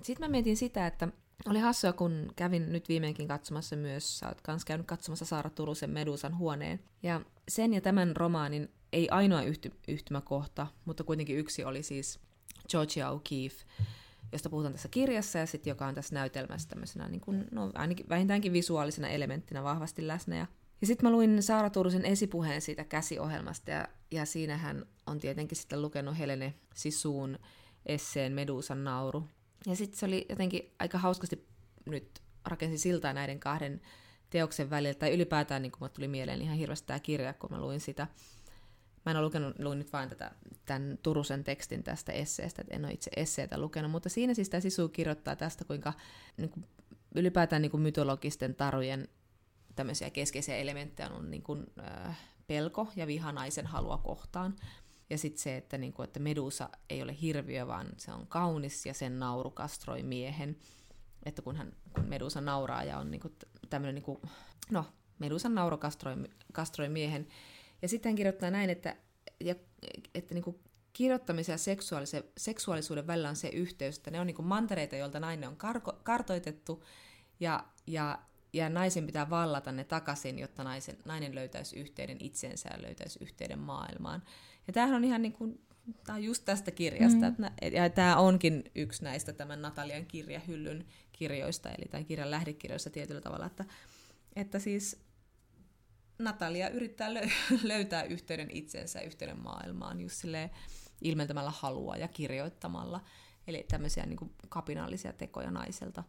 Sitten 0.03 0.27
mä 0.27 0.31
mietin 0.31 0.57
sitä, 0.57 0.87
että 0.87 1.09
oli 1.49 1.59
hassua, 1.59 1.93
kun 1.93 2.33
kävin 2.37 2.73
nyt 2.73 2.89
viimeinkin 2.89 3.29
katsomassa 3.29 3.77
myös, 3.77 4.19
sä 4.19 4.29
oot 4.29 4.41
kans 4.41 4.65
käynyt 4.65 4.87
katsomassa 4.87 5.25
Saara 5.25 5.51
Turusen 5.51 5.91
Medusan 5.91 6.39
huoneen. 6.39 6.81
Ja 7.03 7.21
sen 7.49 7.75
ja 7.75 7.81
tämän 7.81 8.17
romaanin 8.17 8.71
ei 8.93 9.09
ainoa 9.11 9.43
yhty, 9.43 9.73
yhtymäkohta, 9.89 10.67
mutta 10.85 11.05
kuitenkin 11.05 11.39
yksi 11.39 11.65
oli 11.65 11.83
siis 11.83 12.21
Georgia 12.71 13.11
O'Keeffe, 13.11 13.65
josta 14.33 14.51
puhutaan 14.51 14.73
tässä 14.73 14.89
kirjassa 14.89 15.39
ja 15.39 15.47
sitten 15.47 15.71
joka 15.71 15.87
on 15.87 15.95
tässä 15.95 16.15
näytelmässä 16.15 16.69
tämmöisenä 16.69 17.09
niin 17.09 17.21
kuin, 17.21 17.45
no, 17.51 17.71
ainakin 17.75 18.09
vähintäänkin 18.09 18.53
visuaalisena 18.53 19.09
elementtinä 19.09 19.63
vahvasti 19.63 20.07
läsnä. 20.07 20.37
Ja, 20.37 20.47
ja 20.81 20.87
sitten 20.87 21.07
mä 21.07 21.13
luin 21.13 21.43
Saara 21.43 21.71
Turusen 21.71 22.05
esipuheen 22.05 22.63
siitä 22.63 22.85
käsiohjelmasta 22.85 23.71
ja, 23.71 23.89
ja 24.11 24.27
siinä 24.27 24.57
hän 24.57 24.87
on 25.07 25.19
tietenkin 25.19 25.57
sitten 25.57 25.83
lukenut 25.83 26.19
Helene 26.19 26.55
Sisuun 26.75 27.39
esseen 27.87 28.33
Medusan 28.33 28.85
nauru. 28.85 29.29
Ja 29.67 29.77
sitten 29.77 29.99
se 29.99 30.07
oli 30.07 30.27
jotenkin 30.29 30.75
aika 30.79 30.99
hauskasti 30.99 31.47
nyt 31.87 32.23
rakensi 32.45 32.79
siltaa 32.79 33.13
näiden 33.13 33.41
kahden 33.41 33.81
teoksen 34.31 34.71
välillä, 34.71 34.95
tai 34.95 35.15
ylipäätään 35.15 35.63
niin 35.63 35.73
kuin 35.73 35.91
tuli 35.91 36.09
mieleen 36.09 36.43
ihan 36.43 36.57
hirveästi 36.57 36.87
tämä 36.87 37.01
kirja, 37.01 37.35
kun 37.35 37.51
mä 37.51 37.61
luin 37.61 37.81
sitä. 37.81 38.07
Mä 39.07 39.11
en 39.11 39.17
ole 39.17 39.25
lukenut, 39.25 39.59
luin 39.59 39.79
nyt 39.79 39.93
vain 39.93 40.09
tätä, 40.09 40.31
tämän 40.65 40.99
Turusen 41.03 41.45
tekstin 41.45 41.83
tästä 41.83 42.13
esseestä, 42.13 42.63
että 42.63 42.75
en 42.75 42.85
ole 42.85 42.93
itse 42.93 43.11
esseitä 43.17 43.59
lukenut, 43.59 43.91
mutta 43.91 44.09
siinä 44.09 44.35
siis 44.35 44.49
tämä 44.49 44.61
Sisu 44.61 44.89
kirjoittaa 44.89 45.37
tästä, 45.37 45.65
kuinka 45.65 45.93
niin 46.37 46.51
kuin, 46.51 46.67
ylipäätään 47.15 47.63
niin 47.63 47.71
kuin 47.71 47.83
mytologisten 47.83 48.55
tarujen 48.55 49.09
tämmöisiä 49.77 50.11
keskeisiä 50.11 50.57
elementtejä 50.57 51.09
on 51.09 51.31
niin 51.31 51.43
kuin, 51.43 51.67
äh, 51.79 52.19
pelko 52.47 52.89
ja 52.97 53.07
viha 53.07 53.33
naisen 53.33 53.67
halua 53.67 53.99
kohtaan. 53.99 54.57
Ja 55.11 55.19
sitten 55.19 55.43
se, 55.43 55.57
että, 55.57 55.79
niin 55.79 55.93
kuin, 55.93 56.05
että 56.05 56.21
Medusa 56.21 56.69
ei 56.91 57.03
ole 57.03 57.17
hirviö, 57.21 57.67
vaan 57.67 57.87
se 57.97 58.13
on 58.13 58.27
kaunis 58.27 58.87
ja 58.87 58.95
sen 58.95 59.19
nauru 59.19 59.51
kastroi 59.51 60.03
miehen. 60.03 60.57
Että 61.27 61.43
kun, 61.43 61.57
hän, 61.57 61.73
kun 61.93 62.05
Medusa 62.05 62.41
nauraa 62.41 62.85
ja 62.85 62.99
on 62.99 63.11
niin 63.11 63.21
kuin, 63.21 63.35
tämmöinen, 63.71 63.95
niin 63.95 64.03
kuin, 64.03 64.19
no, 64.71 64.87
Medusan 65.19 65.55
nauru 65.55 65.79
kastroi, 65.79 66.17
kastroi 66.53 66.89
miehen. 66.89 67.29
Ja 67.83 67.89
sitten 67.89 68.11
hän 68.11 68.17
kirjoittaa 68.17 68.51
näin, 68.51 68.71
että, 68.71 68.97
ja, 69.41 69.55
että 70.15 70.35
niin 70.35 70.45
kuin 70.45 70.61
kirjoittamisen 70.93 71.53
ja 71.53 71.59
seksuaalisen, 71.59 72.25
seksuaalisuuden 72.37 73.07
välillä 73.07 73.29
on 73.29 73.37
se 73.37 73.49
yhteys, 73.49 73.97
että 73.97 74.11
ne 74.11 74.21
on 74.21 74.27
niin 74.27 74.35
kuin 74.35 74.47
mantereita, 74.47 74.97
joilta 74.97 75.21
nainen 75.21 75.49
on 75.49 75.57
karko, 75.57 75.93
kartoitettu, 76.03 76.85
ja, 77.41 77.65
ja, 77.87 78.19
ja 78.53 78.69
naisen 78.69 79.07
pitää 79.07 79.31
vallata 79.31 79.73
ne 79.73 79.85
takaisin, 79.85 80.39
jotta 80.39 80.65
naisen, 80.65 80.99
nainen 81.05 81.35
löytäisi 81.35 81.77
yhteyden 81.77 82.17
itsensä 82.21 82.69
ja 82.73 82.83
löytäisi 82.83 83.19
yhteyden 83.23 83.59
maailmaan. 83.59 84.23
Ja 84.67 84.73
tämähän 84.73 84.97
on 84.97 85.05
ihan 85.05 85.23
niin 85.23 85.33
kuin, 85.33 85.61
tämä 86.05 86.17
on 86.17 86.25
just 86.25 86.45
tästä 86.45 86.71
kirjasta, 86.71 87.31
mm. 87.31 87.45
että, 87.45 87.53
ja 87.73 87.91
tämä 87.91 88.17
onkin 88.17 88.65
yksi 88.75 89.05
näistä 89.05 89.33
tämän 89.33 89.63
Natalian 89.63 90.07
kirjahyllyn 90.07 90.85
kirjoista, 91.13 91.71
eli 91.71 91.85
tämän 91.91 92.07
kirjan 92.07 92.31
lähdekirjoista 92.31 92.91
tietyllä 92.91 93.21
tavalla, 93.21 93.47
että, 93.47 93.65
että 94.37 94.59
siis 94.59 95.05
Natalia 96.19 96.69
yrittää 96.69 97.15
löytää 97.63 98.03
yhteyden 98.03 98.51
itsensä, 98.51 99.01
yhteyden 99.01 99.39
maailmaan, 99.39 100.01
just 100.01 100.17
silleen 100.17 100.51
ilmentämällä 101.03 101.51
halua 101.51 101.97
ja 101.97 102.09
kirjoittamalla. 102.09 103.01
Eli 103.47 103.65
tämmöisiä 103.69 104.07
niin 104.07 104.17
kuin 104.17 104.31
kapinallisia 104.49 105.13
tekoja 105.13 105.51
naiselta. 105.51 106.05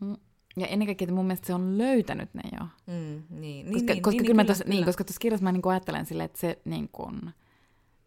Mm. 0.00 0.16
Ja 0.56 0.66
ennen 0.66 0.86
kaikkea, 0.86 1.04
että 1.04 1.14
mun 1.14 1.26
mielestä 1.26 1.46
se 1.46 1.54
on 1.54 1.78
löytänyt 1.78 2.34
ne 2.34 2.42
jo. 2.60 2.66
Mm, 2.86 3.40
niin, 3.40 3.72
koska, 3.72 3.92
niin, 3.92 4.02
koska, 4.02 4.16
niin, 4.16 4.26
kyllä, 4.26 4.42
niin, 4.42 4.46
tos, 4.46 4.66
niin, 4.66 4.84
koska 4.84 5.04
tuossa 5.04 5.20
kirjassa 5.20 5.44
mä 5.44 5.52
niin 5.52 5.62
ajattelen 5.64 6.06
silleen, 6.06 6.24
että 6.24 6.40
se, 6.40 6.58
niin 6.64 6.88
kuin, 6.88 7.20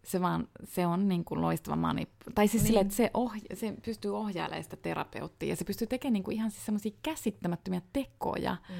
se, 0.04 0.20
vaan, 0.20 0.48
se 0.64 0.86
on 0.86 1.08
niin 1.08 1.24
kuin 1.24 1.40
loistava 1.40 1.76
mani. 1.76 2.08
Tai 2.34 2.48
siis 2.48 2.62
niin. 2.62 2.66
silleen, 2.66 2.86
että 2.86 2.96
se, 2.96 3.10
ohja, 3.14 3.40
se 3.54 3.74
pystyy 3.84 4.16
ohjailemaan 4.16 4.64
sitä 4.64 4.76
terapeuttia 4.76 5.48
ja 5.48 5.56
se 5.56 5.64
pystyy 5.64 5.86
tekemään 5.86 6.12
niin 6.12 6.24
kuin 6.24 6.36
ihan 6.36 6.50
siis 6.50 6.66
semmoisia 6.66 6.92
käsittämättömiä 7.02 7.82
tekoja, 7.92 8.56
mm. 8.68 8.74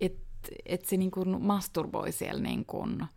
että 0.00 0.24
et 0.66 0.84
se 0.84 0.96
niin 0.96 1.10
kuin 1.10 1.42
masturboi 1.42 2.12
siellä 2.12 2.42
niin 2.42 2.64
kuin 2.64 3.08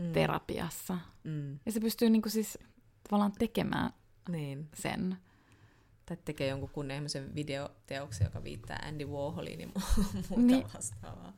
mm. 0.00 0.12
terapiassa. 0.12 0.98
Mm. 1.24 1.58
Ja 1.66 1.72
se 1.72 1.80
pystyy 1.80 2.10
niin 2.10 2.22
kuin 2.22 2.32
siis 2.32 2.58
tavallaan 3.08 3.32
tekemään 3.32 3.90
niin. 4.28 4.68
sen. 4.74 5.16
Tai 6.06 6.16
tekee 6.24 6.48
jonkun 6.48 6.70
kunnianhimoisen 6.70 7.34
videoteoksen, 7.34 8.24
joka 8.24 8.44
viittää 8.44 8.84
Andy 8.88 9.04
Warholiin 9.04 9.60
ja 9.60 9.68
muuta 10.28 10.46
niin. 10.46 10.66
vastaavaa. 10.74 11.32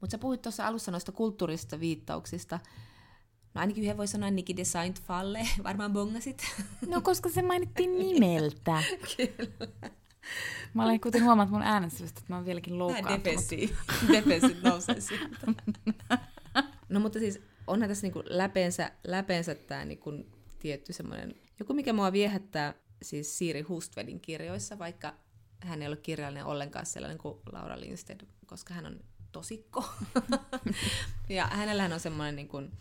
Mutta 0.00 0.10
sä 0.10 0.18
puhuit 0.18 0.42
tuossa 0.42 0.66
alussa 0.66 0.90
noista 0.90 1.12
kulttuurisista 1.12 1.80
viittauksista. 1.80 2.60
No 3.54 3.60
ainakin 3.60 3.84
yhden 3.84 3.96
voi 3.96 4.06
sanoa 4.06 4.30
Niki 4.30 4.56
Designed 4.56 4.96
Falle, 5.06 5.48
varmaan 5.64 5.92
bongasit. 5.92 6.42
No 6.86 7.00
koska 7.00 7.28
se 7.28 7.42
mainittiin 7.42 7.98
nimeltä. 7.98 8.82
Kyllä. 9.16 9.68
Mä 10.74 10.84
olen 10.84 11.00
kuten 11.00 11.24
huomaat 11.24 11.50
mun 11.50 11.62
äänestystä, 11.62 12.20
että 12.20 12.32
mä 12.32 12.36
oon 12.36 12.44
vieläkin 12.44 12.78
loukkaantunut. 12.78 13.24
Defesi. 13.24 13.76
Defesit 14.12 14.62
nousee 14.62 15.00
siitä. 15.00 15.28
No 16.88 17.00
mutta 17.00 17.18
siis 17.18 17.40
onhan 17.66 17.88
tässä 17.88 18.06
niinku 18.06 18.22
läpeensä, 18.26 18.92
läpeensä 19.04 19.54
tämä 19.54 19.84
niinku 19.84 20.12
tietty 20.58 20.92
semmoinen, 20.92 21.34
joku 21.58 21.74
mikä 21.74 21.92
mua 21.92 22.12
viehättää 22.12 22.74
siis 23.02 23.38
Siiri 23.38 23.60
Hustvedin 23.60 24.20
kirjoissa, 24.20 24.78
vaikka 24.78 25.14
hän 25.60 25.82
ei 25.82 25.88
ole 25.88 25.96
kirjallinen 25.96 26.44
ollenkaan 26.44 26.86
sellainen 26.86 27.18
kuin 27.18 27.38
Laura 27.52 27.80
Lindstedt, 27.80 28.24
koska 28.46 28.74
hän 28.74 28.86
on 28.86 29.00
tosikko. 29.32 29.84
ja 31.28 31.46
hänellähän 31.46 31.92
on 31.92 32.00
semmoinen, 32.00 32.36
niin 32.36 32.48
kuin, 32.48 32.72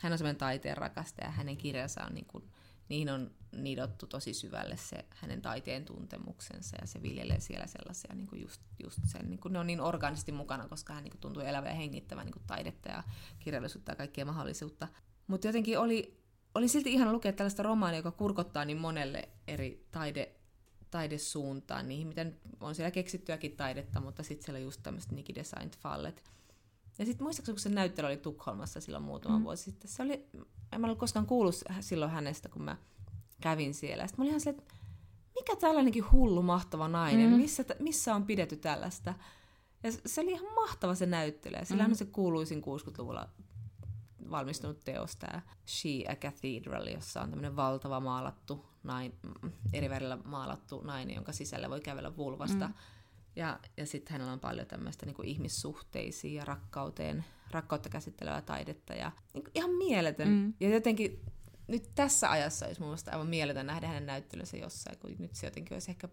hän 0.00 0.12
on 0.12 0.18
semmoinen 0.18 0.38
taiteen 0.38 0.76
rakastaja, 0.76 1.28
ja 1.28 1.32
hänen 1.32 1.56
kirjansa 1.56 2.04
on 2.04 2.14
niin 2.14 2.26
kuin, 2.26 2.44
niihin 2.88 3.10
on 3.10 3.30
nidottu 3.52 4.06
tosi 4.06 4.34
syvälle 4.34 4.76
se 4.76 5.04
hänen 5.10 5.42
taiteen 5.42 5.84
tuntemuksensa 5.84 6.76
ja 6.80 6.86
se 6.86 7.02
viljelee 7.02 7.40
siellä 7.40 7.66
sellaisia 7.66 8.14
niin 8.14 8.26
kuin 8.26 8.42
just, 8.42 8.62
just 8.82 8.98
sen, 9.04 9.30
niin 9.30 9.40
kuin 9.40 9.52
ne 9.52 9.58
on 9.58 9.66
niin 9.66 9.80
organisesti 9.80 10.32
mukana, 10.32 10.68
koska 10.68 10.92
hän 10.92 11.04
niin 11.04 11.12
kuin 11.12 11.20
tuntuu 11.20 11.42
elävän 11.42 11.70
ja 11.70 11.74
hengittävän 11.74 12.26
niin 12.26 12.32
kuin 12.32 12.46
taidetta 12.46 12.88
ja 12.88 13.02
kirjallisuutta 13.38 13.92
ja 13.92 13.96
kaikkea 13.96 14.24
mahdollisuutta. 14.24 14.88
Mutta 15.26 15.46
jotenkin 15.46 15.78
oli, 15.78 16.20
oli 16.54 16.68
silti 16.68 16.92
ihan 16.92 17.12
lukea 17.12 17.32
tällaista 17.32 17.62
romaania, 17.62 17.98
joka 17.98 18.10
kurkottaa 18.10 18.64
niin 18.64 18.78
monelle 18.78 19.28
eri 19.48 19.86
taide, 19.90 20.32
taidesuuntaan, 20.90 21.88
niihin, 21.88 22.06
miten 22.06 22.40
on 22.60 22.74
siellä 22.74 22.90
keksittyäkin 22.90 23.56
taidetta, 23.56 24.00
mutta 24.00 24.22
sitten 24.22 24.44
siellä 24.44 24.58
just 24.58 24.82
tämmöiset 24.82 25.12
Niki-designed 25.12 25.76
fallet. 25.78 26.24
Ja 27.00 27.06
sitten 27.06 27.24
muistaakseni, 27.24 27.54
kun 27.54 27.60
se 27.60 27.68
näyttely 27.68 28.06
oli 28.06 28.16
Tukholmassa 28.16 28.80
silloin 28.80 29.04
muutama 29.04 29.38
mm. 29.38 29.44
vuosi 29.44 29.62
sitten, 29.62 29.90
se 29.90 30.02
oli, 30.02 30.28
en 30.72 30.80
mä 30.80 30.86
ollut 30.86 30.98
koskaan 30.98 31.26
kuullut 31.26 31.54
silloin 31.80 32.10
hänestä, 32.10 32.48
kun 32.48 32.62
mä 32.62 32.76
kävin 33.40 33.74
siellä. 33.74 34.06
Sitten 34.06 34.20
mä 34.20 34.24
olin 34.24 34.30
ihan 34.30 34.40
silleen, 34.40 34.62
että 34.62 34.74
mikä 35.34 35.56
tällainenkin 35.56 36.12
hullu 36.12 36.42
mahtava 36.42 36.88
nainen, 36.88 37.30
mm. 37.30 37.36
missä, 37.36 37.64
missä 37.78 38.14
on 38.14 38.24
pidetty 38.24 38.56
tällaista. 38.56 39.14
Ja 39.82 39.92
se 40.06 40.20
oli 40.20 40.30
ihan 40.30 40.54
mahtava 40.54 40.94
se 40.94 41.06
näyttely. 41.06 41.56
Sillä 41.64 41.82
mm. 41.84 41.90
on 41.90 41.96
se 41.96 42.04
kuuluisin 42.04 42.62
60-luvulla 42.62 43.28
valmistunut 44.30 44.80
teos, 44.84 45.16
tämä 45.16 45.42
She 45.66 46.04
a 46.08 46.16
Cathedral, 46.16 46.86
jossa 46.86 47.20
on 47.20 47.30
tämmöinen 47.30 47.56
valtava 47.56 48.00
maalattu, 48.00 48.66
nain, 48.82 49.14
eri 49.72 49.90
värillä 49.90 50.18
maalattu 50.24 50.80
nainen, 50.80 51.14
jonka 51.14 51.32
sisällä 51.32 51.70
voi 51.70 51.80
kävellä 51.80 52.16
vulvasta. 52.16 52.68
Mm. 52.68 52.74
Ja, 53.40 53.58
ja 53.76 53.86
sitten 53.86 54.12
hänellä 54.12 54.32
on 54.32 54.40
paljon 54.40 54.66
tämmöistä 54.66 55.06
niin 55.06 55.24
ihmissuhteisiin 55.24 56.34
ja 56.34 56.44
rakkauteen, 56.44 57.24
rakkautta 57.50 57.88
käsittelevää 57.88 58.42
taidetta. 58.42 58.94
Ja 58.94 59.12
niin 59.34 59.44
ihan 59.54 59.70
mieletön. 59.70 60.28
Mm. 60.28 60.54
Ja 60.60 60.68
jotenkin 60.68 61.24
nyt 61.68 61.90
tässä 61.94 62.30
ajassa 62.30 62.66
olisi 62.66 62.80
mun 62.80 62.88
mielestä 62.88 63.12
aivan 63.12 63.26
mieletön 63.26 63.66
nähdä 63.66 63.86
hänen 63.86 64.06
näyttelynsä 64.06 64.56
jossain, 64.56 64.98
kun 64.98 65.14
nyt 65.18 65.34
se 65.34 65.46
jotenkin 65.46 65.74
olisi 65.74 65.90
ehkä, 65.90 66.08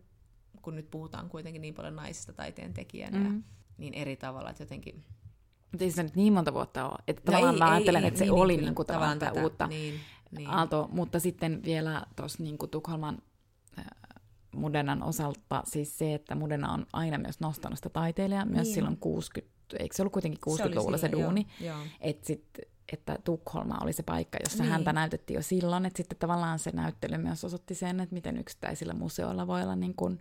kun 0.61 0.75
nyt 0.75 0.91
puhutaan 0.91 1.30
kuitenkin 1.30 1.61
niin 1.61 1.73
paljon 1.73 1.95
naisista 1.95 2.34
taiteen 2.34 2.73
tekijänä 2.73 3.19
mm. 3.19 3.25
ja 3.25 3.41
niin 3.78 3.93
eri 3.93 4.15
tavalla, 4.15 4.49
että 4.49 4.63
jotenkin... 4.63 5.03
Mutta 5.71 5.84
ei 5.84 5.91
se 5.91 6.03
nyt 6.03 6.15
niin 6.15 6.34
monta 6.34 6.53
vuotta 6.53 6.89
ole. 6.89 6.97
Että 7.07 7.21
no 7.25 7.25
tavallaan 7.25 7.55
ei, 7.55 7.59
mä 7.59 7.71
ajattelen, 7.71 8.03
ei, 8.03 8.07
että 8.07 8.17
se 8.17 8.25
niin, 8.25 8.34
oli 8.34 8.57
niin, 8.57 8.65
niin 8.65 8.75
kuin 8.75 8.86
tavallaan 8.86 9.19
tätä, 9.19 9.43
uutta 9.43 9.67
niin, 9.67 9.99
niin. 10.32 10.49
aalto, 10.49 10.89
mutta 10.91 11.19
sitten 11.19 11.63
vielä 11.63 12.05
tuossa 12.15 12.43
niin 12.43 12.57
Tukholman 12.71 13.21
Mudenan 14.57 15.03
osalta 15.03 15.63
siis 15.65 15.97
se, 15.97 16.13
että 16.13 16.35
Mudena 16.35 16.73
on 16.73 16.85
aina 16.93 17.17
myös 17.17 17.39
nostanut 17.39 17.77
sitä 17.77 17.89
taiteilijaa, 17.89 18.45
myös 18.45 18.67
niin. 18.67 18.75
silloin 18.75 18.97
60, 18.97 19.57
eikö 19.79 19.95
se 19.95 20.01
ollut 20.01 20.13
kuitenkin 20.13 20.41
60-luvulla 20.49 20.97
se, 20.97 21.01
se 21.01 21.11
duuni, 21.11 21.47
että 22.01 22.27
sitten 22.27 22.65
että 22.93 23.17
Tukholma 23.23 23.77
oli 23.81 23.93
se 23.93 24.03
paikka, 24.03 24.37
jossa 24.43 24.63
niin. 24.63 24.71
häntä 24.71 24.93
näytettiin 24.93 25.35
jo 25.35 25.41
silloin, 25.41 25.85
että 25.85 25.97
sitten 25.97 26.17
tavallaan 26.17 26.59
se 26.59 26.71
näyttely 26.71 27.17
myös 27.17 27.43
osoitti 27.43 27.75
sen, 27.75 27.99
että 27.99 28.13
miten 28.13 28.37
yksittäisillä 28.37 28.93
museoilla 28.93 29.47
voi 29.47 29.63
olla 29.63 29.75
niin 29.75 29.93
kuin 29.95 30.19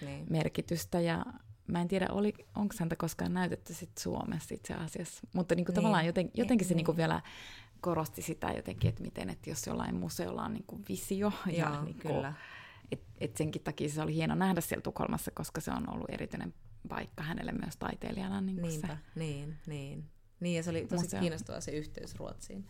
niin. 0.00 0.26
merkitystä 0.30 1.00
ja 1.00 1.26
mä 1.66 1.80
en 1.80 1.88
tiedä, 1.88 2.06
oli, 2.10 2.34
onko 2.56 2.74
häntä 2.78 2.96
koskaan 2.96 3.34
näytetty 3.34 3.74
sit 3.74 3.98
Suomessa 3.98 4.54
itse 4.54 4.74
asiassa, 4.74 5.26
mutta 5.32 5.54
niin 5.54 5.64
kuin 5.64 5.72
niin. 5.72 5.82
tavallaan 5.82 6.06
joten, 6.06 6.30
jotenkin 6.34 6.64
niin. 6.64 6.68
se 6.68 6.74
niin 6.74 6.86
kuin 6.86 6.96
vielä 6.96 7.20
korosti 7.80 8.22
sitä 8.22 8.50
jotenkin, 8.50 8.88
että 8.88 9.02
miten, 9.02 9.30
että 9.30 9.50
jos 9.50 9.66
jollain 9.66 9.94
museolla 9.94 10.44
on 10.44 10.54
niin 10.54 10.64
kuin 10.66 10.84
visio 10.88 11.32
Joo, 11.46 11.56
ja 11.56 11.82
niin 11.82 12.00
kuin, 12.02 12.14
kyllä. 12.14 12.34
Et, 12.92 13.02
et 13.18 13.36
senkin 13.36 13.62
takia 13.62 13.88
se 13.88 14.02
oli 14.02 14.14
hieno 14.14 14.34
nähdä 14.34 14.60
siellä 14.60 14.82
Tukholmassa, 14.82 15.30
koska 15.30 15.60
se 15.60 15.70
on 15.70 15.94
ollut 15.94 16.10
erityinen 16.10 16.54
paikka 16.88 17.22
hänelle 17.22 17.52
myös 17.52 17.76
taiteilijana. 17.76 18.40
Niin 18.40 18.62
Niinpä, 18.62 18.86
se. 18.86 19.20
niin, 19.20 19.56
niin. 19.66 20.10
Niin, 20.40 20.56
ja 20.56 20.62
se 20.62 20.70
oli 20.70 20.86
tosi 20.86 21.02
Museo. 21.02 21.20
kiinnostava 21.20 21.60
se 21.60 21.70
yhteys 21.70 22.14
Ruotsiin 22.14 22.66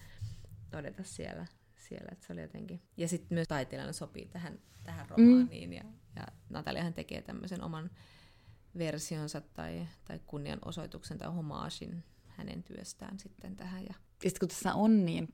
todeta 0.70 1.02
siellä, 1.02 1.46
siellä 1.76 2.08
että 2.12 2.26
se 2.26 2.32
oli 2.32 2.42
jotenkin. 2.42 2.82
Ja 2.96 3.08
sitten 3.08 3.36
myös 3.36 3.48
taiteilijana 3.48 3.92
sopii 3.92 4.26
tähän, 4.26 4.58
tähän 4.84 5.06
mm. 5.06 5.10
romaaniin, 5.10 5.70
mm. 5.70 5.72
ja, 5.72 5.84
ja 6.16 6.26
Nataliahan 6.48 6.94
tekee 6.94 7.22
tämmöisen 7.22 7.62
oman 7.62 7.90
versionsa 8.78 9.40
tai, 9.40 9.86
tai 10.04 10.20
kunnianosoituksen 10.26 11.18
tai 11.18 11.32
homaasin 11.32 12.04
hänen 12.26 12.62
työstään 12.62 13.18
sitten 13.18 13.56
tähän. 13.56 13.84
Ja... 13.84 13.94
Sitten 14.22 14.40
kun 14.40 14.48
tässä 14.48 14.74
on 14.74 15.04
niin 15.04 15.28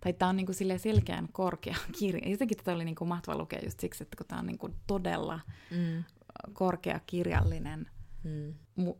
tai 0.00 0.12
tämä 0.12 0.28
on 0.28 0.36
niinku 0.36 0.52
selkeän 0.76 1.28
korkea 1.32 1.76
kirja, 1.98 2.30
jotenkin 2.30 2.56
tätä 2.56 2.72
oli 2.72 2.84
niinku 2.84 3.04
mahtava 3.04 3.38
lukea 3.38 3.60
just 3.64 3.80
siksi, 3.80 4.02
että 4.02 4.16
kun 4.16 4.26
tämä 4.26 4.38
on 4.38 4.46
niinku 4.46 4.68
todella 4.86 5.40
mm. 5.70 6.04
korkea 6.52 7.00
kirjallinen, 7.06 7.86
mm. 8.24 8.54
mu- 8.80 8.98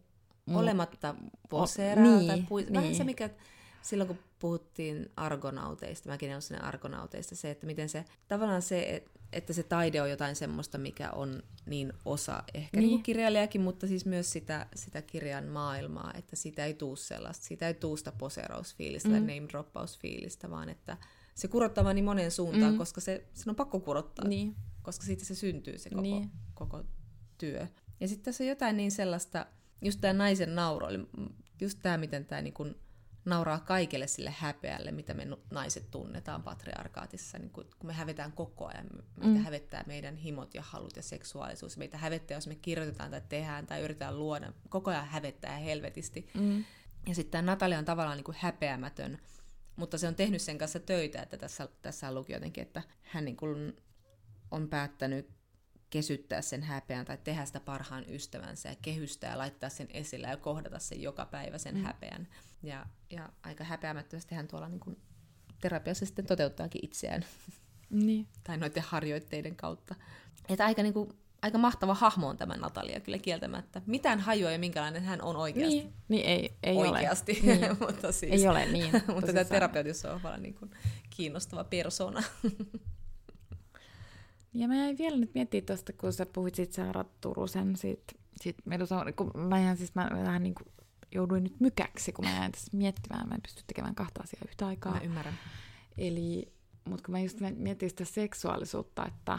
olematta 0.54 1.14
poseeraa 1.48 2.04
niin, 2.04 2.26
tai 2.26 2.42
pui- 2.48 2.62
niin. 2.62 2.74
Vähän 2.74 2.94
se, 2.94 3.04
mikä 3.04 3.30
silloin 3.86 4.08
kun 4.08 4.18
puhuttiin 4.38 5.10
argonauteista, 5.16 6.08
mäkin 6.08 6.30
olen 6.30 6.42
sinne 6.42 6.60
argonauteista, 6.60 7.36
se, 7.36 7.50
että 7.50 7.66
miten 7.66 7.88
se, 7.88 8.04
tavallaan 8.28 8.62
se, 8.62 9.04
että 9.32 9.52
se 9.52 9.62
taide 9.62 10.02
on 10.02 10.10
jotain 10.10 10.36
semmoista, 10.36 10.78
mikä 10.78 11.10
on 11.10 11.42
niin 11.66 11.92
osa 12.04 12.42
ehkä 12.54 12.80
niin. 12.80 12.88
Niin 12.88 13.02
kirjailijakin, 13.02 13.60
mutta 13.60 13.86
siis 13.86 14.06
myös 14.06 14.32
sitä, 14.32 14.66
sitä 14.74 15.02
kirjan 15.02 15.44
maailmaa, 15.44 16.12
että 16.14 16.36
siitä 16.36 16.64
ei 16.64 16.74
tuu 16.74 16.96
sellaista, 16.96 17.46
siitä 17.46 17.66
ei 17.68 17.74
tuu 17.74 17.96
sitä 17.96 18.12
poseerausfiilistä 18.12 19.08
mm. 19.08 19.12
tai 19.14 19.20
name 19.20 19.48
droppausfiilistä, 19.48 20.50
vaan 20.50 20.68
että 20.68 20.96
se 21.34 21.48
kurottaa 21.48 21.84
vaan 21.84 21.96
niin 21.96 22.04
moneen 22.04 22.30
suuntaan, 22.30 22.72
mm. 22.72 22.78
koska 22.78 23.00
se, 23.00 23.26
sen 23.34 23.50
on 23.50 23.56
pakko 23.56 23.80
kurottaa, 23.80 24.28
niin. 24.28 24.56
koska 24.82 25.04
siitä 25.04 25.24
se 25.24 25.34
syntyy 25.34 25.78
se 25.78 25.90
koko, 25.90 26.02
niin. 26.02 26.30
koko 26.54 26.84
työ. 27.38 27.66
Ja 28.00 28.08
sitten 28.08 28.24
tässä 28.24 28.44
on 28.44 28.48
jotain 28.48 28.76
niin 28.76 28.90
sellaista, 28.90 29.46
just 29.82 30.00
tämä 30.00 30.12
naisen 30.12 30.54
nauro, 30.54 30.88
just 31.60 31.78
tämä, 31.82 31.98
miten 31.98 32.24
tämä 32.24 32.42
niin 32.42 32.54
kun 32.54 32.76
nauraa 33.26 33.60
kaikelle 33.60 34.06
sille 34.06 34.34
häpeälle, 34.38 34.92
mitä 34.92 35.14
me 35.14 35.26
naiset 35.50 35.90
tunnetaan 35.90 36.42
patriarkaatissa, 36.42 37.38
niin 37.38 37.50
kun, 37.50 37.66
me 37.84 37.92
hävetään 37.92 38.32
koko 38.32 38.66
ajan, 38.66 38.86
meitä 39.16 39.38
mm. 39.38 39.44
hävettää 39.44 39.84
meidän 39.86 40.16
himot 40.16 40.54
ja 40.54 40.62
halut 40.62 40.96
ja 40.96 41.02
seksuaalisuus, 41.02 41.76
meitä 41.76 41.98
hävettää, 41.98 42.36
jos 42.36 42.46
me 42.46 42.54
kirjoitetaan 42.54 43.10
tai 43.10 43.22
tehdään 43.28 43.66
tai 43.66 43.82
yritetään 43.82 44.18
luoda, 44.18 44.52
koko 44.68 44.90
ajan 44.90 45.06
hävettää 45.06 45.56
helvetisti. 45.56 46.28
Mm. 46.34 46.64
Ja 47.08 47.14
sitten 47.14 47.30
tämä 47.30 47.52
Natalia 47.52 47.78
on 47.78 47.84
tavallaan 47.84 48.16
niin 48.16 48.24
kuin 48.24 48.36
häpeämätön, 48.40 49.18
mutta 49.76 49.98
se 49.98 50.08
on 50.08 50.14
tehnyt 50.14 50.42
sen 50.42 50.58
kanssa 50.58 50.80
töitä, 50.80 51.22
että 51.22 51.36
tässä, 51.36 51.68
tässä 51.82 52.14
luki 52.14 52.32
jotenkin, 52.32 52.62
että 52.62 52.82
hän 53.02 53.24
niin 53.24 53.36
kuin 53.36 53.76
on 54.50 54.68
päättänyt 54.68 55.35
kesyttää 55.96 56.42
sen 56.42 56.62
häpeän 56.62 57.06
tai 57.06 57.18
tehdä 57.24 57.44
sitä 57.44 57.60
parhaan 57.60 58.04
ystävänsä 58.08 58.68
ja 58.68 58.76
kehystää 58.82 59.30
ja 59.30 59.38
laittaa 59.38 59.68
sen 59.68 59.88
esille 59.90 60.26
ja 60.26 60.36
kohdata 60.36 60.78
sen 60.78 61.02
joka 61.02 61.26
päivä 61.26 61.58
sen 61.58 61.74
mm. 61.74 61.82
häpeän. 61.82 62.28
Ja, 62.62 62.86
ja 63.10 63.28
aika 63.42 63.64
häpeämättömästi 63.64 64.34
hän 64.34 64.48
tuolla 64.48 64.68
niin 64.68 64.80
kuin 64.80 64.96
terapiassa 65.60 66.06
sitten 66.06 66.26
toteuttaakin 66.26 66.84
itseään. 66.84 67.24
Niin. 67.90 68.26
tai 68.44 68.56
noiden 68.56 68.82
harjoitteiden 68.82 69.56
kautta. 69.56 69.94
Että 70.48 70.64
aika, 70.64 70.82
niin 70.82 70.94
kuin, 70.94 71.08
aika 71.42 71.58
mahtava 71.58 71.94
hahmo 71.94 72.28
on 72.28 72.36
tämä 72.36 72.56
Natalia 72.56 73.00
kyllä 73.00 73.18
kieltämättä. 73.18 73.82
Mitään 73.86 74.20
hajua 74.20 74.50
ja 74.50 74.58
minkälainen 74.58 75.02
hän 75.02 75.22
on 75.22 75.36
oikeasti. 75.36 75.78
Niin, 75.78 75.92
niin 76.08 76.26
ei, 76.26 76.52
ei 76.62 76.76
oikeasti. 76.76 77.40
ole. 77.44 77.56
Niin. 77.56 77.76
mutta 77.86 78.12
siis, 78.12 78.32
ei 78.32 78.48
ole 78.48 78.66
niin. 78.66 78.92
mutta 79.14 79.32
tämä 79.32 79.44
terapeutissa 79.44 80.12
on 80.12 80.22
vaan 80.22 80.42
niin 80.42 80.54
kuin 80.54 80.70
kiinnostava 81.10 81.64
persona. 81.64 82.22
Ja 84.56 84.68
mä 84.68 84.76
jäin 84.76 84.98
vielä 84.98 85.16
nyt 85.16 85.34
miettimään 85.34 85.66
tuosta, 85.66 85.92
kun 85.92 86.12
sä 86.12 86.26
puhuit 86.26 86.54
siitä 86.54 86.74
Saara 86.74 87.04
Turusen, 87.20 87.76
siitä, 87.76 88.12
siitä 88.40 88.62
Medusa, 88.64 89.04
kun 89.16 89.30
mä 89.34 89.60
jäin 89.60 89.76
siis, 89.76 89.94
mä 89.94 90.10
vähän 90.12 90.42
niin 90.42 90.54
kuin 90.54 90.68
jouduin 91.14 91.44
nyt 91.44 91.60
mykäksi, 91.60 92.12
kun 92.12 92.24
mä 92.24 92.30
jäin 92.30 92.52
tässä 92.52 92.76
miettimään, 92.76 93.28
mä 93.28 93.34
en 93.34 93.42
pysty 93.42 93.62
tekemään 93.66 93.94
kahta 93.94 94.20
asiaa 94.22 94.42
yhtä 94.48 94.66
aikaa. 94.66 94.92
Mä 94.92 95.00
ymmärrän. 95.00 95.34
Eli, 95.98 96.52
mutta 96.84 97.04
kun 97.04 97.12
mä 97.12 97.20
just 97.20 97.38
mietin 97.56 97.90
sitä 97.90 98.04
seksuaalisuutta, 98.04 99.06
että 99.06 99.38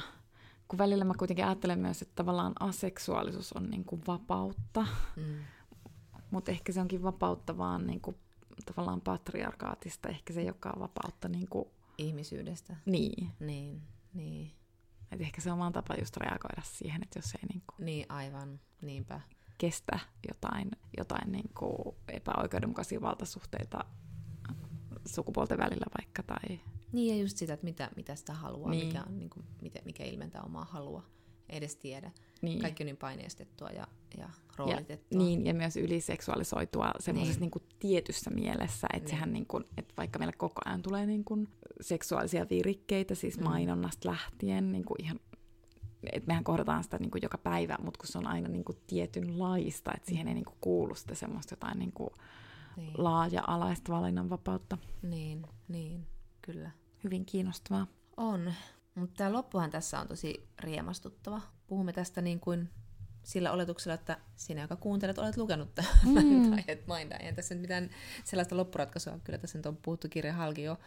kun 0.68 0.80
välillä 0.80 1.05
mä 1.05 1.13
kuitenkin 1.18 1.45
ajattelen 1.45 1.80
myös, 1.80 2.01
että 2.01 2.15
tavallaan 2.15 2.53
aseksuaalisuus 2.59 3.53
on 3.53 3.70
niin 3.70 3.86
kuin 3.86 4.01
vapautta, 4.07 4.88
mm. 5.15 5.36
mutta 6.32 6.51
ehkä 6.51 6.72
se 6.72 6.82
onkin 6.82 7.03
vapautta 7.03 7.57
vaan 7.57 7.88
niin 7.88 8.01
kuin, 8.01 8.15
tavallaan 8.65 9.01
patriarkaatista, 9.01 10.09
ehkä 10.09 10.34
se 10.34 10.41
ei 10.41 10.47
olekaan 10.47 10.80
vapautta 10.80 11.28
niin 11.28 11.49
kuin... 11.49 11.70
Ihmisyydestä. 11.97 12.76
Niin. 12.86 13.30
Niin, 13.39 13.82
niin. 14.13 14.51
Et 15.11 15.21
ehkä 15.21 15.41
se 15.41 15.51
on 15.51 15.59
vaan 15.59 15.73
tapa 15.73 15.95
just 15.99 16.17
reagoida 16.17 16.61
siihen, 16.63 17.03
että 17.03 17.19
jos 17.19 17.35
ei 17.35 17.47
niinku 17.53 17.73
niin, 17.79 18.05
aivan, 18.09 18.59
niinpä. 18.81 19.21
kestä 19.57 19.99
jotain, 20.27 20.71
jotain 20.97 21.31
niinku 21.31 21.97
epäoikeudenmukaisia 22.07 23.01
valtasuhteita 23.01 23.85
sukupuolten 25.05 25.57
välillä 25.57 25.85
vaikka. 25.97 26.23
Tai... 26.23 26.59
Niin, 26.91 27.15
ja 27.15 27.21
just 27.21 27.37
sitä, 27.37 27.53
että 27.53 27.63
mitä, 27.63 27.89
mitä 27.95 28.15
sitä 28.15 28.33
haluaa, 28.33 28.71
niin. 28.71 28.87
mikä, 28.87 29.03
on, 29.07 29.19
niinku, 29.19 29.43
mikä, 29.61 29.79
mikä 29.85 30.03
ilmentää 30.03 30.41
omaa 30.41 30.65
halua 30.65 31.03
ei 31.49 31.57
edes 31.57 31.75
tiedä. 31.75 32.11
Niin. 32.41 32.61
Kaikki 32.61 32.83
on 32.83 32.85
niin 32.85 32.97
paineistettua 32.97 33.69
ja, 33.69 33.87
ja 34.17 34.29
roolitettua. 34.57 35.19
Ja, 35.19 35.25
niin, 35.25 35.45
ja 35.45 35.53
myös 35.53 35.77
yliseksuaalisoitua 35.77 36.91
semmoisessa 36.99 37.39
niin. 37.39 37.51
niin 37.55 37.69
tietyssä 37.79 38.29
mielessä, 38.29 38.87
että 38.93 38.97
niin. 38.97 39.09
sehän 39.09 39.33
niin 39.33 39.45
kuin, 39.45 39.63
että 39.77 39.93
vaikka 39.97 40.19
meillä 40.19 40.33
koko 40.37 40.61
ajan 40.65 40.81
tulee 40.81 41.05
niin 41.05 41.23
kuin 41.23 41.47
seksuaalisia 41.81 42.45
virikkeitä, 42.49 43.15
siis 43.15 43.37
mm. 43.37 43.43
mainonnasta 43.43 44.09
lähtien, 44.09 44.71
niin 44.71 44.85
kuin 44.85 45.03
ihan 45.03 45.19
että 46.13 46.27
mehän 46.27 46.43
kohdataan 46.43 46.83
sitä 46.83 46.97
niin 46.97 47.11
kuin 47.11 47.21
joka 47.21 47.37
päivä, 47.37 47.77
mutta 47.83 47.97
kun 47.97 48.07
se 48.07 48.17
on 48.17 48.27
aina 48.27 48.49
niin 48.49 48.63
kuin 48.63 48.77
tietynlaista, 48.87 49.91
että 49.95 50.09
siihen 50.09 50.27
ei 50.27 50.33
niin 50.33 50.45
kuin 50.45 50.57
kuulu 50.61 50.95
sitä 50.95 51.15
semmoista 51.15 51.53
jotain 51.53 51.79
niin 51.79 51.91
kuin 51.91 52.09
niin. 52.77 52.91
laaja-alaista 52.97 53.93
valinnanvapautta. 53.93 54.77
Niin, 55.01 55.45
niin, 55.67 56.07
kyllä. 56.41 56.71
Hyvin 57.03 57.25
kiinnostavaa. 57.25 57.87
On. 58.17 58.53
Mutta 58.95 59.15
tämä 59.17 59.33
loppuhan 59.33 59.69
tässä 59.69 59.99
on 59.99 60.07
tosi 60.07 60.47
riemastuttava. 60.59 61.41
Puhumme 61.67 61.93
tästä 61.93 62.21
niin 62.21 62.39
kuin 62.39 62.69
sillä 63.28 63.51
oletuksella, 63.51 63.93
että 63.93 64.17
sinä, 64.36 64.61
joka 64.61 64.75
kuuntelet, 64.75 65.17
olet 65.17 65.38
lukenut 65.38 65.75
tämän 65.75 65.91
mm. 66.05 66.51
tai 66.51 66.63
et 66.67 66.88
mainita. 66.88 67.17
Eihän 67.17 67.36
tässä 67.36 67.55
nyt 67.55 67.61
mitään 67.61 67.89
sellaista 68.23 68.57
loppuratkaisua, 68.57 69.19
kyllä 69.23 69.39
tässä 69.39 69.57
nyt 69.57 69.65
on 69.65 69.78
puhuttu 69.78 70.07
kirja 70.09 70.34
halki 70.34 70.63
jo, 70.63 70.80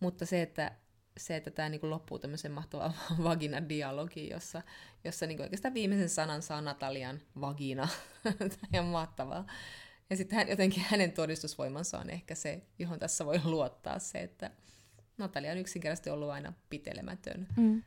mutta 0.00 0.26
se, 0.26 0.42
että 0.42 0.72
se, 1.16 1.36
että 1.36 1.50
tämä 1.50 1.68
niin 1.68 1.90
loppuu 1.90 2.18
tämmöisen 2.18 2.52
mahtavaan 2.52 2.94
vagina-dialogiin, 3.24 4.30
jossa, 4.30 4.62
jossa 5.04 5.26
niin 5.26 5.42
oikeastaan 5.42 5.74
viimeisen 5.74 6.08
sanan 6.08 6.42
saa 6.42 6.60
Natalian 6.60 7.20
vagina. 7.40 7.88
tämä 8.70 8.84
on 8.84 8.90
mahtavaa. 8.90 9.46
Ja 10.10 10.16
sitten 10.16 10.38
hän, 10.38 10.48
jotenkin 10.48 10.82
hänen 10.88 11.12
todistusvoimansa 11.12 11.98
on 11.98 12.10
ehkä 12.10 12.34
se, 12.34 12.62
johon 12.78 12.98
tässä 12.98 13.26
voi 13.26 13.40
luottaa, 13.54 13.98
se, 13.98 14.20
että 14.20 14.50
Natalia 15.18 15.52
on 15.52 15.58
yksinkertaisesti 15.58 16.10
ollut 16.10 16.30
aina 16.30 16.52
pitelemätön. 16.70 17.46
Mm. 17.56 17.82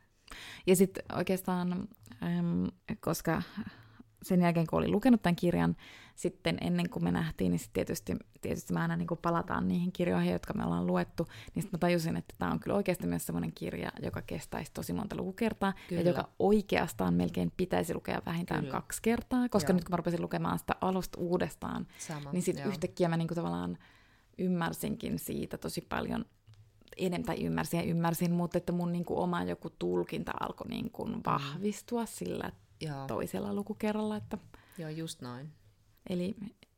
Ja 0.66 0.76
sitten 0.76 1.04
oikeastaan, 1.16 1.88
äm, 2.22 2.66
koska 3.00 3.42
sen 4.22 4.40
jälkeen 4.40 4.66
kun 4.66 4.78
olin 4.78 4.92
lukenut 4.92 5.22
tämän 5.22 5.36
kirjan, 5.36 5.76
sitten 6.14 6.58
ennen 6.60 6.90
kuin 6.90 7.04
me 7.04 7.12
nähtiin, 7.12 7.50
niin 7.50 7.60
tietysti, 7.72 8.16
tietysti 8.40 8.72
me 8.74 8.80
aina 8.80 8.96
niin 8.96 9.06
kuin 9.06 9.18
palataan 9.22 9.68
niihin 9.68 9.92
kirjoihin, 9.92 10.32
jotka 10.32 10.54
me 10.54 10.64
ollaan 10.64 10.86
luettu, 10.86 11.26
niin 11.54 11.62
sitten 11.62 11.78
mä 11.78 11.80
tajusin, 11.80 12.16
että 12.16 12.34
tämä 12.38 12.50
on 12.50 12.60
kyllä 12.60 12.76
oikeasti 12.76 13.06
myös 13.06 13.26
sellainen 13.26 13.52
kirja, 13.52 13.92
joka 14.02 14.22
kestäisi 14.22 14.70
tosi 14.74 14.92
monta 14.92 15.16
lukukertaa, 15.16 15.72
kyllä. 15.88 16.02
ja 16.02 16.08
joka 16.08 16.28
oikeastaan 16.38 17.14
melkein 17.14 17.52
pitäisi 17.56 17.94
lukea 17.94 18.22
vähintään 18.26 18.60
kyllä. 18.60 18.72
kaksi 18.72 19.02
kertaa, 19.02 19.48
koska 19.48 19.72
Joo. 19.72 19.76
nyt 19.76 19.84
kun 19.84 19.92
mä 19.92 19.96
rupesin 19.96 20.22
lukemaan 20.22 20.58
sitä 20.58 20.74
alusta 20.80 21.20
uudestaan, 21.20 21.86
Sama. 21.98 22.32
niin 22.32 22.42
sitten 22.42 22.66
yhtäkkiä 22.66 23.08
mä 23.08 23.16
niin 23.16 23.28
kuin 23.28 23.36
tavallaan 23.36 23.78
ymmärsinkin 24.38 25.18
siitä 25.18 25.58
tosi 25.58 25.80
paljon 25.80 26.24
enemmän, 26.96 27.26
tai 27.26 27.44
ymmärsin 27.44 27.80
ja 27.80 27.86
ymmärsin, 27.86 28.32
mutta 28.32 28.58
että 28.58 28.72
mun 28.72 28.92
niin 28.92 29.04
kuin 29.04 29.18
oma 29.18 29.42
joku 29.42 29.70
tulkinta 29.70 30.32
alkoi 30.40 30.68
niin 30.68 30.90
kuin 30.90 31.12
mm. 31.12 31.20
vahvistua 31.26 32.06
sillä 32.06 32.52
Joo. 32.80 33.06
toisella 33.06 33.54
lukukerralla. 33.54 34.16
Että... 34.16 34.38
Joo, 34.78 34.88
just 34.88 35.20
noin. 35.22 35.52
Eli 36.10 36.34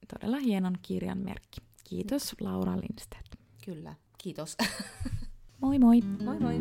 todella 0.08 0.38
hienon 0.38 0.78
kirjan 0.82 1.18
merkki. 1.18 1.60
Kiitos 1.84 2.34
Laura 2.40 2.76
Lindstedt. 2.76 3.36
Kyllä, 3.64 3.94
kiitos. 4.18 4.56
moi 5.60 5.78
moi. 5.78 6.00
Moi 6.24 6.40
moi. 6.40 6.58